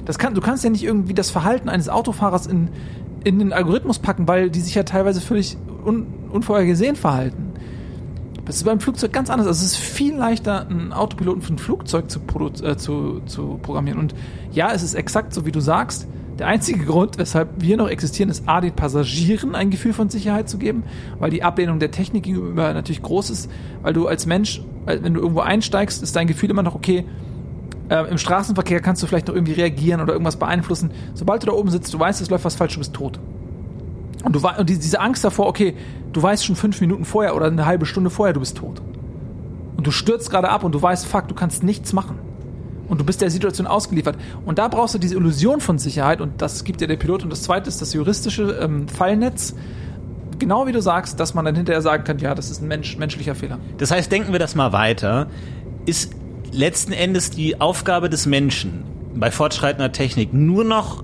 Das 0.05 0.17
kann, 0.17 0.33
du 0.33 0.41
kannst 0.41 0.63
ja 0.63 0.69
nicht 0.69 0.83
irgendwie 0.83 1.13
das 1.13 1.29
Verhalten 1.29 1.67
eines 1.67 1.89
Autofahrers 1.89 2.47
in, 2.47 2.69
in 3.25 3.39
den 3.39 3.51
Algorithmus 3.51 3.99
packen, 3.99 4.27
weil 4.27 4.49
die 4.49 4.61
sich 4.61 4.75
ja 4.75 4.83
teilweise 4.83 5.19
völlig 5.19 5.57
un, 5.85 6.07
unvorhergesehen 6.31 6.95
verhalten. 6.95 7.42
Das 8.45 8.57
ist 8.57 8.63
beim 8.65 8.79
Flugzeug 8.79 9.13
ganz 9.13 9.29
anders. 9.29 9.47
Also 9.47 9.65
es 9.65 9.73
ist 9.73 9.77
viel 9.77 10.15
leichter, 10.15 10.67
einen 10.67 10.91
Autopiloten 10.91 11.41
für 11.41 11.53
ein 11.53 11.57
Flugzeug 11.57 12.11
zu, 12.11 12.19
äh, 12.63 12.77
zu, 12.77 13.21
zu 13.25 13.59
programmieren. 13.61 13.99
Und 13.99 14.15
ja, 14.51 14.71
es 14.71 14.83
ist 14.83 14.95
exakt 14.95 15.33
so, 15.33 15.45
wie 15.45 15.51
du 15.51 15.61
sagst. 15.61 16.07
Der 16.39 16.47
einzige 16.47 16.83
Grund, 16.83 17.19
weshalb 17.19 17.49
wir 17.57 17.77
noch 17.77 17.87
existieren, 17.87 18.29
ist 18.29 18.49
A, 18.49 18.59
den 18.59 18.75
Passagieren 18.75 19.53
ein 19.53 19.69
Gefühl 19.69 19.93
von 19.93 20.09
Sicherheit 20.09 20.49
zu 20.49 20.57
geben, 20.57 20.83
weil 21.19 21.29
die 21.29 21.43
Ablehnung 21.43 21.79
der 21.79 21.91
Technik 21.91 22.23
gegenüber 22.23 22.73
natürlich 22.73 23.03
groß 23.03 23.29
ist, 23.29 23.51
weil 23.83 23.93
du 23.93 24.07
als 24.07 24.25
Mensch, 24.25 24.61
wenn 24.85 25.13
du 25.13 25.21
irgendwo 25.21 25.41
einsteigst, 25.41 26.01
ist 26.01 26.15
dein 26.15 26.25
Gefühl 26.25 26.49
immer 26.49 26.63
noch, 26.63 26.73
okay, 26.73 27.05
äh, 27.89 28.09
im 28.09 28.17
Straßenverkehr 28.17 28.81
kannst 28.81 29.03
du 29.03 29.07
vielleicht 29.07 29.27
noch 29.27 29.35
irgendwie 29.35 29.53
reagieren 29.53 30.01
oder 30.01 30.13
irgendwas 30.13 30.37
beeinflussen. 30.37 30.91
Sobald 31.13 31.43
du 31.43 31.47
da 31.47 31.53
oben 31.53 31.69
sitzt, 31.69 31.93
du 31.93 31.99
weißt, 31.99 32.19
es 32.21 32.31
läuft 32.31 32.45
was 32.45 32.55
falsch, 32.55 32.73
du 32.73 32.79
bist 32.79 32.93
tot. 32.93 33.19
Und, 34.23 34.35
du, 34.35 34.47
und 34.47 34.69
diese 34.69 34.99
Angst 34.99 35.23
davor, 35.23 35.47
okay, 35.47 35.75
du 36.13 36.23
weißt 36.23 36.45
schon 36.45 36.55
fünf 36.55 36.79
Minuten 36.81 37.05
vorher 37.05 37.35
oder 37.35 37.47
eine 37.47 37.65
halbe 37.65 37.85
Stunde 37.85 38.09
vorher, 38.09 38.33
du 38.33 38.39
bist 38.39 38.57
tot. 38.57 38.81
Und 39.75 39.85
du 39.85 39.91
stürzt 39.91 40.29
gerade 40.29 40.49
ab 40.49 40.63
und 40.63 40.73
du 40.73 40.81
weißt, 40.81 41.05
fuck, 41.05 41.27
du 41.27 41.35
kannst 41.35 41.63
nichts 41.63 41.93
machen. 41.93 42.17
Und 42.87 42.99
du 42.99 43.05
bist 43.05 43.21
der 43.21 43.29
Situation 43.29 43.67
ausgeliefert. 43.67 44.17
Und 44.45 44.59
da 44.59 44.67
brauchst 44.67 44.93
du 44.93 44.99
diese 44.99 45.15
Illusion 45.15 45.61
von 45.61 45.77
Sicherheit 45.77 46.21
und 46.21 46.41
das 46.41 46.63
gibt 46.63 46.79
dir 46.79 46.87
der 46.87 46.95
Pilot. 46.95 47.23
Und 47.23 47.29
das 47.29 47.43
zweite 47.43 47.67
ist 47.67 47.81
das 47.81 47.93
juristische 47.93 48.59
ähm, 48.61 48.87
Fallnetz. 48.87 49.55
Genau 50.39 50.67
wie 50.67 50.71
du 50.71 50.81
sagst, 50.81 51.19
dass 51.19 51.33
man 51.33 51.45
dann 51.45 51.55
hinterher 51.55 51.81
sagen 51.81 52.03
kann, 52.03 52.19
ja, 52.19 52.35
das 52.35 52.49
ist 52.49 52.61
ein 52.61 52.67
Mensch, 52.67 52.97
menschlicher 52.97 53.35
Fehler. 53.35 53.59
Das 53.77 53.91
heißt, 53.91 54.11
denken 54.11 54.31
wir 54.31 54.39
das 54.39 54.55
mal 54.55 54.73
weiter. 54.73 55.27
Ist 55.85 56.13
letzten 56.51 56.93
Endes 56.93 57.29
die 57.29 57.59
Aufgabe 57.59 58.09
des 58.09 58.25
Menschen 58.25 58.83
bei 59.15 59.31
fortschreitender 59.31 59.91
Technik 59.91 60.33
nur 60.33 60.63
noch 60.63 61.03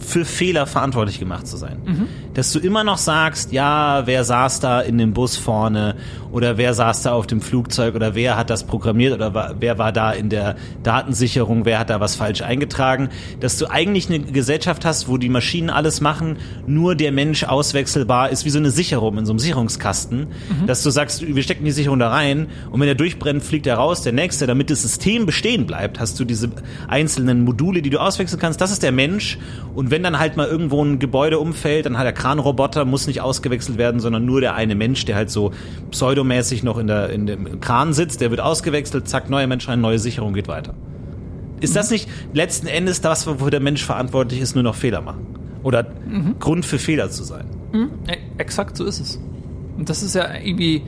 für 0.00 0.24
Fehler 0.24 0.66
verantwortlich 0.66 1.18
gemacht 1.18 1.46
zu 1.46 1.56
sein. 1.56 1.78
Dass 2.34 2.52
du 2.52 2.58
immer 2.58 2.84
noch 2.84 2.98
sagst, 2.98 3.52
ja, 3.52 4.06
wer 4.06 4.24
saß 4.24 4.60
da 4.60 4.80
in 4.80 4.98
dem 4.98 5.12
Bus 5.12 5.36
vorne 5.36 5.96
oder 6.30 6.56
wer 6.56 6.74
saß 6.74 7.02
da 7.02 7.12
auf 7.12 7.26
dem 7.26 7.40
Flugzeug 7.40 7.94
oder 7.94 8.14
wer 8.14 8.36
hat 8.36 8.50
das 8.50 8.64
programmiert 8.64 9.14
oder 9.14 9.56
wer 9.58 9.78
war 9.78 9.92
da 9.92 10.12
in 10.12 10.28
der 10.28 10.56
Datensicherung, 10.82 11.64
wer 11.64 11.78
hat 11.78 11.90
da 11.90 12.00
was 12.00 12.16
falsch 12.16 12.42
eingetragen. 12.42 13.08
Dass 13.40 13.58
du 13.58 13.66
eigentlich 13.66 14.08
eine 14.08 14.20
Gesellschaft 14.20 14.84
hast, 14.84 15.08
wo 15.08 15.16
die 15.16 15.28
Maschinen 15.28 15.70
alles 15.70 16.00
machen, 16.00 16.36
nur 16.66 16.94
der 16.94 17.12
Mensch 17.12 17.44
auswechselbar 17.44 18.30
ist, 18.30 18.44
wie 18.44 18.50
so 18.50 18.58
eine 18.58 18.70
Sicherung 18.70 19.18
in 19.18 19.26
so 19.26 19.32
einem 19.32 19.38
Sicherungskasten. 19.38 20.28
Dass 20.66 20.82
du 20.82 20.90
sagst, 20.90 21.26
wir 21.26 21.42
stecken 21.42 21.64
die 21.64 21.72
Sicherung 21.72 21.98
da 21.98 22.10
rein 22.10 22.48
und 22.70 22.80
wenn 22.80 22.86
der 22.86 22.94
durchbrennt, 22.94 23.42
fliegt 23.42 23.66
er 23.66 23.76
raus, 23.76 24.02
der 24.02 24.12
nächste, 24.12 24.46
damit 24.46 24.70
das 24.70 24.82
System 24.82 25.26
bestehen 25.26 25.66
bleibt, 25.66 25.98
hast 25.98 26.20
du 26.20 26.24
diese 26.24 26.50
einzelnen 26.86 27.44
Module, 27.44 27.82
die 27.82 27.90
du 27.90 27.98
auswechseln 27.98 28.40
kannst. 28.40 28.60
Das 28.60 28.70
ist 28.70 28.82
der 28.82 28.92
Mensch. 28.92 29.38
Und 29.74 29.87
wenn 29.90 30.02
dann 30.02 30.18
halt 30.18 30.36
mal 30.36 30.46
irgendwo 30.46 30.84
ein 30.84 30.98
Gebäude 30.98 31.38
umfällt, 31.38 31.86
dann 31.86 31.98
hat 31.98 32.04
der 32.04 32.12
Kranroboter, 32.12 32.84
muss 32.84 33.06
nicht 33.06 33.20
ausgewechselt 33.20 33.78
werden, 33.78 34.00
sondern 34.00 34.24
nur 34.24 34.40
der 34.40 34.54
eine 34.54 34.74
Mensch, 34.74 35.04
der 35.04 35.16
halt 35.16 35.30
so 35.30 35.52
pseudomäßig 35.90 36.62
noch 36.62 36.78
in, 36.78 36.86
der, 36.86 37.10
in 37.10 37.26
dem 37.26 37.60
Kran 37.60 37.92
sitzt, 37.92 38.20
der 38.20 38.30
wird 38.30 38.40
ausgewechselt, 38.40 39.08
zack, 39.08 39.30
neuer 39.30 39.46
Mensch 39.46 39.68
rein, 39.68 39.80
neue 39.80 39.98
Sicherung 39.98 40.32
geht 40.34 40.48
weiter. 40.48 40.74
Ist 41.60 41.74
das 41.74 41.90
nicht 41.90 42.08
letzten 42.32 42.66
Endes 42.68 43.00
das, 43.00 43.26
wofür 43.26 43.50
der 43.50 43.60
Mensch 43.60 43.84
verantwortlich 43.84 44.40
ist, 44.40 44.54
nur 44.54 44.62
noch 44.64 44.74
Fehler 44.76 45.00
machen? 45.00 45.26
Oder 45.64 45.86
Grund 46.38 46.64
für 46.64 46.78
Fehler 46.78 47.10
zu 47.10 47.24
sein? 47.24 47.46
E- 48.06 48.16
Exakt 48.40 48.76
so 48.76 48.84
ist 48.84 49.00
es. 49.00 49.20
Und 49.76 49.88
das 49.90 50.02
ist 50.02 50.14
ja 50.14 50.26
irgendwie 50.42 50.82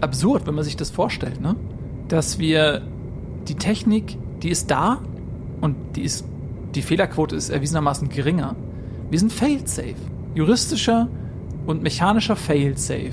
absurd, 0.00 0.46
wenn 0.46 0.54
man 0.54 0.64
sich 0.64 0.76
das 0.76 0.90
vorstellt, 0.90 1.40
ne? 1.40 1.54
Dass 2.08 2.38
wir 2.38 2.82
die 3.48 3.54
Technik, 3.54 4.18
die 4.42 4.50
ist 4.50 4.70
da 4.70 4.98
und 5.60 5.76
die 5.96 6.02
ist, 6.02 6.26
die 6.74 6.82
Fehlerquote 6.82 7.36
ist 7.36 7.50
erwiesenermaßen 7.50 8.08
geringer. 8.08 8.56
Wir 9.10 9.18
sind 9.18 9.32
fail-safe. 9.32 9.94
Juristischer 10.34 11.08
und 11.66 11.82
mechanischer 11.82 12.36
fail-safe. 12.36 13.12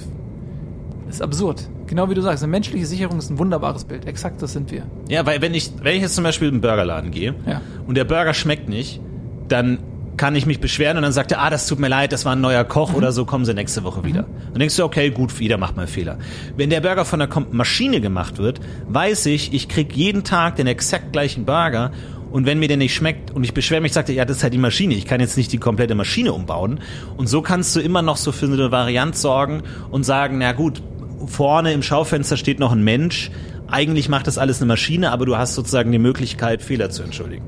Das 1.06 1.16
ist 1.16 1.22
absurd. 1.22 1.70
Genau 1.88 2.10
wie 2.10 2.14
du 2.14 2.22
sagst, 2.22 2.42
eine 2.44 2.52
menschliche 2.52 2.86
Sicherung 2.86 3.18
ist 3.20 3.30
ein 3.30 3.38
wunderbares 3.38 3.84
Bild. 3.84 4.06
Exakt 4.08 4.42
das 4.42 4.54
sind 4.54 4.72
wir. 4.72 4.84
Ja, 5.10 5.26
weil 5.26 5.42
wenn 5.42 5.54
ich, 5.54 5.72
wenn 5.84 5.96
ich 5.96 6.02
jetzt 6.02 6.16
zum 6.16 6.24
Beispiel 6.24 6.48
in 6.48 6.56
einen 6.56 6.62
Burgerladen 6.62 7.12
gehe 7.12 7.36
Ja. 7.46 7.62
und 7.86 7.96
der 7.96 8.06
Burger 8.06 8.34
schmeckt 8.34 8.70
nicht, 8.70 9.02
dann 9.50 9.80
kann 10.18 10.36
ich 10.36 10.46
mich 10.46 10.60
beschweren 10.60 10.98
und 10.98 11.04
dann 11.04 11.12
sagt 11.12 11.32
er, 11.32 11.42
ah, 11.42 11.50
das 11.50 11.68
tut 11.68 11.80
mir 11.80 11.88
leid, 11.88 12.12
das 12.14 12.26
war 12.26 12.34
ein 12.34 12.42
neuer 12.42 12.64
Koch 12.64 12.94
oder 12.94 13.12
so, 13.12 13.26
kommen 13.26 13.44
sie 13.44 13.54
nächste 13.54 13.84
Woche 13.84 14.04
wieder. 14.04 14.26
Dann 14.52 14.60
denkst 14.60 14.76
du, 14.78 14.84
okay, 14.84 15.10
gut, 15.10 15.34
jeder 15.40 15.58
macht 15.58 15.76
mal 15.76 15.88
Fehler. 15.88 16.18
Wenn 16.56 16.70
der 16.70 16.80
Burger 16.82 17.06
von 17.06 17.20
der 17.20 17.30
Maschine 17.52 18.02
gemacht 18.02 18.38
wird, 18.38 18.60
weiß 18.88 19.26
ich, 19.28 19.54
ich 19.54 19.68
krieg 19.68 19.96
jeden 19.96 20.24
Tag 20.24 20.58
den 20.58 20.68
exakt 20.68 21.12
gleichen 21.12 21.46
Burger 21.46 21.92
und 22.32 22.46
wenn 22.46 22.60
mir 22.60 22.68
der 22.68 22.78
nicht 22.78 22.94
schmeckt 22.94 23.32
und 23.32 23.44
ich 23.44 23.54
beschwere 23.54 23.82
mich, 23.82 23.94
sagt 23.94 24.10
er, 24.10 24.16
ja, 24.16 24.26
das 24.26 24.38
ist 24.38 24.44
halt 24.44 24.54
die 24.54 24.58
Maschine, 24.58 24.94
ich 24.96 25.06
kann 25.06 25.20
jetzt 25.20 25.38
nicht 25.38 25.52
die 25.52 25.58
komplette 25.58 25.96
Maschine 25.96 26.34
umbauen. 26.34 26.80
Und 27.18 27.28
so 27.28 27.42
kannst 27.42 27.76
du 27.76 27.82
immer 27.82 28.02
noch 28.02 28.18
so 28.18 28.32
für 28.32 28.46
eine 28.46 28.72
Variante 28.72 29.18
sorgen 29.18 29.64
und 29.92 30.04
sagen, 30.04 30.38
na 30.40 30.54
gut, 30.54 30.82
vorne 31.26 31.74
im 31.74 31.84
Schaufenster 31.84 32.38
steht 32.38 32.60
noch 32.60 32.72
ein 32.72 32.84
Mensch, 32.84 33.32
eigentlich 33.68 34.10
macht 34.10 34.28
das 34.28 34.38
alles 34.38 34.60
eine 34.62 34.68
Maschine, 34.68 35.12
aber 35.12 35.26
du 35.26 35.38
hast 35.38 35.56
sozusagen 35.56 35.92
die 35.92 36.00
Möglichkeit, 36.00 36.62
Fehler 36.62 36.90
zu 36.90 37.04
entschuldigen. 37.04 37.44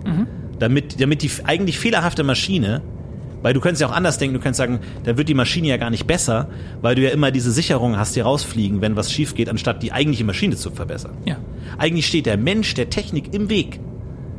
Damit, 0.59 1.01
damit 1.01 1.21
die 1.21 1.31
eigentlich 1.45 1.79
fehlerhafte 1.79 2.23
Maschine, 2.23 2.81
weil 3.41 3.53
du 3.53 3.59
könntest 3.59 3.81
ja 3.81 3.87
auch 3.87 3.95
anders 3.95 4.17
denken, 4.17 4.35
du 4.35 4.39
könntest 4.39 4.59
sagen, 4.59 4.79
da 5.03 5.17
wird 5.17 5.27
die 5.27 5.33
Maschine 5.33 5.67
ja 5.67 5.77
gar 5.77 5.89
nicht 5.89 6.07
besser, 6.07 6.47
weil 6.81 6.95
du 6.95 7.01
ja 7.01 7.09
immer 7.09 7.31
diese 7.31 7.51
Sicherung 7.51 7.97
hast, 7.97 8.15
die 8.15 8.21
rausfliegen, 8.21 8.79
wenn 8.79 8.95
was 8.95 9.11
schief 9.11 9.35
geht, 9.35 9.49
anstatt 9.49 9.83
die 9.83 9.91
eigentliche 9.91 10.23
Maschine 10.23 10.55
zu 10.55 10.71
verbessern. 10.71 11.17
Ja. 11.25 11.37
Eigentlich 11.77 12.07
steht 12.07 12.25
der 12.25 12.37
Mensch 12.37 12.73
der 12.73 12.89
Technik 12.89 13.33
im 13.33 13.49
Weg. 13.49 13.79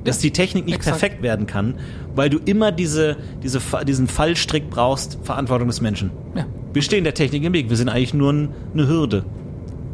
Dass 0.05 0.19
die 0.19 0.33
Technik 0.33 0.67
nicht 0.67 0.77
exakt. 0.77 0.99
perfekt 0.99 1.23
werden 1.23 1.47
kann, 1.47 1.77
weil 2.15 2.29
du 2.29 2.39
immer 2.39 2.73
diese, 2.73 3.17
diese, 3.43 3.61
diesen 3.87 4.07
Fallstrick 4.07 4.69
brauchst, 4.69 5.19
Verantwortung 5.23 5.69
des 5.69 5.81
Menschen. 5.81 6.11
Ja. 6.35 6.47
Wir 6.73 6.83
stehen 6.83 7.05
der 7.05 7.15
Technik 7.15 7.43
im 7.45 7.53
Weg, 7.53 7.71
wir 7.71 7.77
sind 7.77 7.89
eigentlich 7.89 8.15
nur 8.15 8.33
ein, 8.33 8.49
eine 8.75 8.87
Hürde. 8.87 9.25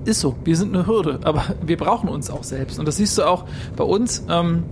Ist 0.04 0.20
so, 0.20 0.34
wir 0.44 0.56
sind 0.56 0.74
eine 0.74 0.86
Hürde, 0.86 1.20
aber 1.22 1.44
wir 1.64 1.76
brauchen 1.76 2.08
uns 2.08 2.30
auch 2.30 2.42
selbst. 2.42 2.78
Und 2.78 2.88
das 2.88 2.96
siehst 2.96 3.18
du 3.18 3.22
auch 3.22 3.44
bei 3.76 3.84
uns. 3.84 4.24
Ähm, 4.28 4.64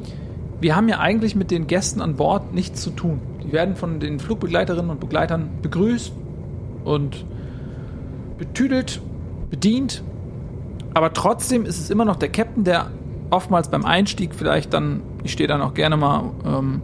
wir 0.60 0.74
haben 0.74 0.88
ja 0.88 0.98
eigentlich 0.98 1.36
mit 1.36 1.50
den 1.50 1.66
Gästen 1.66 2.00
an 2.00 2.16
Bord 2.16 2.52
nichts 2.52 2.82
zu 2.82 2.90
tun. 2.90 3.20
Die 3.44 3.52
werden 3.52 3.76
von 3.76 4.00
den 4.00 4.18
Flugbegleiterinnen 4.18 4.90
und 4.90 5.00
Begleitern 5.00 5.50
begrüßt 5.62 6.12
und 6.84 7.24
betüdelt, 8.38 9.00
bedient. 9.50 10.02
Aber 10.94 11.12
trotzdem 11.12 11.64
ist 11.64 11.78
es 11.78 11.90
immer 11.90 12.04
noch 12.04 12.16
der 12.16 12.30
Captain, 12.30 12.64
der 12.64 12.90
oftmals 13.30 13.68
beim 13.68 13.84
Einstieg 13.84 14.34
vielleicht 14.34 14.72
dann, 14.72 15.02
ich 15.24 15.32
stehe 15.32 15.48
dann 15.48 15.62
auch 15.62 15.74
gerne 15.74 15.96
mal 15.96 16.30
ähm, 16.44 16.82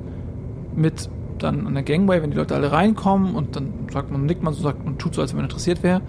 mit 0.75 1.09
dann 1.39 1.67
an 1.67 1.75
der 1.75 1.83
Gangway, 1.83 2.23
wenn 2.23 2.31
die 2.31 2.37
Leute 2.37 2.55
alle 2.55 2.73
reinkommen 2.73 3.35
und 3.35 3.57
dann 3.57 3.73
sagt 3.93 4.11
man, 4.11 4.25
nickt 4.27 4.43
man 4.43 4.55
so 4.55 4.63
sagt 4.63 4.87
und 4.87 4.99
tut 4.99 5.15
so, 5.15 5.21
als 5.21 5.33
wenn 5.33 5.39
man 5.39 5.47
interessiert 5.47 5.83
wäre. 5.83 6.01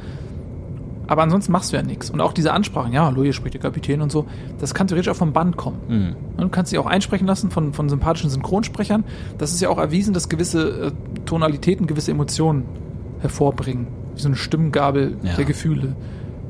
Aber 1.08 1.22
ansonsten 1.22 1.52
machst 1.52 1.72
du 1.72 1.78
ja 1.78 1.84
nichts. 1.84 2.10
Und 2.10 2.20
auch 2.22 2.34
diese 2.34 2.52
Ansprachen, 2.52 2.92
ja, 2.92 3.06
hallo, 3.06 3.22
hier 3.24 3.34
spricht 3.34 3.54
der 3.54 3.62
Kapitän 3.62 4.02
und 4.02 4.12
so, 4.12 4.26
das 4.60 4.74
kann 4.74 4.88
theoretisch 4.88 5.12
auch 5.12 5.16
vom 5.18 5.34
Band 5.34 5.56
kommen. 5.56 5.78
Mhm. 5.88 6.16
Und 6.38 6.42
du 6.44 6.50
kannst 6.50 6.72
dich 6.72 6.80
auch 6.80 6.88
einsprechen 6.88 7.28
lassen 7.28 7.52
von, 7.52 7.74
von 7.74 7.90
sympathischen 7.90 8.30
Synchronsprechern. 8.30 9.04
Das 9.38 9.52
ist 9.52 9.62
ja 9.62 9.70
auch 9.70 9.78
erwiesen, 9.78 10.14
dass 10.14 10.30
gewisse 10.30 10.88
äh, 10.88 10.92
Tonalitäten 11.26 11.86
gewisse 11.86 12.12
Emotionen 12.12 12.64
hervorbringen. 13.20 13.88
Wie 14.16 14.22
so 14.22 14.28
eine 14.30 14.36
Stimmgabel 14.36 15.18
Ja. 15.22 15.36
der 15.36 15.46
Gefühle. 15.46 15.96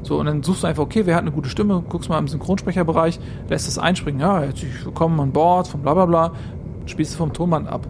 So, 0.06 0.20
und 0.20 0.28
dann 0.28 0.44
suchst 0.44 0.62
du 0.62 0.68
einfach, 0.68 0.84
okay, 0.84 1.02
wer 1.08 1.16
hat 1.16 1.24
eine 1.24 1.32
gute 1.32 1.50
Stimme, 1.50 1.84
guckst 1.90 2.10
mal 2.10 2.20
im 2.20 2.28
Synchronsprecherbereich, 2.28 3.20
lässt 3.50 3.68
das 3.68 3.80
einspringen, 3.80 4.22
ja, 4.22 4.40
herzlich 4.40 4.86
willkommen 4.86 5.20
an 5.20 5.32
Bord, 5.32 5.68
von 5.68 5.82
bla 5.82 5.96
bla 5.96 6.06
bla, 6.06 6.32
spielst 6.86 7.16
du 7.16 7.18
vom 7.18 7.34
Tonband 7.34 7.68
ab. 7.68 7.88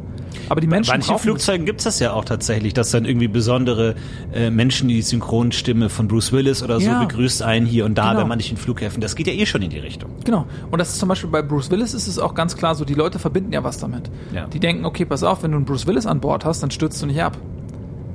Aber 0.48 0.62
die 0.62 0.68
Menschen 0.68 0.92
Bei 0.92 0.98
manchen 0.98 1.18
Flugzeugen 1.20 1.66
gibt's 1.66 1.84
das 1.84 2.00
ja 2.00 2.14
auch 2.14 2.24
tatsächlich, 2.24 2.74
dass 2.74 2.92
dann 2.92 3.04
irgendwie 3.04 3.28
besondere 3.28 3.96
äh, 4.34 4.50
Menschen 4.50 4.88
die 4.88 5.02
Synchronstimme 5.02 5.90
von 5.90 6.08
Bruce 6.08 6.32
Willis 6.32 6.64
oder 6.64 6.80
so 6.80 6.86
Ja. 6.90 7.04
begrüßt 7.04 7.42
einen 7.44 7.66
hier 7.66 7.84
und 7.84 7.98
da 7.98 8.12
Genau. 8.12 8.22
bei 8.22 8.28
manchen 8.30 8.56
Flughäfen. 8.56 9.02
Das 9.02 9.16
geht 9.18 9.28
ja 9.28 9.34
eh 9.34 9.46
schon 9.46 9.62
in 9.62 9.70
die 9.70 9.80
Richtung. 9.80 10.10
Genau. 10.24 10.46
Und 10.72 10.80
das 10.80 10.92
ist 10.92 11.00
zum 11.00 11.10
Beispiel 11.10 11.30
bei 11.30 11.42
Bruce 11.42 11.70
Willis 11.70 11.94
ist 11.94 12.08
es 12.08 12.18
auch 12.18 12.34
ganz 12.34 12.56
klar 12.56 12.76
so, 12.76 12.86
die 12.86 12.94
Leute 12.94 13.20
verbinden 13.20 13.52
ja 13.52 13.64
was 13.66 13.78
damit. 13.78 14.10
Ja. 14.34 14.48
Die 14.48 14.60
denken, 14.62 14.86
okay, 14.86 15.04
pass 15.04 15.24
auf, 15.24 15.44
wenn 15.44 15.52
du 15.52 15.58
einen 15.58 15.66
Bruce 15.66 15.86
Willis 15.86 16.06
an 16.06 16.22
Bord 16.22 16.46
hast, 16.46 16.64
dann 16.64 16.72
stürzt 16.72 17.02
du 17.02 17.08
nicht 17.08 17.22
ab. 17.22 17.38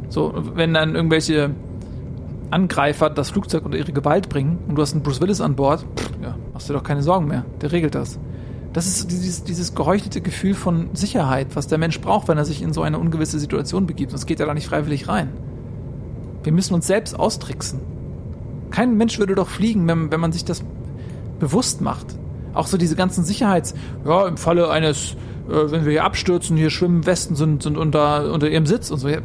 So, 0.09 0.33
wenn 0.55 0.73
dann 0.75 0.95
irgendwelche 0.95 1.51
Angreifer 2.51 3.11
das 3.11 3.31
Flugzeug 3.31 3.65
unter 3.65 3.79
ihre 3.79 3.93
Gewalt 3.93 4.29
bringen 4.29 4.59
und 4.69 4.77
du 4.77 4.83
hast 4.83 4.93
einen 4.93 5.03
Bruce 5.03 5.21
Willis 5.21 5.41
an 5.41 5.57
Bord, 5.57 5.87
ja, 6.23 6.37
machst 6.53 6.69
dir 6.69 6.75
doch 6.75 6.83
keine 6.83 7.03
Sorgen 7.03 7.27
mehr. 7.27 7.45
Der 7.61 7.73
regelt 7.73 7.95
das. 7.95 8.19
Das 8.73 8.87
ist 8.87 9.11
dieses, 9.11 9.43
dieses 9.43 9.75
geheuchelte 9.75 10.21
Gefühl 10.21 10.55
von 10.55 10.91
Sicherheit, 10.95 11.49
was 11.55 11.67
der 11.67 11.79
Mensch 11.79 12.01
braucht, 12.01 12.29
wenn 12.29 12.39
er 12.39 12.45
sich 12.45 12.63
in 12.63 12.73
so 12.73 12.83
eine 12.83 12.99
ungewisse 12.99 13.39
Situation 13.41 13.87
begibt. 13.87 14.13
Sonst 14.13 14.27
geht 14.27 14.39
er 14.39 14.47
da 14.47 14.55
nicht 14.55 14.69
freiwillig 14.69 15.09
rein. 15.09 15.31
Wir 16.45 16.53
müssen 16.53 16.75
uns 16.75 16.87
selbst 16.87 17.19
austricksen. 17.19 17.81
Kein 18.71 18.97
Mensch 18.97 19.19
würde 19.19 19.35
doch 19.35 19.49
fliegen, 19.49 19.89
wenn, 19.89 20.13
wenn 20.13 20.21
man 20.21 20.31
sich 20.31 20.45
das 20.45 20.63
bewusst 21.41 21.81
macht. 21.81 22.07
Auch 22.55 22.67
so 22.67 22.77
diese 22.77 22.95
ganzen 22.95 23.25
Sicherheits... 23.25 23.75
Ja, 24.05 24.27
im 24.29 24.37
Falle 24.37 24.71
eines, 24.71 25.17
äh, 25.49 25.71
wenn 25.71 25.85
wir 25.85 25.93
hier 25.93 26.05
abstürzen, 26.05 26.57
hier 26.57 26.71
schwimmen 26.71 27.07
Westen 27.07 27.35
sind, 27.35 27.65
sind 27.65 27.77
unter, 27.77 28.33
unter 28.33 28.49
ihrem 28.49 28.67
Sitz 28.67 28.91
und 28.93 28.99
so. 28.99 29.09
Ja, 29.09 29.19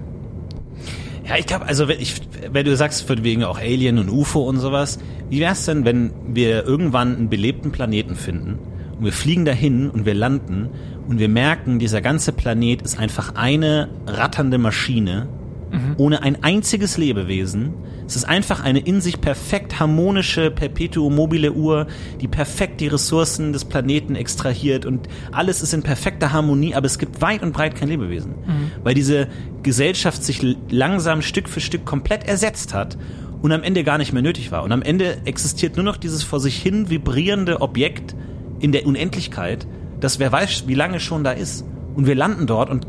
Ja, 1.27 1.37
ich 1.37 1.45
glaube, 1.45 1.65
also 1.65 1.87
wenn, 1.87 1.99
ich, 1.99 2.21
wenn 2.51 2.65
du 2.65 2.75
sagst, 2.75 3.07
von 3.07 3.23
wegen 3.23 3.43
auch 3.43 3.57
Alien 3.57 3.97
und 3.97 4.09
UFO 4.09 4.41
und 4.43 4.59
sowas, 4.59 4.99
wie 5.29 5.39
wär's 5.39 5.65
denn, 5.65 5.85
wenn 5.85 6.11
wir 6.27 6.65
irgendwann 6.65 7.15
einen 7.15 7.29
belebten 7.29 7.71
Planeten 7.71 8.15
finden 8.15 8.59
und 8.97 9.05
wir 9.05 9.13
fliegen 9.13 9.43
dahin 9.43 9.89
und 9.89 10.05
wir 10.05 10.13
landen 10.13 10.69
und 11.07 11.19
wir 11.19 11.29
merken, 11.29 11.79
dieser 11.79 12.01
ganze 12.01 12.31
Planet 12.31 12.81
ist 12.83 12.99
einfach 12.99 13.35
eine 13.35 13.89
ratternde 14.05 14.57
Maschine 14.57 15.27
ohne 15.97 16.21
ein 16.23 16.43
einziges 16.43 16.97
Lebewesen. 16.97 17.73
Es 18.07 18.15
ist 18.15 18.25
einfach 18.25 18.63
eine 18.63 18.79
in 18.79 19.01
sich 19.01 19.19
perfekt 19.19 19.79
harmonische 19.79 20.51
Perpetuum 20.51 21.15
mobile 21.15 21.51
Uhr, 21.53 21.87
die 22.21 22.27
perfekt 22.27 22.81
die 22.81 22.87
Ressourcen 22.87 23.51
des 23.51 23.65
Planeten 23.65 24.15
extrahiert 24.15 24.85
und 24.85 25.07
alles 25.31 25.61
ist 25.61 25.73
in 25.73 25.81
perfekter 25.81 26.31
Harmonie, 26.31 26.75
aber 26.75 26.85
es 26.85 26.99
gibt 26.99 27.21
weit 27.21 27.41
und 27.41 27.51
breit 27.53 27.75
kein 27.75 27.87
Lebewesen. 27.87 28.35
Weil 28.83 28.93
diese 28.93 29.27
Gesellschaft 29.63 30.23
sich 30.23 30.55
langsam 30.69 31.21
Stück 31.21 31.49
für 31.49 31.61
Stück 31.61 31.85
komplett 31.85 32.27
ersetzt 32.27 32.73
hat 32.73 32.97
und 33.41 33.51
am 33.51 33.63
Ende 33.63 33.83
gar 33.83 33.97
nicht 33.97 34.13
mehr 34.13 34.21
nötig 34.21 34.51
war. 34.51 34.63
Und 34.63 34.71
am 34.71 34.81
Ende 34.81 35.17
existiert 35.25 35.75
nur 35.75 35.85
noch 35.85 35.97
dieses 35.97 36.23
vor 36.23 36.39
sich 36.39 36.61
hin 36.61 36.89
vibrierende 36.89 37.61
Objekt 37.61 38.15
in 38.59 38.71
der 38.71 38.85
Unendlichkeit, 38.85 39.67
das 39.99 40.19
wer 40.19 40.31
weiß, 40.31 40.65
wie 40.67 40.75
lange 40.75 40.99
schon 40.99 41.23
da 41.23 41.31
ist. 41.31 41.65
Und 41.95 42.07
wir 42.07 42.15
landen 42.15 42.45
dort 42.45 42.69
und 42.69 42.85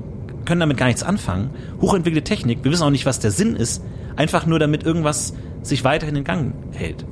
können 0.47 0.61
damit 0.61 0.76
gar 0.76 0.86
nichts 0.86 1.03
anfangen. 1.03 1.51
Hochentwickelte 1.80 2.24
Technik, 2.24 2.64
wir 2.64 2.72
wissen 2.72 2.82
auch 2.82 2.90
nicht, 2.90 3.07
was 3.07 3.18
der 3.18 3.30
Sinn 3.30 3.57
ist, 3.57 3.82
einfach 4.16 4.47
nur 4.47 4.59
damit 4.59 4.84
irgendwas 4.84 5.34
sich 5.62 5.84
weiterhin 5.84 6.16
in 6.16 6.24
Gang 6.24 6.55
hält. 6.72 7.05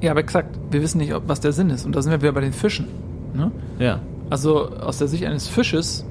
ja 0.00 0.10
aber 0.12 0.20
exakt. 0.20 0.58
Wir 0.70 0.82
wissen 0.82 0.98
nicht, 0.98 1.14
ob, 1.14 1.28
was 1.28 1.40
der 1.40 1.52
Sinn 1.52 1.70
ist. 1.70 1.84
Und 1.84 1.96
da 1.96 2.02
sind 2.02 2.12
wir 2.12 2.22
wieder 2.22 2.32
bei 2.32 2.40
den 2.40 2.52
Fischen. 2.52 2.86
Ne? 3.34 3.50
Ja. 3.78 4.00
Also 4.30 4.70
aus 4.70 4.98
der 4.98 5.08
Sicht 5.08 5.24
eines 5.24 5.48
Fisches 5.48 6.04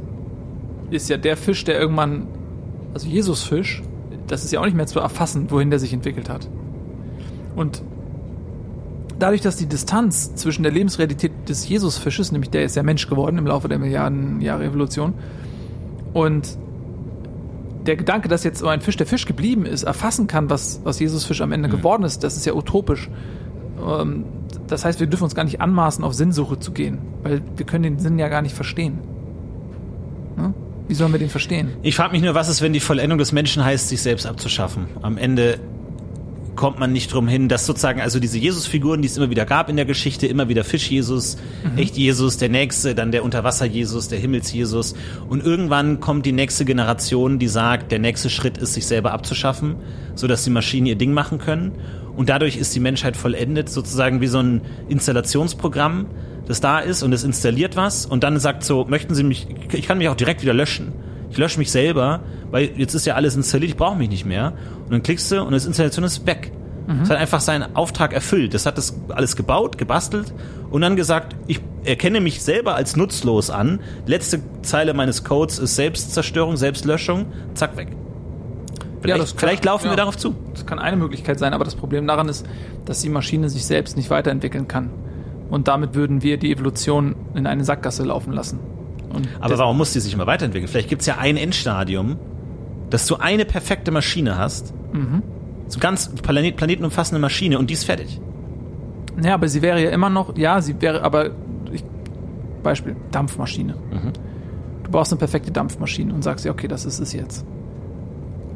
ist 0.89 1.09
ja 1.09 1.17
der 1.17 1.37
Fisch, 1.37 1.63
der 1.63 1.79
irgendwann, 1.79 2.27
also 2.93 3.07
Jesusfisch, 3.07 3.81
das 4.27 4.43
ist 4.43 4.51
ja 4.51 4.59
auch 4.59 4.65
nicht 4.65 4.75
mehr 4.75 4.87
zu 4.87 4.99
erfassen, 4.99 5.49
wohin 5.49 5.69
der 5.69 5.79
sich 5.79 5.93
entwickelt 5.93 6.29
hat. 6.29 6.47
Und 7.55 7.81
dadurch, 9.19 9.41
dass 9.41 9.57
die 9.57 9.67
Distanz 9.67 10.35
zwischen 10.35 10.63
der 10.63 10.71
Lebensrealität 10.71 11.31
des 11.47 11.67
Jesusfisches, 11.67 12.31
nämlich 12.31 12.49
der 12.49 12.63
ist 12.63 12.75
ja 12.75 12.83
Mensch 12.83 13.07
geworden 13.07 13.37
im 13.37 13.45
Laufe 13.45 13.67
der 13.67 13.79
Milliarden 13.79 14.41
Jahre 14.41 14.65
Evolution, 14.65 15.13
und 16.13 16.57
der 17.85 17.95
Gedanke, 17.95 18.27
dass 18.27 18.43
jetzt 18.43 18.59
so 18.59 18.67
ein 18.67 18.81
Fisch 18.81 18.97
der 18.97 19.07
Fisch 19.07 19.25
geblieben 19.25 19.65
ist, 19.65 19.83
erfassen 19.83 20.27
kann, 20.27 20.49
was, 20.49 20.81
was 20.83 20.99
Jesus 20.99 21.25
Fisch 21.25 21.41
am 21.41 21.51
Ende 21.51 21.67
Mhm. 21.67 21.73
geworden 21.73 22.03
ist, 22.03 22.23
das 22.23 22.37
ist 22.37 22.45
ja 22.45 22.53
utopisch. 22.53 23.09
Ähm, 23.85 24.25
das 24.67 24.85
heißt, 24.85 24.99
wir 24.99 25.07
dürfen 25.07 25.23
uns 25.23 25.35
gar 25.35 25.43
nicht 25.43 25.59
anmaßen, 25.61 26.03
auf 26.03 26.13
Sinnsuche 26.13 26.59
zu 26.59 26.71
gehen, 26.71 26.99
weil 27.23 27.41
wir 27.57 27.65
können 27.65 27.83
den 27.83 27.99
Sinn 27.99 28.19
ja 28.19 28.27
gar 28.29 28.41
nicht 28.41 28.55
verstehen. 28.55 28.99
Ne? 30.37 30.53
Wie 30.87 30.93
sollen 30.93 31.11
wir 31.11 31.19
den 31.19 31.29
verstehen? 31.29 31.69
Ich 31.81 31.95
frage 31.95 32.11
mich 32.13 32.21
nur, 32.21 32.35
was 32.35 32.47
ist, 32.49 32.61
wenn 32.61 32.73
die 32.73 32.79
Vollendung 32.79 33.17
des 33.17 33.31
Menschen 33.31 33.63
heißt, 33.63 33.89
sich 33.89 34.01
selbst 34.01 34.25
abzuschaffen? 34.25 34.85
Am 35.01 35.17
Ende 35.17 35.59
kommt 36.55 36.79
man 36.79 36.91
nicht 36.91 37.13
drum 37.13 37.27
hin, 37.27 37.47
dass 37.47 37.65
sozusagen 37.65 38.01
also 38.01 38.19
diese 38.19 38.37
Jesus-Figuren, 38.37 39.01
die 39.01 39.07
es 39.07 39.17
immer 39.17 39.29
wieder 39.29 39.45
gab 39.45 39.69
in 39.69 39.75
der 39.75 39.85
Geschichte, 39.85 40.27
immer 40.27 40.49
wieder 40.49 40.63
Fisch-Jesus, 40.63 41.37
Echt-Jesus, 41.77 42.37
der 42.37 42.49
Nächste, 42.49 42.93
dann 42.95 43.11
der 43.11 43.23
Unterwasser-Jesus, 43.23 44.09
der 44.09 44.19
Himmels-Jesus 44.19 44.95
und 45.29 45.43
irgendwann 45.43 45.99
kommt 45.99 46.25
die 46.25 46.31
nächste 46.31 46.65
Generation, 46.65 47.39
die 47.39 47.47
sagt, 47.47 47.91
der 47.91 47.99
nächste 47.99 48.29
Schritt 48.29 48.57
ist, 48.57 48.73
sich 48.73 48.85
selber 48.85 49.11
abzuschaffen, 49.11 49.75
sodass 50.15 50.43
die 50.43 50.49
Maschinen 50.49 50.87
ihr 50.87 50.95
Ding 50.95 51.13
machen 51.13 51.37
können. 51.37 51.73
Und 52.15 52.29
dadurch 52.29 52.57
ist 52.57 52.75
die 52.75 52.79
Menschheit 52.79 53.15
vollendet, 53.15 53.69
sozusagen 53.69 54.21
wie 54.21 54.27
so 54.27 54.39
ein 54.39 54.61
Installationsprogramm, 54.89 56.07
das 56.45 56.59
da 56.59 56.79
ist 56.79 57.03
und 57.03 57.13
es 57.13 57.23
installiert 57.23 57.75
was. 57.75 58.05
Und 58.05 58.23
dann 58.23 58.39
sagt 58.39 58.63
so, 58.63 58.85
möchten 58.85 59.15
Sie 59.15 59.23
mich, 59.23 59.47
ich 59.71 59.87
kann 59.87 59.97
mich 59.97 60.09
auch 60.09 60.15
direkt 60.15 60.41
wieder 60.41 60.53
löschen. 60.53 60.91
Ich 61.31 61.37
lösche 61.37 61.57
mich 61.59 61.71
selber, 61.71 62.19
weil 62.51 62.71
jetzt 62.77 62.93
ist 62.93 63.05
ja 63.05 63.15
alles 63.15 63.35
installiert, 63.35 63.71
ich 63.71 63.77
brauche 63.77 63.97
mich 63.97 64.09
nicht 64.09 64.25
mehr. 64.25 64.53
Und 64.85 64.91
dann 64.91 65.01
klickst 65.03 65.31
du 65.31 65.41
und 65.41 65.53
das 65.53 65.65
Installation 65.65 66.05
ist 66.05 66.25
weg. 66.25 66.51
Es 67.03 67.09
hat 67.09 67.17
einfach 67.17 67.39
seinen 67.39 67.73
Auftrag 67.75 68.11
erfüllt. 68.11 68.53
Das 68.53 68.65
hat 68.65 68.77
das 68.77 68.99
alles 69.09 69.37
gebaut, 69.37 69.77
gebastelt 69.77 70.33
und 70.71 70.81
dann 70.81 70.97
gesagt, 70.97 71.37
ich 71.47 71.61
erkenne 71.85 72.19
mich 72.19 72.43
selber 72.43 72.75
als 72.75 72.97
nutzlos 72.97 73.49
an. 73.49 73.79
Letzte 74.07 74.41
Zeile 74.61 74.93
meines 74.93 75.23
Codes 75.23 75.57
ist 75.57 75.75
Selbstzerstörung, 75.77 76.57
Selbstlöschung, 76.57 77.27
zack, 77.53 77.77
weg. 77.77 77.95
Vielleicht, 79.01 79.21
das 79.21 79.31
kann- 79.31 79.39
vielleicht 79.39 79.63
laufen 79.63 79.85
ja. 79.85 79.91
wir 79.93 79.95
darauf 79.97 80.17
zu. 80.17 80.35
Das 80.53 80.65
kann 80.65 80.79
eine 80.79 80.97
Möglichkeit 80.97 81.39
sein, 81.39 81.53
aber 81.53 81.63
das 81.63 81.75
Problem 81.75 82.07
daran 82.07 82.27
ist, 82.27 82.45
dass 82.83 83.01
die 83.01 83.09
Maschine 83.09 83.49
sich 83.49 83.65
selbst 83.65 83.95
nicht 83.95 84.09
weiterentwickeln 84.09 84.67
kann. 84.67 84.89
Und 85.49 85.69
damit 85.69 85.95
würden 85.95 86.23
wir 86.23 86.37
die 86.37 86.51
Evolution 86.51 87.15
in 87.35 87.47
eine 87.47 87.63
Sackgasse 87.63 88.03
laufen 88.03 88.33
lassen. 88.33 88.59
Und 89.11 89.27
Aber 89.39 89.57
warum 89.57 89.77
muss 89.77 89.93
die 89.93 89.99
sich 89.99 90.13
immer 90.13 90.27
weiterentwickeln? 90.27 90.67
Vielleicht 90.67 90.89
gibt's 90.89 91.05
ja 91.05 91.17
ein 91.17 91.37
Endstadium, 91.37 92.17
dass 92.89 93.05
du 93.07 93.15
eine 93.17 93.45
perfekte 93.45 93.91
Maschine 93.91 94.37
hast. 94.37 94.73
So 95.67 95.79
ganz 95.79 96.09
Planet, 96.09 96.57
planetenumfassende 96.57 97.19
Maschine 97.21 97.57
und 97.57 97.69
die 97.69 97.73
ist 97.75 97.85
fertig. 97.85 98.19
Ja, 99.23 99.33
aber 99.35 99.47
sie 99.47 99.61
wäre 99.61 99.81
ja 99.81 99.89
immer 99.91 100.09
noch, 100.09 100.37
ja, 100.37 100.61
sie 100.61 100.81
wäre, 100.81 101.03
aber 101.03 101.31
ich, 101.71 101.83
Beispiel, 102.63 102.95
Dampfmaschine. 103.11 103.75
Du 104.83 104.91
baust 104.91 105.11
eine 105.13 105.19
perfekte 105.19 105.51
Dampfmaschine 105.51 106.13
und 106.13 106.23
sagst 106.23 106.43
ja, 106.43 106.51
okay, 106.51 106.67
das 106.67 106.85
ist 106.85 106.99
es 106.99 107.13
jetzt. 107.13 107.45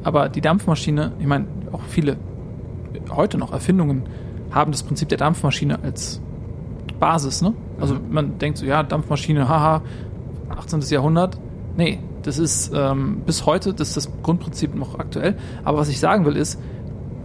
Aber 0.03 0.27
die 0.29 0.41
Dampfmaschine, 0.41 1.13
ich 1.19 1.25
meine, 1.25 1.45
auch 1.71 1.81
viele 1.87 2.17
heute 3.09 3.37
noch 3.37 3.51
Erfindungen 3.51 4.03
haben 4.51 4.71
das 4.71 4.83
Prinzip 4.83 5.09
der 5.09 5.17
Dampfmaschine 5.17 5.81
als 5.83 6.21
Basis, 6.99 7.41
ne? 7.41 7.53
Also 7.79 7.97
man 8.09 8.37
denkt 8.37 8.57
so, 8.57 8.65
ja, 8.65 8.83
Dampfmaschine, 8.83 9.49
haha, 9.49 9.81
18. 10.49 10.81
Jahrhundert. 10.81 11.37
Nee, 11.77 11.99
das 12.23 12.37
ist 12.37 12.71
ähm, 12.73 13.21
bis 13.25 13.45
heute, 13.45 13.73
das 13.73 13.89
ist 13.89 13.97
das 13.97 14.09
Grundprinzip 14.23 14.75
noch 14.75 14.97
aktuell. 14.99 15.35
Aber 15.63 15.77
was 15.77 15.89
ich 15.89 15.99
sagen 15.99 16.25
will 16.25 16.35
ist, 16.35 16.59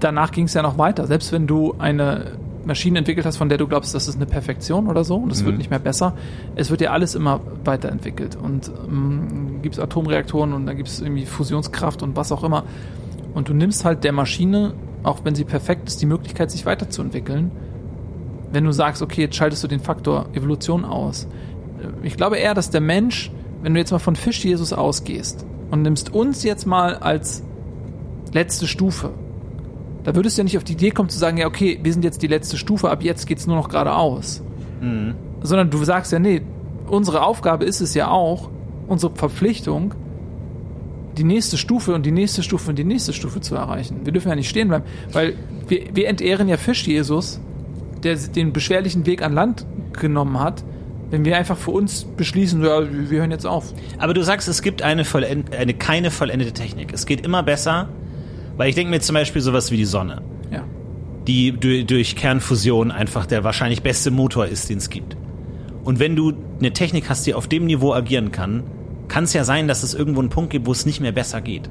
danach 0.00 0.32
ging 0.32 0.44
es 0.46 0.54
ja 0.54 0.62
noch 0.62 0.78
weiter. 0.78 1.06
Selbst 1.06 1.32
wenn 1.32 1.46
du 1.46 1.74
eine 1.78 2.32
Maschine 2.64 2.98
entwickelt 2.98 3.26
hast, 3.26 3.36
von 3.36 3.48
der 3.48 3.58
du 3.58 3.66
glaubst, 3.66 3.94
das 3.94 4.08
ist 4.08 4.16
eine 4.16 4.26
Perfektion 4.26 4.86
oder 4.86 5.04
so 5.04 5.16
und 5.16 5.32
es 5.32 5.44
wird 5.44 5.56
nicht 5.56 5.70
mehr 5.70 5.78
besser, 5.78 6.14
es 6.56 6.70
wird 6.70 6.80
ja 6.80 6.90
alles 6.90 7.14
immer 7.14 7.40
weiterentwickelt. 7.64 8.36
Und 8.36 8.70
ähm, 8.86 9.62
gibt 9.62 9.76
es 9.76 9.80
Atomreaktoren 9.80 10.52
und 10.52 10.66
da 10.66 10.74
gibt 10.74 10.88
es 10.88 11.00
irgendwie 11.00 11.24
Fusionskraft 11.24 12.02
und 12.02 12.16
was 12.16 12.32
auch 12.32 12.44
immer. 12.44 12.64
Und 13.34 13.48
du 13.48 13.54
nimmst 13.54 13.84
halt 13.84 14.04
der 14.04 14.12
Maschine, 14.12 14.74
auch 15.02 15.20
wenn 15.24 15.34
sie 15.34 15.44
perfekt 15.44 15.88
ist, 15.88 16.02
die 16.02 16.06
Möglichkeit, 16.06 16.50
sich 16.50 16.66
weiterzuentwickeln. 16.66 17.50
Wenn 18.52 18.64
du 18.64 18.72
sagst, 18.72 19.00
okay, 19.00 19.22
jetzt 19.22 19.36
schaltest 19.36 19.62
du 19.62 19.68
den 19.68 19.80
Faktor 19.80 20.26
Evolution 20.34 20.84
aus. 20.84 21.28
Ich 22.02 22.16
glaube 22.16 22.36
eher, 22.36 22.54
dass 22.54 22.70
der 22.70 22.80
Mensch, 22.80 23.30
wenn 23.62 23.74
du 23.74 23.80
jetzt 23.80 23.90
mal 23.90 23.98
von 23.98 24.16
Fisch 24.16 24.44
Jesus 24.44 24.72
ausgehst 24.72 25.44
und 25.70 25.82
nimmst 25.82 26.12
uns 26.14 26.42
jetzt 26.42 26.66
mal 26.66 26.96
als 26.96 27.42
letzte 28.32 28.66
Stufe, 28.66 29.10
da 30.04 30.14
würdest 30.14 30.36
du 30.36 30.40
ja 30.40 30.44
nicht 30.44 30.56
auf 30.56 30.64
die 30.64 30.72
Idee 30.72 30.90
kommen 30.90 31.08
zu 31.08 31.18
sagen, 31.18 31.36
ja, 31.36 31.46
okay, 31.46 31.78
wir 31.82 31.92
sind 31.92 32.04
jetzt 32.04 32.22
die 32.22 32.26
letzte 32.26 32.56
Stufe, 32.56 32.90
ab 32.90 33.02
jetzt 33.02 33.26
geht's 33.26 33.46
nur 33.46 33.56
noch 33.56 33.68
geradeaus. 33.68 34.42
Sondern 35.42 35.70
du 35.70 35.84
sagst 35.84 36.12
ja, 36.12 36.18
nee, 36.18 36.42
unsere 36.88 37.22
Aufgabe 37.22 37.64
ist 37.64 37.80
es 37.80 37.94
ja 37.94 38.08
auch, 38.08 38.50
unsere 38.88 39.14
Verpflichtung, 39.14 39.94
die 41.18 41.24
nächste 41.24 41.58
Stufe 41.58 41.94
und 41.94 42.06
die 42.06 42.12
nächste 42.12 42.42
Stufe 42.42 42.70
und 42.70 42.78
die 42.78 42.84
nächste 42.84 43.12
Stufe 43.12 43.40
zu 43.40 43.54
erreichen. 43.54 44.00
Wir 44.04 44.12
dürfen 44.12 44.28
ja 44.28 44.36
nicht 44.36 44.48
stehen 44.48 44.68
bleiben, 44.68 44.84
weil 45.12 45.34
wir, 45.68 45.94
wir 45.94 46.08
entehren 46.08 46.48
ja 46.48 46.56
Fisch 46.56 46.86
Jesus, 46.86 47.40
der 48.02 48.16
den 48.16 48.52
beschwerlichen 48.52 49.04
Weg 49.06 49.22
an 49.22 49.34
Land 49.34 49.66
genommen 49.92 50.40
hat, 50.40 50.64
wenn 51.10 51.24
wir 51.24 51.36
einfach 51.36 51.56
für 51.56 51.72
uns 51.72 52.04
beschließen, 52.16 52.62
ja, 52.62 52.82
wir 52.90 53.18
hören 53.20 53.30
jetzt 53.30 53.46
auf. 53.46 53.72
Aber 53.98 54.14
du 54.14 54.22
sagst, 54.22 54.48
es 54.48 54.62
gibt 54.62 54.82
eine, 54.82 55.04
vollend, 55.04 55.54
eine 55.54 55.74
keine 55.74 56.10
vollendete 56.10 56.52
Technik. 56.52 56.92
Es 56.92 57.06
geht 57.06 57.24
immer 57.24 57.42
besser, 57.42 57.88
weil 58.56 58.68
ich 58.68 58.74
denke 58.74 58.90
mir 58.90 59.00
zum 59.00 59.14
Beispiel 59.14 59.42
sowas 59.42 59.70
wie 59.70 59.76
die 59.76 59.84
Sonne, 59.84 60.22
Ja. 60.52 60.62
die 61.26 61.52
du- 61.52 61.84
durch 61.84 62.14
Kernfusion 62.16 62.90
einfach 62.90 63.26
der 63.26 63.42
wahrscheinlich 63.44 63.82
beste 63.82 64.10
Motor 64.10 64.46
ist, 64.46 64.68
den 64.70 64.78
es 64.78 64.88
gibt. 64.90 65.16
Und 65.82 65.98
wenn 65.98 66.14
du 66.14 66.32
eine 66.58 66.72
Technik 66.72 67.08
hast, 67.08 67.26
die 67.26 67.34
auf 67.34 67.48
dem 67.48 67.66
Niveau 67.66 67.92
agieren 67.94 68.30
kann, 68.32 68.62
kann 69.08 69.24
es 69.24 69.32
ja 69.32 69.42
sein, 69.44 69.66
dass 69.66 69.82
es 69.82 69.94
irgendwo 69.94 70.20
einen 70.20 70.28
Punkt 70.28 70.50
gibt, 70.50 70.66
wo 70.66 70.72
es 70.72 70.86
nicht 70.86 71.00
mehr 71.00 71.10
besser 71.12 71.40
geht. 71.40 71.68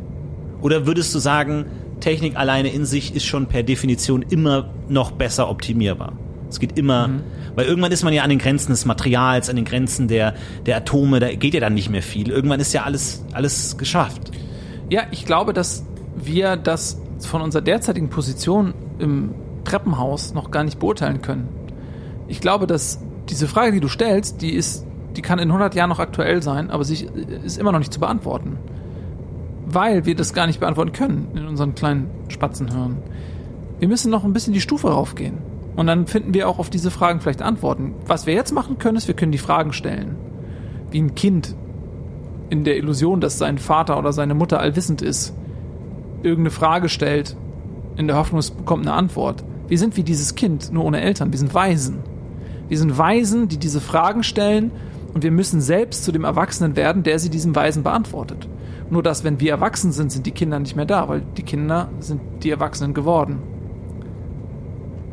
Oder 0.61 0.85
würdest 0.87 1.13
du 1.15 1.19
sagen, 1.19 1.65
Technik 2.01 2.35
alleine 2.35 2.69
in 2.69 2.85
sich 2.85 3.15
ist 3.15 3.25
schon 3.25 3.45
per 3.45 3.63
Definition 3.63 4.23
immer 4.29 4.69
noch 4.89 5.11
besser 5.11 5.49
optimierbar? 5.49 6.13
Es 6.49 6.59
geht 6.59 6.77
immer, 6.77 7.09
weil 7.55 7.65
irgendwann 7.65 7.91
ist 7.91 8.03
man 8.03 8.13
ja 8.13 8.23
an 8.23 8.29
den 8.29 8.39
Grenzen 8.39 8.71
des 8.71 8.85
Materials, 8.85 9.49
an 9.49 9.55
den 9.55 9.65
Grenzen 9.65 10.07
der, 10.07 10.33
der 10.65 10.77
Atome, 10.77 11.19
da 11.19 11.33
geht 11.33 11.53
ja 11.53 11.59
dann 11.59 11.75
nicht 11.75 11.89
mehr 11.89 12.01
viel. 12.01 12.29
Irgendwann 12.29 12.59
ist 12.59 12.73
ja 12.73 12.83
alles, 12.83 13.23
alles 13.33 13.77
geschafft. 13.77 14.31
Ja, 14.89 15.03
ich 15.11 15.25
glaube, 15.25 15.53
dass 15.53 15.85
wir 16.15 16.57
das 16.57 16.99
von 17.19 17.41
unserer 17.41 17.61
derzeitigen 17.61 18.09
Position 18.09 18.73
im 18.97 19.35
Treppenhaus 19.63 20.33
noch 20.33 20.51
gar 20.51 20.63
nicht 20.63 20.79
beurteilen 20.79 21.21
können. 21.21 21.47
Ich 22.27 22.41
glaube, 22.41 22.65
dass 22.65 22.99
diese 23.29 23.47
Frage, 23.47 23.71
die 23.71 23.79
du 23.79 23.87
stellst, 23.87 24.41
die 24.41 24.51
ist, 24.51 24.85
die 25.15 25.21
kann 25.21 25.37
in 25.39 25.49
100 25.49 25.75
Jahren 25.75 25.89
noch 25.89 25.99
aktuell 25.99 26.41
sein, 26.41 26.71
aber 26.71 26.83
sie 26.83 27.07
ist 27.43 27.57
immer 27.57 27.71
noch 27.71 27.79
nicht 27.79 27.93
zu 27.93 27.99
beantworten. 27.99 28.57
Weil 29.65 30.05
wir 30.05 30.15
das 30.15 30.33
gar 30.33 30.47
nicht 30.47 30.59
beantworten 30.59 30.93
können 30.93 31.27
in 31.35 31.45
unseren 31.45 31.75
kleinen 31.75 32.09
Spatzenhirn. 32.29 32.97
Wir 33.77 33.87
müssen 33.87 34.09
noch 34.09 34.23
ein 34.23 34.33
bisschen 34.33 34.53
die 34.53 34.61
Stufe 34.61 34.89
raufgehen. 34.89 35.48
Und 35.79 35.87
dann 35.87 36.07
finden 36.07 36.33
wir 36.33 36.49
auch 36.49 36.59
auf 36.59 36.69
diese 36.69 36.91
Fragen 36.91 37.21
vielleicht 37.21 37.41
Antworten. 37.41 37.93
Was 38.05 38.25
wir 38.25 38.33
jetzt 38.33 38.51
machen 38.51 38.79
können, 38.79 38.97
ist, 38.97 39.07
wir 39.07 39.15
können 39.15 39.31
die 39.31 39.37
Fragen 39.37 39.71
stellen. 39.71 40.17
Wie 40.91 40.99
ein 41.01 41.15
Kind 41.15 41.55
in 42.49 42.65
der 42.65 42.75
Illusion, 42.75 43.21
dass 43.21 43.37
sein 43.37 43.57
Vater 43.57 43.97
oder 43.97 44.11
seine 44.11 44.33
Mutter 44.33 44.59
allwissend 44.59 45.01
ist, 45.01 45.33
irgendeine 46.21 46.49
Frage 46.49 46.89
stellt, 46.89 47.37
in 47.95 48.07
der 48.07 48.17
Hoffnung, 48.17 48.39
es 48.39 48.51
bekommt 48.51 48.85
eine 48.85 48.93
Antwort. 48.93 49.45
Wir 49.69 49.77
sind 49.77 49.95
wie 49.95 50.03
dieses 50.03 50.35
Kind, 50.35 50.69
nur 50.73 50.83
ohne 50.83 50.99
Eltern. 50.99 51.31
Wir 51.31 51.39
sind 51.39 51.53
Waisen. 51.53 51.99
Wir 52.67 52.77
sind 52.77 52.97
Waisen, 52.97 53.47
die 53.47 53.57
diese 53.57 53.79
Fragen 53.79 54.23
stellen 54.23 54.71
und 55.13 55.23
wir 55.23 55.31
müssen 55.31 55.61
selbst 55.61 56.03
zu 56.03 56.11
dem 56.11 56.25
Erwachsenen 56.25 56.75
werden, 56.75 57.03
der 57.03 57.19
sie 57.19 57.29
diesem 57.29 57.55
Waisen 57.55 57.83
beantwortet. 57.83 58.49
Nur 58.89 59.01
dass, 59.01 59.23
wenn 59.23 59.39
wir 59.39 59.51
erwachsen 59.51 59.93
sind, 59.93 60.11
sind 60.11 60.25
die 60.25 60.31
Kinder 60.31 60.59
nicht 60.59 60.75
mehr 60.75 60.85
da, 60.85 61.07
weil 61.07 61.21
die 61.37 61.43
Kinder 61.43 61.87
sind 62.01 62.19
die 62.43 62.49
Erwachsenen 62.49 62.93
geworden. 62.93 63.58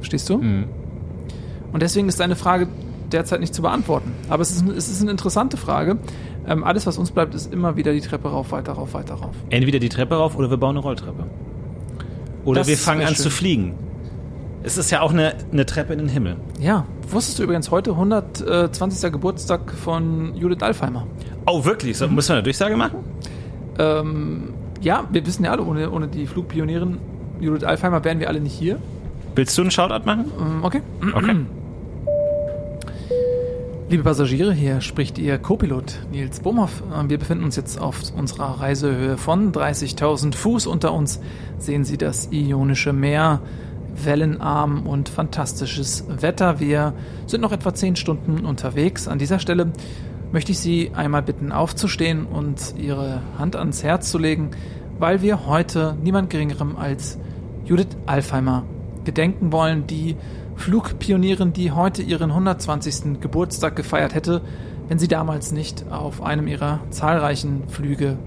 Verstehst 0.06 0.28
du? 0.30 0.34
Und 0.34 1.82
deswegen 1.82 2.08
ist 2.08 2.20
deine 2.20 2.36
Frage 2.36 2.68
derzeit 3.10 3.40
nicht 3.40 3.52
zu 3.52 3.60
beantworten. 3.62 4.12
Aber 4.28 4.40
es 4.40 4.52
ist, 4.52 4.64
es 4.68 4.88
ist 4.88 5.02
eine 5.02 5.10
interessante 5.10 5.56
Frage. 5.56 5.98
Ähm, 6.46 6.62
alles, 6.62 6.86
was 6.86 6.96
uns 6.96 7.10
bleibt, 7.10 7.34
ist 7.34 7.52
immer 7.52 7.74
wieder 7.76 7.92
die 7.92 8.00
Treppe 8.00 8.28
rauf, 8.28 8.52
weiter 8.52 8.74
rauf, 8.74 8.94
weiter 8.94 9.14
rauf. 9.14 9.34
Entweder 9.50 9.80
die 9.80 9.88
Treppe 9.88 10.14
rauf 10.14 10.36
oder 10.36 10.48
wir 10.48 10.58
bauen 10.58 10.76
eine 10.76 10.78
Rolltreppe. 10.78 11.24
Oder 12.44 12.60
Das 12.60 12.68
wir 12.68 12.76
fangen 12.76 13.00
an 13.00 13.16
schön. 13.16 13.24
zu 13.24 13.30
fliegen. 13.30 13.74
Es 14.62 14.78
ist 14.78 14.92
ja 14.92 15.00
auch 15.00 15.12
eine, 15.12 15.34
eine 15.50 15.66
Treppe 15.66 15.92
in 15.94 15.98
den 15.98 16.08
Himmel. 16.08 16.36
Ja, 16.60 16.86
wusstest 17.10 17.40
du 17.40 17.42
übrigens 17.42 17.72
heute 17.72 17.90
120. 17.90 19.10
Geburtstag 19.10 19.72
von 19.72 20.36
Judith 20.36 20.62
Alfheimer? 20.62 21.08
Oh, 21.46 21.64
wirklich? 21.64 21.98
So, 21.98 22.06
Müssen 22.06 22.28
wir 22.28 22.34
eine 22.34 22.42
Durchsage 22.44 22.76
machen? 22.76 22.98
Ähm, 23.80 24.54
ja, 24.80 25.02
wir 25.10 25.26
wissen 25.26 25.44
ja 25.44 25.50
alle, 25.50 25.64
ohne, 25.64 25.90
ohne 25.90 26.06
die 26.06 26.28
Flugpionierin 26.28 26.98
Judith 27.40 27.64
Alfheimer 27.64 28.04
wären 28.04 28.20
wir 28.20 28.28
alle 28.28 28.40
nicht 28.40 28.54
hier. 28.54 28.78
Willst 29.36 29.56
du 29.56 29.62
einen 29.62 29.70
Shoutout 29.70 30.04
machen? 30.04 30.32
Ähm, 30.40 30.64
okay. 30.64 30.82
Okay. 31.14 31.36
Liebe 33.88 34.02
Passagiere, 34.02 34.52
hier 34.52 34.80
spricht 34.80 35.16
Ihr 35.18 35.38
Co-Pilot 35.38 36.00
Nils 36.10 36.40
Bomhoff. 36.40 36.82
Äh, 36.92 37.08
Wir 37.08 37.18
befinden 37.18 37.44
uns 37.44 37.54
jetzt 37.54 37.80
auf 37.80 38.00
unserer 38.16 38.60
Reisehöhe 38.60 39.16
von 39.16 39.52
30.000 39.52 40.34
Fuß. 40.34 40.66
Unter 40.66 40.92
uns 40.92 41.20
sehen 41.58 41.84
Sie 41.84 41.96
das 41.96 42.30
Ionische 42.32 42.92
Meer, 42.92 43.40
wellenarm 44.02 44.86
und 44.86 45.08
fantastisches 45.08 46.04
Wetter. 46.08 46.58
Wir 46.58 46.94
sind 47.26 47.42
noch 47.42 47.52
etwa 47.52 47.72
10 47.72 47.94
Stunden 47.94 48.44
unterwegs. 48.44 49.06
An 49.06 49.18
dieser 49.18 49.38
Stelle 49.38 49.70
möchte 50.32 50.50
ich 50.50 50.58
Sie 50.58 50.90
einmal 50.94 51.22
bitten, 51.22 51.52
aufzustehen 51.52 52.26
und 52.26 52.74
Ihre 52.76 53.20
Hand 53.38 53.54
ans 53.54 53.84
Herz 53.84 54.10
zu 54.10 54.18
legen 54.18 54.50
weil 54.98 55.22
wir 55.22 55.46
heute 55.46 55.96
niemand 56.02 56.30
Geringerem 56.30 56.76
als 56.76 57.18
Judith 57.64 57.96
Alfheimer 58.06 58.64
gedenken 59.06 59.52
wollen, 59.52 59.86
die 59.86 60.16
Flugpionierin, 60.56 61.54
die 61.54 61.72
heute 61.72 62.02
ihren 62.02 62.30
120. 62.30 63.20
Geburtstag 63.20 63.76
gefeiert 63.76 64.14
hätte, 64.14 64.42
wenn 64.88 64.98
sie 64.98 65.08
damals 65.08 65.52
nicht 65.52 65.90
auf 65.90 66.22
einem 66.22 66.46
ihrer 66.46 66.80
zahlreichen 66.90 67.68
Flüge 67.68 68.18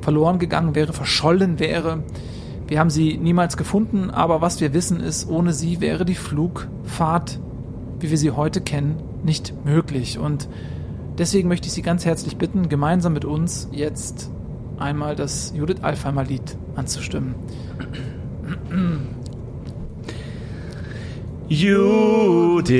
verloren 0.00 0.38
gegangen 0.38 0.74
wäre, 0.74 0.92
verschollen 0.92 1.58
wäre. 1.58 2.02
Wir 2.66 2.80
haben 2.80 2.90
sie 2.90 3.16
niemals 3.16 3.56
gefunden, 3.56 4.10
aber 4.10 4.40
was 4.40 4.60
wir 4.60 4.74
wissen 4.74 5.00
ist, 5.00 5.28
ohne 5.28 5.52
sie 5.52 5.80
wäre 5.80 6.04
die 6.04 6.14
Flugfahrt, 6.14 7.38
wie 8.00 8.10
wir 8.10 8.18
sie 8.18 8.32
heute 8.32 8.60
kennen, 8.60 8.96
nicht 9.22 9.54
möglich. 9.64 10.18
Und 10.18 10.48
deswegen 11.18 11.48
möchte 11.48 11.68
ich 11.68 11.72
Sie 11.72 11.82
ganz 11.82 12.04
herzlich 12.04 12.36
bitten, 12.36 12.68
gemeinsam 12.68 13.12
mit 13.12 13.24
uns 13.24 13.68
jetzt 13.72 14.30
einmal 14.78 15.14
das 15.16 15.52
Judith 15.54 15.82
Alfheimer 15.82 16.24
Lied 16.24 16.56
anzustimmen. 16.74 17.34
Judith, 21.52 22.72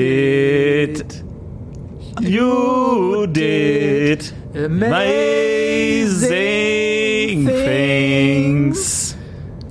Judith, 2.21 4.33
amazing 4.55 6.31
things. 7.45 9.15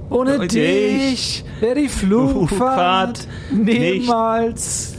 Ohne 0.09 0.37
Ohne 0.37 0.47
dich 0.47 1.45
wäre 1.61 1.75
die 1.81 1.89
Flugfahrt 1.89 3.27
niemals 3.51 4.95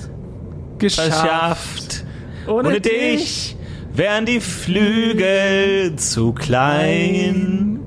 geschafft. 0.80 1.14
verschafft. 1.14 2.04
Ohne 2.48 2.82
dich 2.82 3.56
wären 3.94 4.26
die 4.26 4.42
Flügel 4.42 5.96
zu 5.96 6.34
klein. 6.34 7.80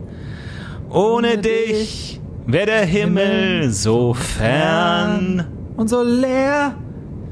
Ohne 0.88 1.36
dich 1.36 2.20
wäre 2.46 2.66
der 2.66 2.86
Himmel 2.86 3.70
so 3.70 4.14
fern. 4.14 5.48
Und 5.76 5.88
so 5.88 6.02
leer. 6.02 6.74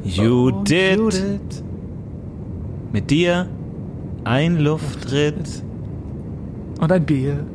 Judith, 0.05 0.99
Oh, 0.99 1.05
Judith. 1.11 1.63
mit 2.93 3.11
dir 3.11 3.49
ein 4.25 4.59
Luftritt. 4.59 5.63
Und 6.81 6.93
ein 6.93 7.05
Bier. 7.07 7.47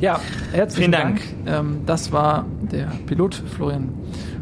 Ja, 0.00 0.20
herzlichen 0.52 0.90
Vielen 0.90 0.92
Dank. 0.92 1.20
Dank. 1.44 1.66
Ähm, 1.66 1.76
das 1.86 2.12
war 2.12 2.44
der 2.72 2.88
Pilot 3.06 3.36
Florian 3.36 3.90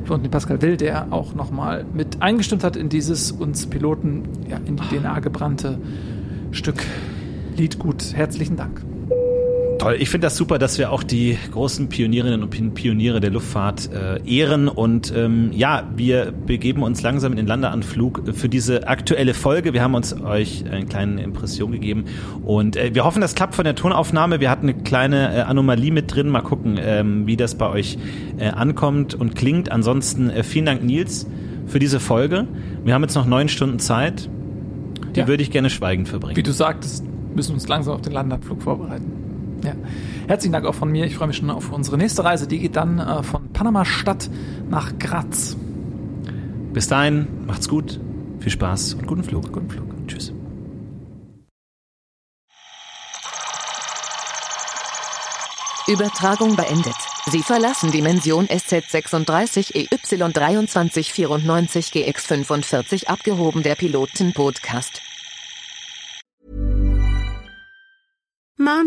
Florian 0.05 0.31
Pascal 0.31 0.61
Will, 0.63 0.77
der 0.77 1.13
auch 1.13 1.35
nochmal 1.35 1.85
mit 1.93 2.21
eingestimmt 2.23 2.65
hat 2.65 2.75
in 2.77 2.89
dieses 2.89 3.31
uns 3.31 3.67
Piloten 3.67 4.23
ja, 4.49 4.57
in 4.65 4.77
die 4.77 4.97
DNA 4.97 5.21
gebrannte 5.21 5.79
Stück 6.51 6.83
Liedgut. 7.57 8.15
Herzlichen 8.15 8.57
Dank. 8.57 8.83
Toll, 9.81 9.97
ich 9.99 10.11
finde 10.11 10.27
das 10.27 10.37
super, 10.37 10.59
dass 10.59 10.77
wir 10.77 10.93
auch 10.93 11.03
die 11.03 11.39
großen 11.53 11.89
Pionierinnen 11.89 12.43
und 12.43 12.75
Pioniere 12.75 13.19
der 13.21 13.31
Luftfahrt 13.31 13.89
äh, 13.91 14.21
ehren 14.31 14.69
und 14.69 15.11
ähm, 15.17 15.53
ja, 15.53 15.89
wir 15.97 16.33
begeben 16.33 16.83
uns 16.83 17.01
langsam 17.01 17.33
in 17.33 17.39
den 17.39 17.47
Landeanflug 17.47 18.25
für 18.35 18.51
diese 18.51 18.89
aktuelle 18.89 19.33
Folge. 19.33 19.73
Wir 19.73 19.83
haben 19.83 19.95
uns 19.95 20.15
euch 20.21 20.65
eine 20.71 20.85
kleine 20.85 21.23
Impression 21.23 21.73
gegeben 21.73 22.05
und 22.45 22.77
äh, 22.77 22.95
wir 22.95 23.07
hoffen, 23.07 23.23
das 23.23 23.35
klappt 23.35 23.55
von 23.55 23.65
der 23.65 23.75
Tonaufnahme. 23.75 24.39
Wir 24.39 24.51
hatten 24.51 24.69
eine 24.69 24.83
kleine 24.83 25.35
äh, 25.35 25.41
Anomalie 25.41 25.93
mit 25.93 26.15
drin. 26.15 26.29
Mal 26.29 26.43
gucken, 26.43 26.79
ähm, 26.79 27.27
wie 27.27 27.39
das 27.39 27.55
bei 27.55 27.71
euch 27.71 27.97
äh, 28.39 28.49
ankommt 28.49 29.15
und 29.15 29.35
klingt. 29.35 29.73
Ansonsten 29.73 30.29
äh, 30.29 30.43
vielen 30.43 30.67
Dank, 30.67 30.85
Nils, 30.85 31.27
für 31.67 31.79
diese 31.79 32.01
Folge. 32.01 32.47
Wir 32.85 32.93
haben 32.93 33.03
jetzt 33.03 33.15
noch 33.15 33.25
neun 33.25 33.49
Stunden 33.49 33.79
Zeit. 33.79 34.29
Die 35.17 35.21
Ja. 35.21 35.27
würde 35.27 35.43
ich 35.43 35.51
gerne 35.51 35.71
schweigend 35.71 36.07
verbringen. 36.07 36.37
Wie 36.37 36.43
du 36.43 36.53
sagtest, 36.53 37.03
müssen 37.35 37.53
wir 37.53 37.55
uns 37.55 37.67
langsam 37.67 37.95
auf 37.95 38.03
den 38.03 38.13
Landeanflug 38.13 38.63
vorbereiten. 38.63 39.20
Ja. 39.63 39.75
Herzlichen 40.27 40.53
Dank 40.53 40.67
auch 40.67 40.75
von 40.75 40.91
mir. 40.91 41.07
Ich 41.07 41.17
freue 41.17 41.29
mich 41.29 41.37
schon 41.37 41.51
auf 41.51 41.73
unsere 41.73 41.99
nächste 41.99 42.25
Reise. 42.25 42.47
Die 42.47 42.59
geht 42.59 42.77
dann 42.77 42.99
äh, 42.99 43.23
von 43.23 43.53
Panama-Stadt 43.53 44.31
nach 44.69 44.99
Graz. 44.99 45.57
Bis 46.73 46.89
dahin, 46.89 47.27
macht's 47.47 47.69
gut, 47.69 48.01
viel 48.39 48.53
Spaß 48.53 48.95
und 48.95 49.07
guten 49.07 49.25
Flug. 49.25 49.53
Guten 49.53 49.69
Flug. 49.69 49.87
Tschüss. 50.07 50.33
Übertragung 55.89 56.55
beendet. 56.55 56.95
Sie 57.27 57.43
verlassen 57.43 57.91
Dimension 57.91 58.47
SZ36 58.47 59.89
EY2394 59.91 61.93
GX45 61.93 63.07
abgehoben 63.07 63.63
der 63.63 63.75
Piloten-Podcast. 63.75 65.03
Mom 65.03 65.10